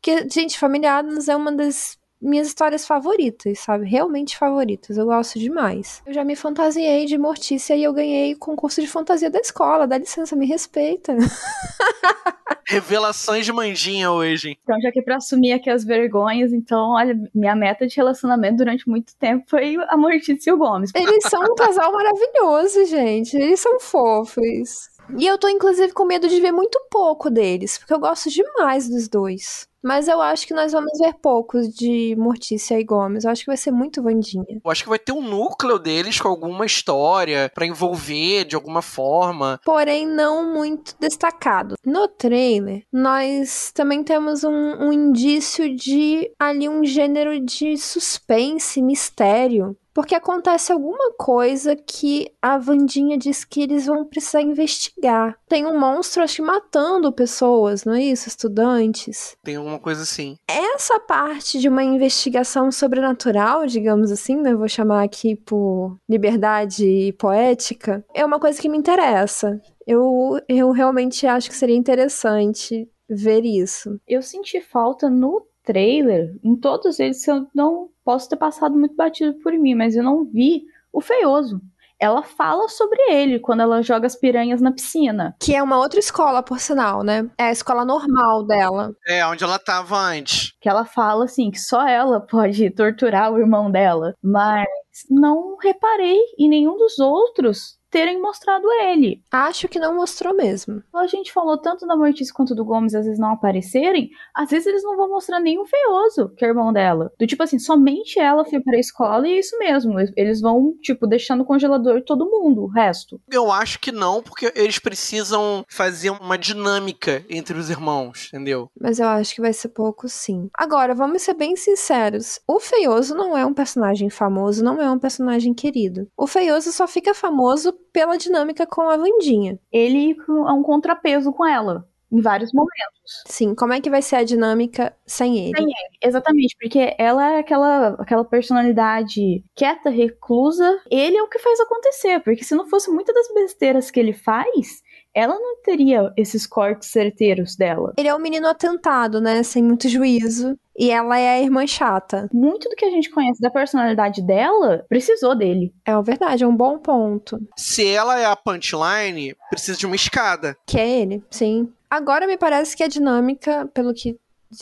porque, 0.00 0.28
gente, 0.30 0.58
Família 0.58 0.94
Adams 0.94 1.28
é 1.28 1.36
uma 1.36 1.52
das 1.52 1.98
minhas 2.20 2.48
histórias 2.48 2.86
favoritas, 2.86 3.60
sabe? 3.60 3.88
Realmente 3.88 4.36
favoritas. 4.36 4.96
Eu 4.96 5.06
gosto 5.06 5.38
demais. 5.38 6.02
Eu 6.06 6.12
já 6.12 6.24
me 6.24 6.34
fantasiei 6.34 7.06
de 7.06 7.16
Mortícia 7.16 7.76
e 7.76 7.84
eu 7.84 7.92
ganhei 7.92 8.34
concurso 8.34 8.80
de 8.80 8.88
fantasia 8.88 9.30
da 9.30 9.38
escola. 9.38 9.86
Dá 9.86 9.98
licença, 9.98 10.34
me 10.34 10.46
respeita. 10.46 11.16
Revelações 12.66 13.46
de 13.46 13.52
manjinha 13.52 14.10
hoje. 14.10 14.58
Então, 14.62 14.78
já 14.80 14.92
que 14.92 14.98
é 14.98 15.02
pra 15.02 15.16
assumir 15.16 15.52
aqui 15.52 15.70
as 15.70 15.84
vergonhas, 15.84 16.52
então, 16.52 16.90
olha, 16.90 17.18
minha 17.34 17.56
meta 17.56 17.86
de 17.86 17.96
relacionamento 17.96 18.58
durante 18.58 18.86
muito 18.88 19.16
tempo 19.16 19.44
foi 19.48 19.76
a 19.88 19.96
Mortícia 19.96 20.50
e 20.50 20.52
o 20.52 20.58
Gomes. 20.58 20.90
Eles 20.94 21.24
são 21.30 21.40
um 21.40 21.54
casal 21.54 21.92
maravilhoso, 21.92 22.84
gente. 22.86 23.36
Eles 23.36 23.60
são 23.60 23.80
fofos. 23.80 24.90
E 25.16 25.26
eu 25.26 25.38
tô, 25.38 25.48
inclusive, 25.48 25.92
com 25.92 26.04
medo 26.04 26.28
de 26.28 26.40
ver 26.40 26.52
muito 26.52 26.78
pouco 26.90 27.30
deles, 27.30 27.78
porque 27.78 27.94
eu 27.94 27.98
gosto 27.98 28.28
demais 28.28 28.88
dos 28.88 29.08
dois. 29.08 29.66
Mas 29.82 30.08
eu 30.08 30.20
acho 30.20 30.46
que 30.46 30.54
nós 30.54 30.72
vamos 30.72 30.98
ver 30.98 31.14
poucos 31.22 31.68
de 31.68 32.14
Mortícia 32.16 32.78
e 32.78 32.84
Gomes. 32.84 33.24
Eu 33.24 33.30
acho 33.30 33.42
que 33.42 33.50
vai 33.50 33.56
ser 33.56 33.70
muito 33.70 34.02
Vandinha. 34.02 34.60
Eu 34.64 34.70
acho 34.70 34.82
que 34.82 34.88
vai 34.88 34.98
ter 34.98 35.12
um 35.12 35.22
núcleo 35.22 35.78
deles 35.78 36.20
com 36.20 36.28
alguma 36.28 36.66
história 36.66 37.50
para 37.54 37.66
envolver 37.66 38.44
de 38.44 38.56
alguma 38.56 38.82
forma. 38.82 39.60
Porém, 39.64 40.06
não 40.06 40.52
muito 40.52 40.94
destacado. 40.98 41.76
No 41.84 42.08
trailer, 42.08 42.84
nós 42.92 43.70
também 43.72 44.02
temos 44.02 44.44
um, 44.44 44.50
um 44.52 44.92
indício 44.92 45.74
de 45.74 46.30
ali 46.38 46.68
um 46.68 46.84
gênero 46.84 47.38
de 47.40 47.76
suspense, 47.76 48.82
mistério. 48.82 49.76
Porque 49.98 50.14
acontece 50.14 50.70
alguma 50.70 51.12
coisa 51.14 51.74
que 51.74 52.30
a 52.40 52.56
Vandinha 52.56 53.18
diz 53.18 53.44
que 53.44 53.62
eles 53.62 53.86
vão 53.86 54.04
precisar 54.04 54.40
investigar. 54.40 55.36
Tem 55.48 55.66
um 55.66 55.76
monstro, 55.76 56.22
acho 56.22 56.36
que 56.36 56.42
matando 56.42 57.12
pessoas, 57.12 57.84
não 57.84 57.94
é 57.94 58.04
isso? 58.04 58.28
Estudantes. 58.28 59.36
Tem 59.42 59.56
alguma 59.56 59.80
coisa 59.80 60.04
assim. 60.04 60.36
Essa 60.46 61.00
parte 61.00 61.58
de 61.58 61.68
uma 61.68 61.82
investigação 61.82 62.70
sobrenatural, 62.70 63.66
digamos 63.66 64.12
assim, 64.12 64.36
né? 64.36 64.54
Vou 64.54 64.68
chamar 64.68 65.02
aqui 65.02 65.34
por 65.34 65.98
liberdade 66.08 67.12
poética, 67.18 68.04
é 68.14 68.24
uma 68.24 68.38
coisa 68.38 68.62
que 68.62 68.68
me 68.68 68.78
interessa. 68.78 69.60
Eu, 69.84 70.40
eu 70.48 70.70
realmente 70.70 71.26
acho 71.26 71.50
que 71.50 71.56
seria 71.56 71.74
interessante 71.74 72.88
ver 73.08 73.44
isso. 73.44 73.98
Eu 74.06 74.22
senti 74.22 74.60
falta 74.60 75.08
no 75.08 75.47
trailer, 75.68 76.34
em 76.42 76.56
todos 76.56 76.98
eles, 76.98 77.28
eu 77.28 77.46
não 77.54 77.90
posso 78.02 78.26
ter 78.26 78.36
passado 78.36 78.74
muito 78.74 78.96
batido 78.96 79.34
por 79.42 79.52
mim, 79.52 79.74
mas 79.74 79.94
eu 79.94 80.02
não 80.02 80.24
vi 80.24 80.62
o 80.90 80.98
feioso. 81.02 81.60
Ela 82.00 82.22
fala 82.22 82.68
sobre 82.68 82.98
ele 83.10 83.38
quando 83.38 83.60
ela 83.60 83.82
joga 83.82 84.06
as 84.06 84.16
piranhas 84.16 84.62
na 84.62 84.72
piscina. 84.72 85.36
Que 85.38 85.54
é 85.54 85.62
uma 85.62 85.78
outra 85.78 85.98
escola, 85.98 86.42
por 86.42 86.58
sinal, 86.58 87.02
né? 87.02 87.28
É 87.36 87.44
a 87.44 87.52
escola 87.52 87.84
normal 87.84 88.46
dela. 88.46 88.92
É, 89.06 89.26
onde 89.26 89.44
ela 89.44 89.58
tava 89.58 89.98
antes. 89.98 90.54
Que 90.60 90.68
ela 90.68 90.86
fala 90.86 91.24
assim 91.24 91.50
que 91.50 91.60
só 91.60 91.86
ela 91.86 92.20
pode 92.20 92.70
torturar 92.70 93.32
o 93.32 93.38
irmão 93.38 93.70
dela. 93.70 94.14
Mas 94.22 94.66
não 95.10 95.56
reparei 95.56 96.18
em 96.38 96.48
nenhum 96.48 96.76
dos 96.76 96.98
outros 96.98 97.77
terem 97.90 98.20
mostrado 98.20 98.70
ele. 98.72 99.22
Acho 99.30 99.68
que 99.68 99.78
não 99.78 99.96
mostrou 99.96 100.34
mesmo. 100.34 100.82
A 100.94 101.06
gente 101.06 101.32
falou 101.32 101.58
tanto 101.58 101.86
da 101.86 101.96
Mortícia 101.96 102.34
quanto 102.34 102.54
do 102.54 102.64
Gomes 102.64 102.94
às 102.94 103.04
vezes 103.04 103.18
não 103.18 103.32
aparecerem, 103.32 104.10
às 104.34 104.50
vezes 104.50 104.66
eles 104.66 104.82
não 104.82 104.96
vão 104.96 105.08
mostrar 105.08 105.40
nenhum 105.40 105.64
feioso, 105.64 106.30
que 106.36 106.44
é 106.44 106.48
irmão 106.48 106.72
dela. 106.72 107.10
Do 107.18 107.26
tipo 107.26 107.42
assim, 107.42 107.58
somente 107.58 108.18
ela 108.18 108.44
foi 108.44 108.60
pra 108.60 108.78
escola 108.78 109.26
e 109.26 109.32
é 109.32 109.38
isso 109.38 109.58
mesmo. 109.58 109.94
Eles 110.16 110.40
vão, 110.40 110.74
tipo, 110.82 111.06
deixar 111.06 111.36
no 111.36 111.44
congelador 111.44 112.02
todo 112.02 112.28
mundo, 112.28 112.64
o 112.64 112.68
resto. 112.68 113.20
Eu 113.30 113.50
acho 113.50 113.78
que 113.78 113.92
não, 113.92 114.22
porque 114.22 114.52
eles 114.54 114.78
precisam 114.78 115.64
fazer 115.68 116.10
uma 116.10 116.36
dinâmica 116.38 117.24
entre 117.28 117.58
os 117.58 117.70
irmãos, 117.70 118.28
entendeu? 118.32 118.70
Mas 118.78 118.98
eu 118.98 119.06
acho 119.06 119.34
que 119.34 119.40
vai 119.40 119.52
ser 119.52 119.68
pouco 119.68 120.08
sim. 120.08 120.48
Agora, 120.54 120.94
vamos 120.94 121.22
ser 121.22 121.34
bem 121.34 121.56
sinceros. 121.56 122.40
O 122.46 122.60
feioso 122.60 123.14
não 123.14 123.36
é 123.36 123.44
um 123.44 123.54
personagem 123.54 124.10
famoso, 124.10 124.62
não 124.64 124.80
é 124.80 124.90
um 124.90 124.98
personagem 124.98 125.54
querido. 125.54 126.08
O 126.16 126.26
feioso 126.26 126.72
só 126.72 126.86
fica 126.86 127.14
famoso 127.14 127.72
pela 127.98 128.16
dinâmica 128.16 128.64
com 128.64 128.82
a 128.82 128.96
Vandinha. 128.96 129.58
Ele 129.72 130.16
é 130.28 130.52
um 130.52 130.62
contrapeso 130.62 131.32
com 131.32 131.44
ela. 131.44 131.84
Em 132.10 132.22
vários 132.22 132.52
momentos. 132.54 133.22
Sim, 133.26 133.54
como 133.56 133.72
é 133.72 133.80
que 133.80 133.90
vai 133.90 134.00
ser 134.00 134.16
a 134.16 134.22
dinâmica 134.22 134.96
sem 135.04 135.36
ele? 135.36 135.56
Sem 135.56 135.66
ele, 135.66 135.98
exatamente, 136.02 136.56
porque 136.58 136.94
ela 136.96 137.32
é 137.32 137.40
aquela, 137.40 137.88
aquela 138.00 138.24
personalidade 138.24 139.44
quieta, 139.54 139.90
reclusa. 139.90 140.80
Ele 140.90 141.18
é 141.18 141.22
o 141.22 141.28
que 141.28 141.40
faz 141.40 141.60
acontecer, 141.60 142.20
porque 142.20 142.44
se 142.44 142.54
não 142.54 142.66
fosse 142.68 142.88
muitas 142.90 143.14
das 143.14 143.34
besteiras 143.34 143.90
que 143.90 144.00
ele 144.00 144.14
faz, 144.14 144.80
ela 145.14 145.34
não 145.34 145.60
teria 145.62 146.12
esses 146.16 146.46
cortes 146.46 146.90
certeiros 146.90 147.56
dela. 147.56 147.92
Ele 147.96 148.08
é 148.08 148.14
um 148.14 148.20
menino 148.20 148.46
atentado, 148.46 149.20
né? 149.20 149.42
Sem 149.42 149.62
muito 149.62 149.88
juízo. 149.88 150.58
E 150.76 150.90
ela 150.90 151.18
é 151.18 151.30
a 151.30 151.40
irmã 151.40 151.66
chata. 151.66 152.28
Muito 152.32 152.68
do 152.68 152.76
que 152.76 152.84
a 152.84 152.90
gente 152.90 153.10
conhece 153.10 153.40
da 153.40 153.50
personalidade 153.50 154.22
dela 154.22 154.84
precisou 154.88 155.34
dele. 155.34 155.74
É 155.84 156.00
verdade, 156.02 156.44
é 156.44 156.46
um 156.46 156.54
bom 156.54 156.78
ponto. 156.78 157.38
Se 157.56 157.84
ela 157.86 158.18
é 158.18 158.26
a 158.26 158.36
punchline, 158.36 159.34
precisa 159.50 159.76
de 159.76 159.86
uma 159.86 159.96
escada. 159.96 160.56
Que 160.66 160.78
é 160.78 161.00
ele, 161.00 161.24
sim. 161.30 161.72
Agora 161.90 162.26
me 162.26 162.36
parece 162.36 162.76
que 162.76 162.84
a 162.84 162.88
dinâmica, 162.88 163.68
pelo 163.74 163.92
que 163.92 164.16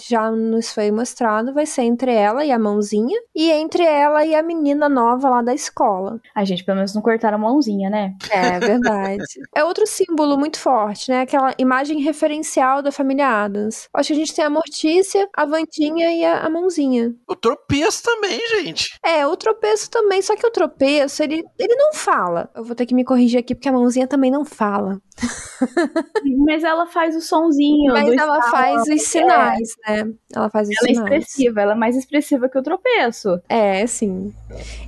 já 0.07 0.31
nos 0.31 0.73
foi 0.73 0.91
mostrado, 0.91 1.53
vai 1.53 1.67
ser 1.67 1.83
entre 1.83 2.13
ela 2.13 2.45
e 2.45 2.51
a 2.51 2.59
mãozinha 2.59 3.19
e 3.35 3.51
entre 3.51 3.85
ela 3.85 4.25
e 4.25 4.35
a 4.35 4.43
menina 4.43 4.89
nova 4.89 5.29
lá 5.29 5.43
da 5.43 5.55
escola. 5.55 6.21
A 6.35 6.45
gente, 6.45 6.65
pelo 6.65 6.77
menos, 6.77 6.95
não 6.95 7.03
cortaram 7.03 7.37
a 7.37 7.41
mãozinha, 7.41 7.89
né? 7.89 8.15
É 8.31 8.59
verdade. 8.59 9.23
é 9.55 9.65
outro 9.65 9.87
símbolo 9.87 10.37
muito 10.37 10.59
forte, 10.59 11.11
né? 11.11 11.23
Aquela 11.23 11.55
imagem 11.59 12.01
referencial 12.01 12.83
da 12.83 12.91
família 12.91 13.29
Adams. 13.29 13.89
Acho 13.95 14.09
que 14.09 14.13
a 14.15 14.17
gente 14.17 14.35
tem 14.35 14.45
a 14.45 14.51
Mortícia, 14.51 15.29
a 15.37 15.45
Vandinha 15.45 16.13
e 16.13 16.25
a, 16.25 16.41
a 16.41 16.51
mãozinha. 16.51 17.15
O 17.29 17.37
tropeço 17.37 18.03
também, 18.03 18.41
gente. 18.63 18.99
É, 19.05 19.27
o 19.27 19.37
tropeço 19.37 19.91
também, 19.91 20.21
só 20.23 20.35
que 20.35 20.47
o 20.47 20.51
tropeço, 20.51 21.23
ele, 21.23 21.45
ele 21.59 21.75
não 21.77 21.93
fala. 21.93 22.51
Eu 22.55 22.65
vou 22.65 22.75
ter 22.75 22.87
que 22.87 22.95
me 22.95 23.05
corrigir 23.05 23.39
aqui 23.41 23.55
porque 23.55 23.69
a 23.69 23.73
mãozinha 23.73 24.07
também 24.07 24.31
não 24.31 24.45
fala. 24.45 25.01
Mas 26.47 26.63
ela 26.63 26.87
faz 26.87 27.17
o 27.17 27.21
sonzinho. 27.21 27.93
Mas 27.93 28.13
ela 28.13 28.43
faz 28.51 28.83
os 28.83 29.03
sinais, 29.03 29.76
né? 29.87 30.13
Ela 30.35 30.51
faz 30.51 30.69
os 30.69 30.77
ela 30.77 30.87
sinais. 30.87 31.13
é 31.13 31.17
expressiva, 31.19 31.61
ela 31.61 31.73
é 31.73 31.77
mais 31.77 31.97
expressiva 31.97 32.49
que 32.49 32.59
o 32.59 32.63
tropeço. 32.63 33.41
É, 33.49 33.87
sim. 33.87 34.33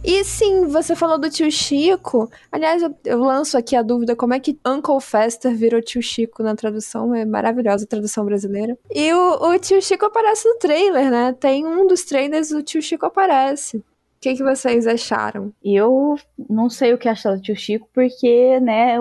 E 0.04 0.24
sim, 0.24 0.66
você 0.66 0.94
falou 0.94 1.18
do 1.18 1.30
tio 1.30 1.50
Chico. 1.50 2.30
Aliás, 2.50 2.82
eu, 2.82 2.94
eu 3.04 3.20
lanço 3.20 3.56
aqui 3.56 3.76
a 3.76 3.82
dúvida 3.82 4.16
como 4.16 4.34
é 4.34 4.40
que 4.40 4.58
Uncle 4.66 5.00
Fester 5.00 5.54
virou 5.54 5.80
tio 5.82 6.02
Chico 6.02 6.42
na 6.42 6.54
tradução. 6.54 7.14
É 7.14 7.24
maravilhosa 7.24 7.84
a 7.84 7.88
tradução 7.88 8.24
brasileira. 8.24 8.76
E 8.90 9.12
o, 9.12 9.50
o 9.50 9.58
tio 9.58 9.80
Chico 9.80 10.06
aparece 10.06 10.48
no 10.48 10.56
trailer, 10.58 11.10
né? 11.10 11.32
Tem 11.38 11.66
um 11.66 11.86
dos 11.86 12.04
trailers, 12.04 12.50
o 12.50 12.62
tio 12.62 12.82
Chico 12.82 13.06
aparece. 13.06 13.82
O 14.18 14.20
que, 14.20 14.34
que 14.34 14.42
vocês 14.42 14.84
acharam? 14.84 15.52
Eu 15.62 16.16
não 16.50 16.68
sei 16.68 16.92
o 16.92 16.98
que 16.98 17.08
achar 17.08 17.36
do 17.36 17.40
tio 17.40 17.54
Chico, 17.54 17.88
porque, 17.94 18.58
né, 18.58 18.96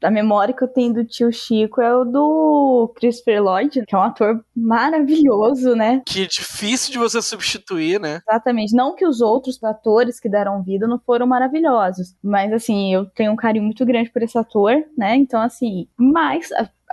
a 0.00 0.10
memória 0.12 0.54
que 0.54 0.62
eu 0.62 0.68
tenho 0.68 0.94
do 0.94 1.04
tio 1.04 1.32
Chico 1.32 1.80
é 1.80 1.92
o 1.92 2.04
do 2.04 2.94
Christopher 2.94 3.42
Lloyd, 3.42 3.84
que 3.84 3.92
é 3.92 3.98
um 3.98 4.02
ator 4.02 4.44
maravilhoso, 4.54 5.74
né? 5.74 6.02
Que 6.06 6.22
é 6.22 6.26
difícil 6.26 6.92
de 6.92 6.98
você 6.98 7.20
substituir, 7.20 7.98
né? 7.98 8.20
Exatamente. 8.28 8.76
Não 8.76 8.94
que 8.94 9.04
os 9.04 9.20
outros 9.20 9.62
atores 9.64 10.20
que 10.20 10.28
deram 10.28 10.62
vida 10.62 10.86
não 10.86 11.00
foram 11.00 11.26
maravilhosos, 11.26 12.14
mas 12.22 12.52
assim, 12.52 12.94
eu 12.94 13.06
tenho 13.06 13.32
um 13.32 13.36
carinho 13.36 13.64
muito 13.64 13.84
grande 13.84 14.08
por 14.08 14.22
esse 14.22 14.38
ator, 14.38 14.72
né? 14.96 15.16
Então, 15.16 15.40
assim, 15.40 15.88
mas 15.96 16.48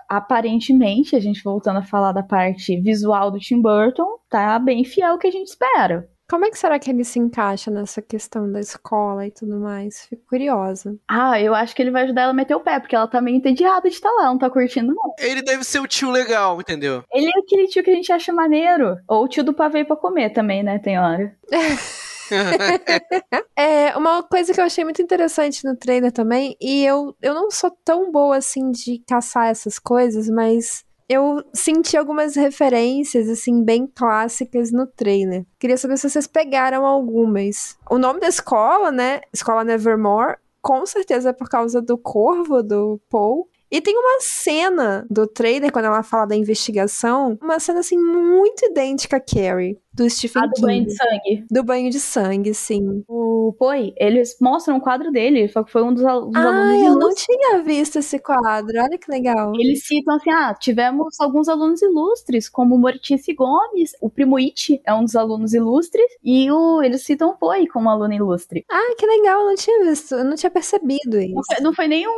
aparentemente, 0.10 1.16
a 1.16 1.20
gente 1.20 1.44
voltando 1.44 1.78
a 1.78 1.84
falar 1.84 2.12
da 2.12 2.24
parte 2.24 2.82
visual 2.82 3.30
do 3.30 3.38
Tim 3.38 3.62
Burton, 3.62 4.18
tá 4.28 4.58
bem 4.58 4.84
fiel 4.84 5.12
ao 5.12 5.20
que 5.20 5.28
a 5.28 5.32
gente 5.32 5.50
espera. 5.50 6.10
Como 6.30 6.46
é 6.46 6.52
que 6.52 6.60
será 6.60 6.78
que 6.78 6.92
ele 6.92 7.04
se 7.04 7.18
encaixa 7.18 7.72
nessa 7.72 8.04
questão 8.04 8.52
da 8.52 8.60
escola 8.60 9.26
e 9.26 9.32
tudo 9.32 9.60
mais? 9.60 10.06
Fico 10.06 10.22
curiosa. 10.30 10.96
Ah, 11.08 11.42
eu 11.42 11.56
acho 11.56 11.76
que 11.76 11.82
ele 11.82 11.90
vai 11.90 12.04
ajudar 12.04 12.22
ela 12.22 12.32
a 12.32 12.36
meter 12.36 12.54
o 12.54 12.60
pé, 12.60 12.80
porque 12.80 12.96
ela 12.96 13.08
tá 13.08 13.20
meio 13.20 13.38
entediada 13.38 13.90
de 13.90 13.96
estar 13.96 14.12
lá, 14.12 14.26
não 14.26 14.38
tá 14.38 14.48
curtindo, 14.48 14.94
não. 14.94 15.16
Ele 15.18 15.42
deve 15.42 15.64
ser 15.64 15.80
o 15.80 15.88
tio 15.88 16.12
legal, 16.12 16.62
entendeu? 16.62 17.04
Ele 17.12 17.26
é 17.26 17.40
aquele 17.40 17.68
tio 17.68 17.84
que 17.84 17.90
a 17.90 17.96
gente 17.96 18.12
acha 18.12 18.32
maneiro. 18.32 18.96
Ou 19.08 19.24
o 19.24 19.28
tio 19.28 19.44
do 19.44 19.56
pavê 19.56 19.84
pra 19.84 19.96
comer 19.96 20.30
também, 20.30 20.62
né? 20.62 20.78
Tem 20.78 21.00
hora. 21.00 21.36
é, 23.58 23.98
uma 23.98 24.22
coisa 24.22 24.54
que 24.54 24.62
eu 24.62 24.66
achei 24.66 24.84
muito 24.84 25.02
interessante 25.02 25.66
no 25.66 25.76
trailer 25.76 26.12
também, 26.12 26.56
e 26.62 26.86
eu, 26.86 27.16
eu 27.24 27.34
não 27.34 27.50
sou 27.50 27.72
tão 27.84 28.12
boa 28.12 28.38
assim 28.38 28.70
de 28.70 29.02
caçar 29.08 29.48
essas 29.48 29.80
coisas, 29.80 30.30
mas 30.30 30.86
eu 31.10 31.44
senti 31.52 31.98
algumas 31.98 32.36
referências, 32.36 33.28
assim, 33.28 33.64
bem 33.64 33.88
clássicas 33.88 34.72
no 34.72 34.86
trailer. 34.86 35.44
Queria 35.58 35.76
saber 35.76 35.98
se 35.98 36.08
vocês 36.08 36.28
pegaram 36.28 36.86
algumas. 36.86 37.76
O 37.90 37.98
nome 37.98 38.20
da 38.20 38.28
escola, 38.28 38.92
né? 38.92 39.22
Escola 39.34 39.64
Nevermore, 39.64 40.38
com 40.62 40.86
certeza 40.86 41.30
é 41.30 41.34
por 41.34 41.50
causa 41.50 41.82
do 41.82 41.98
corvo 41.98 42.62
do 42.62 43.02
Paul. 43.10 43.50
E 43.72 43.80
tem 43.82 43.96
uma 43.98 44.20
cena 44.22 45.06
do 45.10 45.28
trailer, 45.28 45.72
quando 45.72 45.86
ela 45.86 46.02
fala 46.04 46.26
da 46.26 46.36
investigação, 46.36 47.38
uma 47.42 47.60
cena 47.60 47.80
assim 47.82 47.98
muito 47.98 48.66
idêntica 48.66 49.18
a 49.18 49.20
Carrie 49.20 49.78
do 49.94 50.10
Stephen 50.10 50.44
A 50.44 50.46
do 50.48 50.54
King. 50.54 50.66
banho 50.66 50.86
de 50.86 50.94
sangue. 50.96 51.46
Do 51.52 51.64
banho 51.64 51.90
de 51.90 52.00
sangue, 52.00 52.54
sim. 52.54 53.04
O 53.08 53.54
Poi, 53.58 53.94
eles 53.98 54.38
mostram 54.40 54.78
o 54.78 54.82
quadro 54.82 55.12
dele, 55.12 55.48
só 55.50 55.64
que 55.64 55.72
foi 55.72 55.84
um 55.84 55.94
dos, 55.94 56.04
Ah, 56.06 56.12
alunos 56.12 56.84
eu 56.84 56.96
não 56.98 57.14
tinha 57.14 57.62
visto 57.64 57.98
esse 58.00 58.18
quadro. 58.20 58.74
Olha 58.82 58.98
que 58.98 59.12
legal. 59.12 59.52
Eles 59.56 59.86
citam 59.86 60.16
assim, 60.16 60.30
ah, 60.32 60.54
tivemos 60.54 61.20
alguns 61.20 61.50
alunos 61.50 61.82
ilustres, 61.82 62.48
como 62.48 62.78
Mortice 62.78 63.34
Gomes, 63.34 63.92
o 64.02 64.10
primo 64.10 64.38
It 64.38 64.82
é 64.86 64.94
um 64.94 65.04
dos 65.04 65.16
alunos 65.16 65.54
ilustres, 65.54 66.06
e 66.24 66.50
o, 66.52 66.82
eles 66.82 67.04
citam 67.04 67.32
o 67.32 67.36
Poi 67.38 67.68
como 67.68 67.90
aluno 67.90 68.14
ilustre. 68.14 68.66
Ah, 68.72 68.96
que 68.98 69.06
legal. 69.06 69.42
Eu 69.42 69.48
não 69.48 69.56
tinha 69.56 69.84
visto. 69.86 70.16
Eu 70.16 70.24
não 70.24 70.36
tinha 70.36 70.50
percebido 70.52 71.18
Não 71.18 71.22
isso. 71.22 71.42
foi, 71.54 71.62
não 71.64 71.74
foi 71.74 71.88
nem 71.88 72.08
um, 72.08 72.12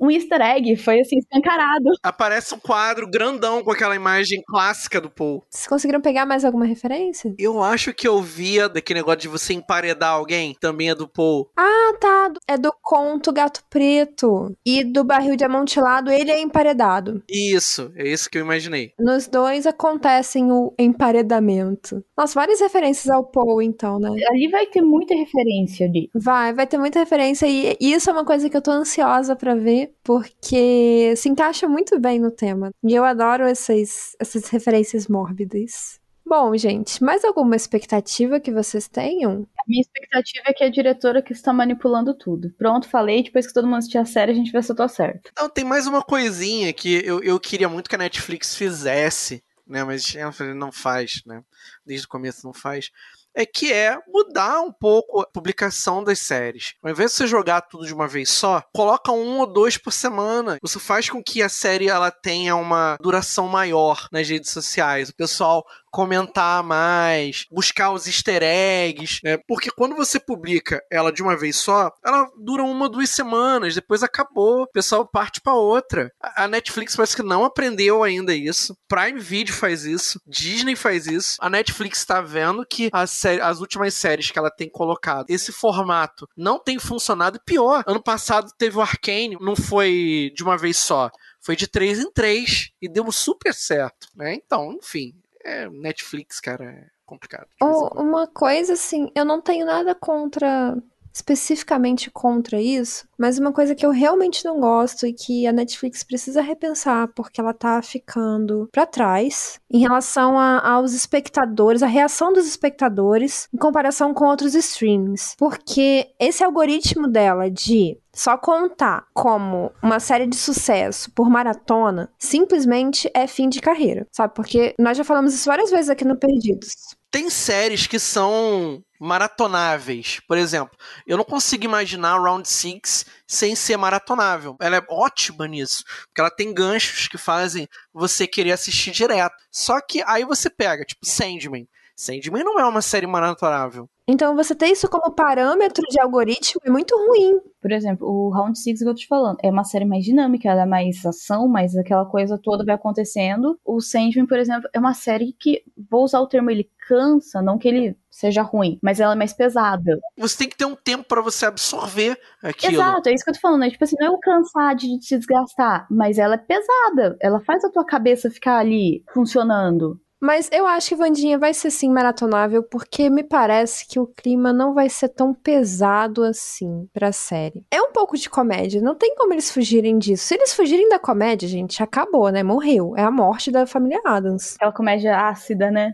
um 0.00 0.10
easter 0.10 0.40
egg, 0.40 0.76
foi 0.76 1.00
assim, 1.00 1.18
escancarado. 1.18 1.90
Aparece 2.02 2.54
um 2.54 2.58
quadro 2.58 3.08
grandão 3.08 3.62
com 3.62 3.70
aquela 3.70 3.94
imagem 3.94 4.42
clássica 4.46 5.00
do 5.00 5.10
Paul. 5.10 5.44
Vocês 5.48 5.66
conseguiram 5.66 6.00
pegar 6.00 6.26
mais 6.26 6.44
alguma 6.44 6.64
referência? 6.64 7.34
Eu 7.38 7.62
acho 7.62 7.92
que 7.94 8.06
eu 8.06 8.20
via 8.20 8.68
daquele 8.68 9.00
negócio 9.00 9.20
de 9.20 9.28
você 9.28 9.54
emparedar 9.54 10.10
alguém, 10.10 10.56
também 10.60 10.90
é 10.90 10.94
do 10.94 11.08
Paul. 11.08 11.48
Ah, 11.56 11.94
tá. 12.00 12.32
É 12.46 12.56
do 12.56 12.72
conto 12.82 13.32
Gato 13.32 13.62
Preto. 13.68 14.54
E 14.64 14.84
do 14.84 15.04
barril 15.04 15.36
de 15.36 15.44
amontilado, 15.44 16.10
ele 16.10 16.30
é 16.30 16.40
emparedado. 16.40 17.22
Isso, 17.28 17.92
é 17.96 18.08
isso 18.08 18.28
que 18.30 18.38
eu 18.38 18.42
imaginei. 18.42 18.92
Nos 18.98 19.26
dois 19.26 19.66
acontecem 19.66 20.50
o 20.50 20.72
emparedamento. 20.78 22.02
Nossa, 22.16 22.34
várias 22.34 22.60
referências 22.60 23.08
ao 23.08 23.24
Poe, 23.24 23.64
então, 23.64 23.98
né? 23.98 24.10
Ali 24.30 24.48
vai 24.48 24.66
ter 24.66 24.82
muita 24.82 25.14
referência 25.14 25.86
ali. 25.86 26.10
Vai, 26.14 26.52
vai 26.52 26.66
ter 26.66 26.78
muita 26.78 26.98
referência 26.98 27.46
e 27.46 27.76
isso 27.80 28.10
é 28.10 28.12
uma 28.12 28.24
coisa 28.24 28.48
que 28.48 28.56
eu 28.56 28.62
tô 28.62 28.70
ansiosa 28.70 29.34
pra 29.36 29.54
ver, 29.62 29.94
porque 30.02 31.14
se 31.16 31.28
encaixa 31.28 31.68
muito 31.68 31.98
bem 31.98 32.18
no 32.18 32.30
tema. 32.30 32.70
E 32.82 32.94
eu 32.94 33.04
adoro 33.04 33.44
essas, 33.44 34.16
essas 34.18 34.48
referências 34.48 35.08
mórbidas. 35.08 36.00
Bom, 36.24 36.56
gente, 36.56 37.02
mais 37.02 37.24
alguma 37.24 37.54
expectativa 37.54 38.40
que 38.40 38.50
vocês 38.50 38.88
tenham? 38.88 39.46
A 39.58 39.64
minha 39.68 39.82
expectativa 39.82 40.44
é 40.46 40.52
que 40.54 40.64
a 40.64 40.70
diretora 40.70 41.20
que 41.20 41.32
está 41.32 41.52
manipulando 41.52 42.14
tudo. 42.14 42.50
Pronto, 42.56 42.88
falei, 42.88 43.22
depois 43.22 43.46
que 43.46 43.52
todo 43.52 43.66
mundo 43.66 43.78
assistir 43.78 43.98
a 43.98 44.06
série, 44.06 44.32
a 44.32 44.34
gente 44.34 44.50
vê 44.50 44.62
se 44.62 44.72
eu 44.72 44.76
tô 44.76 44.88
certo. 44.88 45.30
Então, 45.30 45.48
tem 45.48 45.64
mais 45.64 45.86
uma 45.86 46.00
coisinha 46.00 46.72
que 46.72 47.04
eu, 47.04 47.22
eu 47.22 47.38
queria 47.38 47.68
muito 47.68 47.90
que 47.90 47.96
a 47.96 47.98
Netflix 47.98 48.56
fizesse, 48.56 49.44
né? 49.66 49.84
Mas 49.84 50.14
ela 50.14 50.32
não 50.54 50.72
faz, 50.72 51.22
né? 51.26 51.42
Desde 51.84 52.06
o 52.06 52.08
começo 52.08 52.46
não 52.46 52.54
faz. 52.54 52.90
É 53.34 53.46
que 53.46 53.72
é 53.72 53.98
mudar 54.06 54.60
um 54.60 54.72
pouco 54.72 55.20
a 55.20 55.26
publicação 55.26 56.04
das 56.04 56.18
séries. 56.18 56.74
Ao 56.82 56.90
invés 56.90 57.12
de 57.12 57.16
você 57.16 57.26
jogar 57.26 57.62
tudo 57.62 57.86
de 57.86 57.94
uma 57.94 58.06
vez 58.06 58.30
só, 58.30 58.62
coloca 58.74 59.10
um 59.10 59.38
ou 59.38 59.46
dois 59.46 59.78
por 59.78 59.92
semana. 59.92 60.58
Isso 60.62 60.78
faz 60.78 61.08
com 61.08 61.22
que 61.22 61.42
a 61.42 61.48
série 61.48 61.88
ela 61.88 62.10
tenha 62.10 62.54
uma 62.56 62.96
duração 63.00 63.48
maior 63.48 64.06
nas 64.12 64.28
redes 64.28 64.50
sociais. 64.50 65.08
O 65.08 65.14
pessoal 65.16 65.64
comentar 65.92 66.64
mais, 66.64 67.44
buscar 67.50 67.92
os 67.92 68.06
easter 68.06 68.42
eggs, 68.42 69.20
né? 69.22 69.38
Porque 69.46 69.70
quando 69.70 69.94
você 69.94 70.18
publica 70.18 70.82
ela 70.90 71.12
de 71.12 71.22
uma 71.22 71.36
vez 71.36 71.56
só, 71.56 71.92
ela 72.04 72.26
dura 72.42 72.64
uma 72.64 72.88
duas 72.88 73.10
semanas, 73.10 73.74
depois 73.74 74.02
acabou, 74.02 74.62
o 74.62 74.66
pessoal 74.66 75.06
parte 75.06 75.40
para 75.40 75.54
outra. 75.54 76.10
A 76.20 76.48
Netflix 76.48 76.96
parece 76.96 77.14
que 77.14 77.22
não 77.22 77.44
aprendeu 77.44 78.02
ainda 78.02 78.34
isso. 78.34 78.74
Prime 78.88 79.20
Video 79.20 79.54
faz 79.54 79.84
isso, 79.84 80.18
Disney 80.26 80.74
faz 80.74 81.06
isso. 81.06 81.36
A 81.40 81.50
Netflix 81.50 81.98
está 81.98 82.20
vendo 82.22 82.64
que 82.66 82.88
a 82.92 83.06
série- 83.06 83.42
as 83.42 83.60
últimas 83.60 83.92
séries 83.92 84.30
que 84.30 84.38
ela 84.38 84.50
tem 84.50 84.70
colocado, 84.70 85.26
esse 85.28 85.52
formato 85.52 86.26
não 86.36 86.58
tem 86.58 86.78
funcionado. 86.78 87.38
Pior, 87.44 87.84
ano 87.86 88.02
passado 88.02 88.50
teve 88.56 88.78
o 88.78 88.80
Arcane, 88.80 89.36
não 89.40 89.54
foi 89.54 90.32
de 90.34 90.42
uma 90.42 90.56
vez 90.56 90.78
só. 90.78 91.10
Foi 91.44 91.56
de 91.56 91.66
três 91.66 91.98
em 91.98 92.10
três 92.10 92.70
e 92.80 92.88
deu 92.88 93.10
super 93.10 93.52
certo, 93.52 94.06
né? 94.14 94.32
Então, 94.34 94.72
enfim, 94.80 95.12
é 95.44 95.68
Netflix, 95.68 96.40
cara, 96.40 96.64
é 96.64 96.84
complicado. 97.06 97.46
uma 97.60 98.26
coisa 98.26 98.72
assim, 98.74 99.10
eu 99.14 99.24
não 99.24 99.40
tenho 99.40 99.66
nada 99.66 99.94
contra, 99.94 100.76
especificamente 101.12 102.10
contra 102.10 102.60
isso, 102.60 103.06
mas 103.18 103.38
uma 103.38 103.52
coisa 103.52 103.74
que 103.74 103.84
eu 103.84 103.90
realmente 103.90 104.44
não 104.44 104.58
gosto 104.58 105.06
e 105.06 105.12
que 105.12 105.46
a 105.46 105.52
Netflix 105.52 106.02
precisa 106.02 106.40
repensar, 106.40 107.08
porque 107.14 107.40
ela 107.40 107.52
tá 107.54 107.80
ficando 107.82 108.68
pra 108.72 108.86
trás 108.86 109.60
em 109.70 109.78
relação 109.80 110.38
a- 110.38 110.60
aos 110.66 110.92
espectadores, 110.94 111.82
a 111.82 111.86
reação 111.86 112.32
dos 112.32 112.46
espectadores 112.46 113.48
em 113.52 113.58
comparação 113.58 114.12
com 114.14 114.24
outros 114.26 114.54
streamings. 114.54 115.34
Porque 115.38 116.08
esse 116.18 116.42
algoritmo 116.42 117.06
dela 117.08 117.50
de 117.50 117.98
só 118.14 118.36
contar 118.36 119.06
como 119.14 119.72
uma 119.82 119.98
série 119.98 120.26
de 120.26 120.36
sucesso 120.36 121.10
por 121.12 121.30
maratona 121.30 122.12
simplesmente 122.18 123.10
é 123.14 123.26
fim 123.26 123.48
de 123.48 123.60
carreira, 123.60 124.06
sabe? 124.12 124.34
Porque 124.34 124.74
nós 124.78 124.96
já 124.96 125.04
falamos 125.04 125.34
isso 125.34 125.46
várias 125.46 125.70
vezes 125.70 125.88
aqui 125.88 126.04
no 126.04 126.18
Perdidos. 126.18 126.72
Tem 127.10 127.28
séries 127.28 127.86
que 127.86 127.98
são 127.98 128.82
maratonáveis. 128.98 130.20
Por 130.28 130.38
exemplo, 130.38 130.76
eu 131.06 131.16
não 131.16 131.24
consigo 131.24 131.64
imaginar 131.64 132.20
Round 132.20 132.48
Six 132.48 133.04
sem 133.26 133.54
ser 133.54 133.76
maratonável. 133.76 134.56
Ela 134.60 134.76
é 134.76 134.86
ótima 134.88 135.46
nisso, 135.48 135.84
porque 136.06 136.20
ela 136.20 136.30
tem 136.30 136.54
ganchos 136.54 137.08
que 137.08 137.18
fazem 137.18 137.68
você 137.92 138.26
querer 138.26 138.52
assistir 138.52 138.92
direto. 138.92 139.34
Só 139.50 139.80
que 139.80 140.02
aí 140.06 140.24
você 140.24 140.48
pega, 140.48 140.84
tipo, 140.84 141.04
Sandman. 141.04 141.68
Sandman 141.96 142.44
não 142.44 142.58
é 142.58 142.64
uma 142.64 142.80
série 142.80 143.06
maratonável. 143.06 143.88
Então, 144.08 144.34
você 144.34 144.54
ter 144.54 144.66
isso 144.66 144.88
como 144.88 145.12
parâmetro 145.12 145.84
de 145.88 146.00
algoritmo 146.00 146.60
é 146.64 146.70
muito 146.70 146.96
ruim. 146.96 147.40
Por 147.60 147.70
exemplo, 147.70 148.08
o 148.08 148.30
Round 148.30 148.58
Six 148.58 148.80
que 148.80 148.84
eu 148.84 148.90
tô 148.90 148.94
te 148.96 149.06
falando, 149.06 149.38
é 149.42 149.48
uma 149.48 149.62
série 149.62 149.84
mais 149.84 150.04
dinâmica, 150.04 150.48
ela 150.48 150.62
é 150.62 150.66
mais 150.66 151.06
ação, 151.06 151.46
mas 151.46 151.76
aquela 151.76 152.04
coisa 152.04 152.36
toda 152.36 152.64
vai 152.64 152.74
acontecendo. 152.74 153.56
O 153.64 153.80
Sandman, 153.80 154.26
por 154.26 154.38
exemplo, 154.38 154.68
é 154.72 154.78
uma 154.78 154.94
série 154.94 155.32
que, 155.38 155.62
vou 155.88 156.02
usar 156.02 156.20
o 156.20 156.26
termo, 156.26 156.50
ele 156.50 156.68
cansa, 156.88 157.40
não 157.40 157.58
que 157.58 157.68
ele 157.68 157.96
seja 158.10 158.42
ruim, 158.42 158.76
mas 158.82 158.98
ela 158.98 159.12
é 159.12 159.16
mais 159.16 159.32
pesada. 159.32 159.98
Você 160.18 160.38
tem 160.38 160.48
que 160.48 160.56
ter 160.56 160.66
um 160.66 160.74
tempo 160.74 161.04
pra 161.04 161.22
você 161.22 161.46
absorver 161.46 162.18
aquilo. 162.42 162.74
Exato, 162.74 163.08
é 163.08 163.14
isso 163.14 163.24
que 163.24 163.30
eu 163.30 163.34
tô 163.34 163.40
falando, 163.40 163.64
é 163.64 163.70
tipo 163.70 163.84
assim, 163.84 163.96
não 164.00 164.08
é 164.08 164.10
o 164.10 164.18
cansar 164.18 164.74
de 164.74 164.98
se 165.00 165.16
desgastar, 165.16 165.86
mas 165.88 166.18
ela 166.18 166.34
é 166.34 166.38
pesada, 166.38 167.16
ela 167.20 167.40
faz 167.40 167.64
a 167.64 167.70
tua 167.70 167.84
cabeça 167.84 168.28
ficar 168.28 168.58
ali 168.58 169.04
funcionando. 169.14 170.00
Mas 170.22 170.48
eu 170.52 170.68
acho 170.68 170.90
que 170.90 170.94
Vandinha 170.94 171.36
vai 171.36 171.52
ser 171.52 171.72
sim 171.72 171.90
maratonável, 171.90 172.62
porque 172.62 173.10
me 173.10 173.24
parece 173.24 173.84
que 173.88 173.98
o 173.98 174.06
clima 174.06 174.52
não 174.52 174.72
vai 174.72 174.88
ser 174.88 175.08
tão 175.08 175.34
pesado 175.34 176.22
assim 176.22 176.88
pra 176.92 177.10
série. 177.10 177.64
É 177.68 177.82
um 177.82 177.90
pouco 177.90 178.16
de 178.16 178.30
comédia, 178.30 178.80
não 178.80 178.94
tem 178.94 179.16
como 179.16 179.34
eles 179.34 179.50
fugirem 179.50 179.98
disso. 179.98 180.24
Se 180.24 180.36
eles 180.36 180.54
fugirem 180.54 180.88
da 180.88 181.00
comédia, 181.00 181.48
gente, 181.48 181.82
acabou, 181.82 182.30
né? 182.30 182.44
Morreu. 182.44 182.94
É 182.96 183.02
a 183.02 183.10
morte 183.10 183.50
da 183.50 183.66
família 183.66 184.00
Adams. 184.04 184.54
Aquela 184.54 184.70
comédia 184.70 185.18
ácida, 185.28 185.72
né? 185.72 185.92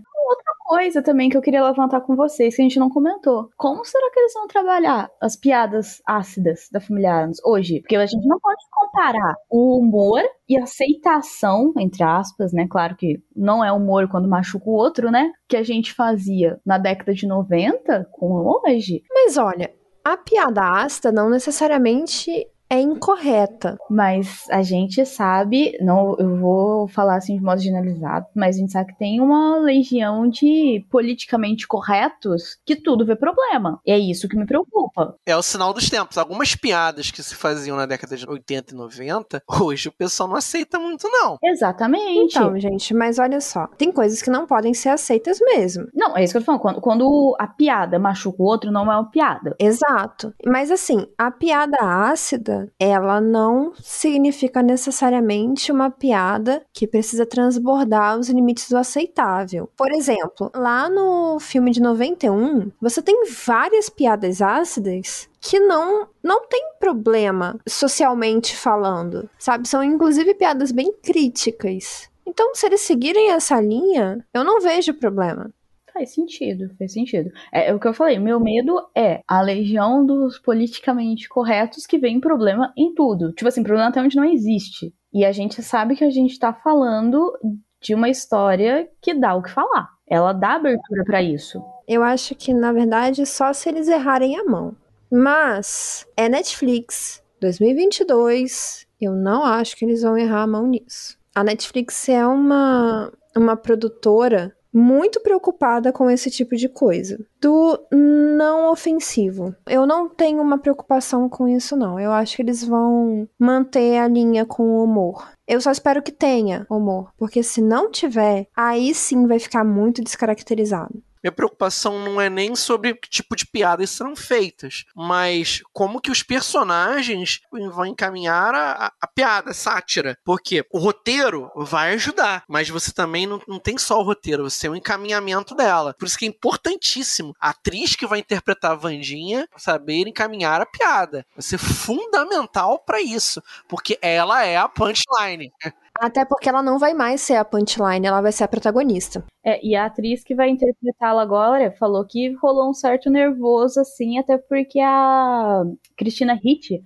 Coisa 0.69 1.03
também 1.03 1.31
que 1.31 1.37
eu 1.37 1.41
queria 1.41 1.65
levantar 1.65 2.03
com 2.03 2.15
vocês, 2.15 2.55
que 2.55 2.61
a 2.61 2.65
gente 2.65 2.79
não 2.79 2.91
comentou. 2.91 3.49
Como 3.57 3.87
será 3.87 4.11
que 4.13 4.21
eles 4.21 4.35
vão 4.35 4.47
trabalhar 4.47 5.09
as 5.19 5.35
piadas 5.35 6.03
ácidas 6.07 6.69
da 6.71 6.79
família 6.79 7.21
Adams 7.21 7.39
hoje? 7.43 7.81
Porque 7.81 7.97
a 7.97 8.05
gente 8.05 8.29
não 8.29 8.39
pode 8.39 8.61
comparar 8.71 9.35
o 9.49 9.79
humor 9.79 10.21
e 10.47 10.59
a 10.59 10.65
aceitação, 10.65 11.73
entre 11.79 12.05
aspas, 12.05 12.53
né? 12.53 12.67
Claro 12.71 12.97
que 12.97 13.19
não 13.35 13.65
é 13.65 13.73
humor 13.73 14.11
quando 14.11 14.29
machuca 14.29 14.69
o 14.69 14.75
outro, 14.75 15.11
né? 15.11 15.33
Que 15.49 15.57
a 15.57 15.63
gente 15.63 15.95
fazia 15.95 16.61
na 16.67 16.77
década 16.77 17.15
de 17.15 17.27
90 17.27 18.07
com 18.13 18.35
hoje. 18.35 19.03
Mas 19.11 19.39
olha, 19.39 19.73
a 20.05 20.19
piada 20.19 20.83
ácida 20.83 21.11
não 21.11 21.31
necessariamente 21.31 22.47
é 22.71 22.81
incorreta. 22.81 23.77
Mas 23.91 24.45
a 24.51 24.63
gente 24.63 25.05
sabe, 25.07 25.77
não, 25.81 26.17
eu 26.19 26.37
vou 26.37 26.89
falar 26.89 27.17
assim 27.17 27.37
de 27.37 27.43
modo 27.43 27.61
generalizado, 27.61 28.27
mas 28.35 28.57
a 28.57 28.59
gente 28.59 28.73
sabe 28.73 28.93
que 28.93 28.99
tem 28.99 29.21
uma 29.21 29.59
legião 29.59 30.29
de 30.29 30.85
politicamente 30.91 31.67
corretos 31.67 32.59
que 32.65 32.77
tudo 32.77 33.07
vê 33.07 33.17
problema. 33.17 33.81
E 33.87 33.93
é 33.93 33.99
isso 33.99 34.29
que 34.29 34.37
me 34.37 34.47
preocupa. 34.47 35.17
É 35.27 35.37
o 35.37 35.43
sinal 35.43 35.73
dos 35.73 35.89
tempos. 35.89 36.19
Algumas 36.19 36.55
piadas 36.55 37.11
que 37.11 37.23
se 37.23 37.35
faziam 37.35 37.77
na 37.77 37.87
década 37.87 38.17
de 38.17 38.29
80 38.29 38.75
e 38.75 38.77
90, 38.77 39.43
hoje 39.61 39.89
o 39.89 39.93
pessoal 39.93 40.29
não 40.29 40.37
aceita 40.37 40.79
muito, 40.79 41.09
não. 41.09 41.39
Exatamente. 41.43 42.37
Então, 42.37 42.59
gente, 42.59 42.95
mas 42.95 43.19
olha 43.19 43.41
só, 43.41 43.67
tem 43.79 43.91
coisas 43.93 44.21
que 44.23 44.31
não 44.31 44.47
podem 44.47 44.75
ser 44.75 44.91
aceitas 44.91 45.39
mesmo. 45.41 45.87
Não, 45.95 46.17
é 46.17 46.25
isso 46.25 46.33
que 46.33 46.39
eu 46.39 46.43
tô 46.43 46.47
falando. 46.47 46.61
Quando, 46.61 46.81
quando 46.81 47.37
a 47.39 47.47
piada 47.47 47.99
machuca 47.99 48.43
o 48.43 48.47
outro, 48.47 48.71
não 48.71 48.91
é 48.91 48.97
uma 48.97 49.11
piada. 49.11 49.55
Exato. 49.59 50.35
Mas 50.45 50.71
assim, 50.71 51.07
a 51.17 51.31
piada 51.31 51.77
ácida, 51.81 52.58
ela 52.79 53.21
não 53.21 53.73
significa 53.81 54.63
necessariamente 54.63 55.71
uma 55.71 55.91
piada 55.91 56.63
que 56.73 56.87
precisa 56.87 57.27
transbordar 57.27 58.19
os 58.19 58.29
limites 58.29 58.69
do 58.69 58.77
aceitável. 58.77 59.69
Por 59.77 59.93
exemplo, 59.93 60.51
lá 60.55 60.89
no 60.89 61.39
filme 61.41 61.71
de 61.71 61.81
91, 61.81 62.71
você 62.81 63.03
tem 63.03 63.25
várias 63.31 63.89
piadas 63.89 64.41
ácidas 64.43 65.29
que 65.41 65.61
não 65.61 66.09
não 66.23 66.47
tem 66.47 66.73
problema 66.81 67.59
socialmente 67.67 68.57
falando, 68.57 69.29
sabe? 69.39 69.69
São 69.69 69.83
inclusive 69.83 70.35
piadas 70.35 70.73
bem 70.73 70.93
críticas. 71.03 72.09
Então, 72.27 72.55
se 72.55 72.67
eles 72.67 72.83
seguirem 72.83 73.31
essa 73.31 73.59
linha, 73.59 74.23
eu 74.35 74.45
não 74.45 74.61
vejo 74.61 74.93
problema. 74.93 75.51
Faz 75.99 76.15
sentido, 76.15 76.71
faz 76.79 76.93
sentido. 76.93 77.29
É, 77.53 77.71
é, 77.71 77.75
o 77.75 77.81
que 77.81 77.89
eu 77.89 77.93
falei, 77.93 78.21
meu 78.21 78.39
medo 78.39 78.81
é 78.97 79.21
a 79.27 79.43
legião 79.43 80.07
dos 80.07 80.39
politicamente 80.39 81.29
corretos 81.29 81.87
que 81.87 81.99
vem 81.99 82.21
problema 82.21 82.73
em 82.77 82.95
tudo. 82.95 83.33
Tipo 83.33 83.49
assim, 83.49 83.65
problema 83.65 83.89
até 83.89 84.01
onde 84.01 84.17
não 84.17 84.25
existe. 84.25 84.95
E 85.13 85.25
a 85.25 85.33
gente 85.33 85.61
sabe 85.61 85.97
que 85.97 86.05
a 86.05 86.11
gente 86.11 86.39
tá 86.39 86.53
falando 86.53 87.37
de 87.83 87.97
uma 87.97 88.09
história 88.09 88.89
que 89.03 89.13
dá 89.13 89.35
o 89.35 89.43
que 89.43 89.51
falar. 89.51 89.89
Ela 90.09 90.33
dá 90.33 90.53
abertura 90.53 91.03
para 91.05 91.21
isso. 91.21 91.61
Eu 91.89 92.05
acho 92.05 92.33
que, 92.37 92.55
na 92.55 92.73
verdade, 92.73 93.27
só 93.27 93.53
se 93.53 93.69
eles 93.69 93.89
errarem 93.89 94.39
a 94.39 94.45
mão. 94.45 94.77
Mas 95.11 96.07
é 96.17 96.29
Netflix, 96.29 97.25
2022. 97.41 98.87
Eu 99.01 99.17
não 99.17 99.45
acho 99.45 99.77
que 99.77 99.85
eles 99.85 100.03
vão 100.03 100.17
errar 100.17 100.43
a 100.43 100.47
mão 100.47 100.65
nisso. 100.65 101.19
A 101.35 101.43
Netflix 101.43 102.09
é 102.09 102.25
uma, 102.25 103.13
uma 103.37 103.57
produtora 103.57 104.57
muito 104.73 105.21
preocupada 105.21 105.93
com 105.93 106.11
esse 106.11 106.31
tipo 106.31 106.57
de 106.57 106.69
coisa. 106.69 107.19
Do 107.41 107.79
não 107.93 108.71
ofensivo. 108.71 109.55
Eu 109.67 109.87
não 109.87 110.09
tenho 110.09 110.43
uma 110.43 110.59
preocupação 110.59 111.29
com 111.29 111.49
isso, 111.49 111.77
não. 111.77 111.99
Eu 111.99 112.13
acho 112.13 112.37
que 112.37 112.43
eles 112.43 112.65
vão 112.65 113.29
manter 113.39 113.99
a 113.99 114.09
linha 114.09 114.45
com 114.45 114.63
o 114.63 114.85
humor. 114.85 115.29
Eu 115.47 115.61
só 115.61 115.71
espero 115.71 116.03
que 116.03 116.13
tenha 116.13 116.67
humor, 116.71 117.11
porque 117.17 117.43
se 117.43 117.63
não 117.63 117.91
tiver, 117.91 118.47
aí 118.55 118.95
sim 118.95 119.27
vai 119.27 119.39
ficar 119.39 119.65
muito 119.65 120.03
descaracterizado. 120.03 121.03
Minha 121.23 121.33
preocupação 121.33 121.99
não 121.99 122.21
é 122.21 122.29
nem 122.29 122.55
sobre 122.55 122.95
que 122.95 123.09
tipo 123.09 123.37
de 123.37 123.47
piadas 123.47 123.91
serão 123.91 124.15
feitas, 124.15 124.85
mas 124.95 125.63
como 125.73 126.01
que 126.01 126.11
os 126.11 126.23
personagens 126.23 127.41
vão 127.73 127.87
encaminhar 127.87 128.55
a, 128.55 128.93
a 129.01 129.07
piada, 129.07 129.51
a 129.51 129.55
sátira. 129.55 130.19
Porque 130.25 130.65
o 130.71 130.79
roteiro 130.79 131.51
vai 131.57 131.95
ajudar, 131.95 132.45
mas 132.49 132.69
você 132.69 132.93
também 132.93 133.27
não, 133.27 133.41
não 133.47 133.59
tem 133.59 133.79
só 133.79 133.99
o 133.99 134.05
roteiro, 134.05 134.49
você 134.49 134.63
tem 134.63 134.71
o 134.71 134.77
encaminhamento 134.77 135.55
dela. 135.55 135.95
Por 135.99 136.07
isso 136.07 136.19
que 136.19 136.25
é 136.25 136.29
importantíssimo 136.29 137.35
a 137.41 137.51
atriz 137.51 137.97
que 137.97 138.07
vai 138.07 138.21
interpretar 138.21 138.73
a 138.73 138.77
Vandinha 138.77 139.49
saber 139.57 140.07
encaminhar 140.07 140.61
a 140.61 140.67
piada. 140.67 141.27
Vai 141.35 141.43
ser 141.43 141.59
fundamental 141.59 142.79
para 142.85 143.01
isso, 143.01 143.43
porque 143.69 143.99
ela 144.01 144.45
é 144.45 144.57
a 144.57 144.69
punchline. 144.69 145.53
Até 145.99 146.25
porque 146.25 146.49
ela 146.49 146.63
não 146.63 146.79
vai 146.79 146.95
mais 146.95 147.21
ser 147.21 147.37
a 147.37 147.45
punchline, 147.45 148.07
ela 148.07 148.21
vai 148.21 148.33
ser 148.33 148.45
a 148.45 148.49
protagonista. 148.49 149.25
É, 149.45 149.65
e 149.65 149.75
a 149.75 149.87
atriz 149.87 150.23
que 150.23 150.35
vai 150.35 150.49
interpretá-la 150.49 151.23
agora 151.23 151.75
falou 151.79 152.05
que 152.07 152.35
rolou 152.43 152.71
um 152.71 152.75
certo 152.75 153.11
nervoso, 153.11 153.81
assim, 153.81 154.19
até 154.19 154.39
porque 154.39 154.81
a 154.81 155.63
Cristina 155.97 156.39
Hitt, 156.43 156.81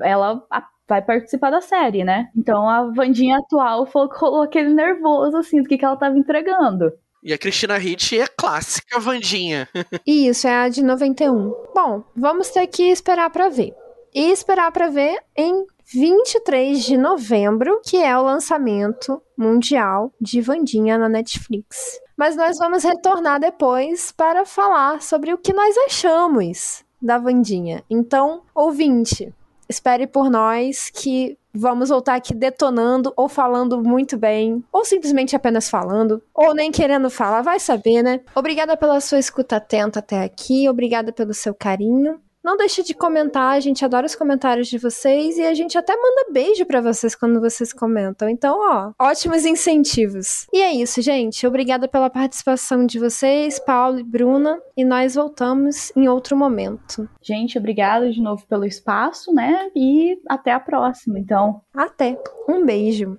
ela 0.00 0.42
vai 0.88 1.00
participar 1.00 1.50
da 1.50 1.60
série, 1.60 2.04
né? 2.04 2.28
Então 2.36 2.68
a 2.68 2.90
Vandinha 2.90 3.38
atual 3.38 3.86
falou 3.86 4.08
que 4.08 4.18
rolou 4.18 4.42
aquele 4.42 4.74
nervoso, 4.74 5.36
assim, 5.36 5.62
do 5.62 5.68
que, 5.68 5.78
que 5.78 5.84
ela 5.84 5.96
tava 5.96 6.18
entregando. 6.18 6.92
E 7.22 7.32
a 7.32 7.38
Cristina 7.38 7.78
Hitt 7.78 8.18
é 8.18 8.26
clássica 8.26 8.98
Vandinha. 8.98 9.68
Isso, 10.04 10.48
é 10.48 10.56
a 10.64 10.68
de 10.68 10.82
91. 10.82 11.54
Bom, 11.72 12.02
vamos 12.16 12.50
ter 12.50 12.66
que 12.66 12.82
esperar 12.90 13.30
para 13.30 13.48
ver. 13.48 13.72
E 14.12 14.30
esperar 14.30 14.72
para 14.72 14.88
ver 14.88 15.18
em 15.36 15.64
23 15.92 16.82
de 16.82 16.96
novembro, 16.96 17.80
que 17.84 17.96
é 17.96 18.16
o 18.16 18.22
lançamento 18.22 19.22
mundial 19.36 20.12
de 20.20 20.40
Vandinha 20.40 20.98
na 20.98 21.08
Netflix. 21.08 22.00
Mas 22.16 22.36
nós 22.36 22.58
vamos 22.58 22.84
retornar 22.84 23.40
depois 23.40 24.12
para 24.12 24.44
falar 24.44 25.02
sobre 25.02 25.32
o 25.32 25.38
que 25.38 25.52
nós 25.52 25.76
achamos 25.86 26.84
da 27.00 27.18
Vandinha. 27.18 27.82
Então, 27.90 28.42
ouvinte, 28.54 29.34
espere 29.68 30.06
por 30.06 30.30
nós 30.30 30.88
que 30.90 31.36
vamos 31.52 31.90
voltar 31.90 32.14
aqui 32.14 32.34
detonando 32.34 33.12
ou 33.16 33.28
falando 33.28 33.82
muito 33.82 34.16
bem, 34.16 34.64
ou 34.72 34.84
simplesmente 34.84 35.36
apenas 35.36 35.68
falando, 35.68 36.22
ou 36.34 36.54
nem 36.54 36.70
querendo 36.70 37.10
falar, 37.10 37.42
vai 37.42 37.60
saber, 37.60 38.02
né? 38.02 38.20
Obrigada 38.34 38.76
pela 38.76 39.00
sua 39.00 39.18
escuta 39.18 39.56
atenta 39.56 39.98
até 39.98 40.22
aqui, 40.22 40.68
obrigada 40.68 41.12
pelo 41.12 41.34
seu 41.34 41.54
carinho. 41.54 42.20
Não 42.44 42.56
deixe 42.56 42.82
de 42.82 42.92
comentar, 42.92 43.54
a 43.54 43.60
gente 43.60 43.84
adora 43.84 44.06
os 44.06 44.16
comentários 44.16 44.66
de 44.66 44.76
vocês 44.76 45.38
e 45.38 45.42
a 45.42 45.54
gente 45.54 45.78
até 45.78 45.96
manda 45.96 46.32
beijo 46.32 46.66
para 46.66 46.80
vocês 46.80 47.14
quando 47.14 47.40
vocês 47.40 47.72
comentam. 47.72 48.28
Então, 48.28 48.58
ó, 48.58 48.92
ótimos 48.98 49.44
incentivos. 49.44 50.46
E 50.52 50.60
é 50.60 50.72
isso, 50.72 51.00
gente. 51.00 51.46
Obrigada 51.46 51.86
pela 51.86 52.10
participação 52.10 52.84
de 52.84 52.98
vocês, 52.98 53.60
Paulo 53.60 54.00
e 54.00 54.04
Bruna, 54.04 54.60
e 54.76 54.84
nós 54.84 55.14
voltamos 55.14 55.92
em 55.96 56.08
outro 56.08 56.36
momento. 56.36 57.08
Gente, 57.22 57.56
obrigada 57.56 58.10
de 58.10 58.20
novo 58.20 58.44
pelo 58.46 58.64
espaço, 58.64 59.32
né? 59.32 59.70
E 59.76 60.18
até 60.28 60.52
a 60.52 60.58
próxima, 60.58 61.18
então. 61.18 61.60
Até. 61.72 62.18
Um 62.48 62.64
beijo. 62.66 63.18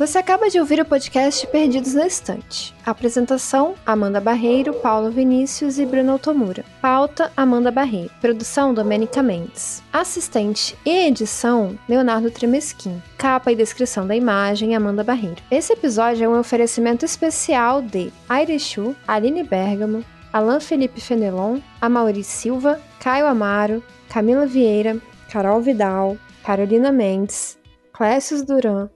Você 0.00 0.16
acaba 0.16 0.48
de 0.48 0.58
ouvir 0.58 0.80
o 0.80 0.84
podcast 0.86 1.46
Perdidos 1.48 1.92
na 1.92 2.06
Estante. 2.06 2.74
Apresentação: 2.86 3.74
Amanda 3.84 4.18
Barreiro, 4.18 4.72
Paulo 4.72 5.10
Vinícius 5.10 5.78
e 5.78 5.84
Bruno 5.84 6.18
Tomura. 6.18 6.64
Pauta: 6.80 7.30
Amanda 7.36 7.70
Barreiro. 7.70 8.10
Produção: 8.18 8.72
Domênica 8.72 9.22
Mendes. 9.22 9.82
Assistente 9.92 10.74
e 10.86 11.06
edição: 11.06 11.78
Leonardo 11.86 12.30
Tremesquim. 12.30 12.98
Capa 13.18 13.52
e 13.52 13.54
descrição 13.54 14.06
da 14.06 14.16
imagem: 14.16 14.74
Amanda 14.74 15.04
Barreiro. 15.04 15.42
Esse 15.50 15.74
episódio 15.74 16.24
é 16.24 16.28
um 16.30 16.38
oferecimento 16.38 17.04
especial 17.04 17.82
de 17.82 18.10
Airechu, 18.26 18.96
Aline 19.06 19.42
Bergamo, 19.42 20.02
Alain 20.32 20.60
Felipe 20.60 20.98
Fenelon, 20.98 21.58
Amaury 21.78 22.24
Silva, 22.24 22.80
Caio 23.00 23.26
Amaro, 23.26 23.84
Camila 24.08 24.46
Vieira, 24.46 24.96
Carol 25.30 25.60
Vidal, 25.60 26.16
Carolina 26.42 26.90
Mendes, 26.90 27.58
Clécius 27.92 28.40
Duran, 28.40 28.88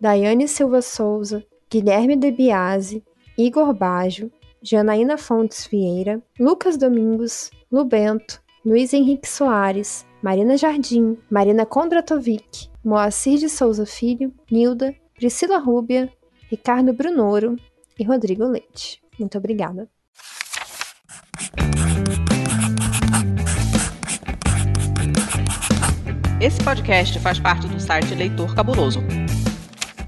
Daiane 0.00 0.46
Silva 0.46 0.80
Souza, 0.80 1.44
Guilherme 1.68 2.16
De 2.16 2.30
Biase, 2.30 3.02
Igor 3.36 3.72
Bajo, 3.72 4.30
Janaína 4.62 5.18
Fontes 5.18 5.66
Vieira, 5.66 6.22
Lucas 6.38 6.76
Domingos, 6.76 7.50
Lubento, 7.70 8.40
Luiz 8.64 8.92
Henrique 8.94 9.28
Soares, 9.28 10.06
Marina 10.22 10.56
Jardim, 10.56 11.16
Marina 11.30 11.66
Kondratovic, 11.66 12.70
Moacir 12.84 13.38
de 13.38 13.48
Souza 13.48 13.84
Filho, 13.84 14.32
Nilda, 14.50 14.94
Priscila 15.14 15.58
Rúbia, 15.58 16.12
Ricardo 16.50 16.92
Brunoro 16.92 17.56
e 17.98 18.04
Rodrigo 18.04 18.44
Leite. 18.46 19.02
Muito 19.18 19.36
obrigada. 19.36 19.88
Esse 26.40 26.62
podcast 26.62 27.18
faz 27.18 27.40
parte 27.40 27.66
do 27.66 27.80
site 27.80 28.14
Leitor 28.14 28.54
Cabuloso. 28.54 29.00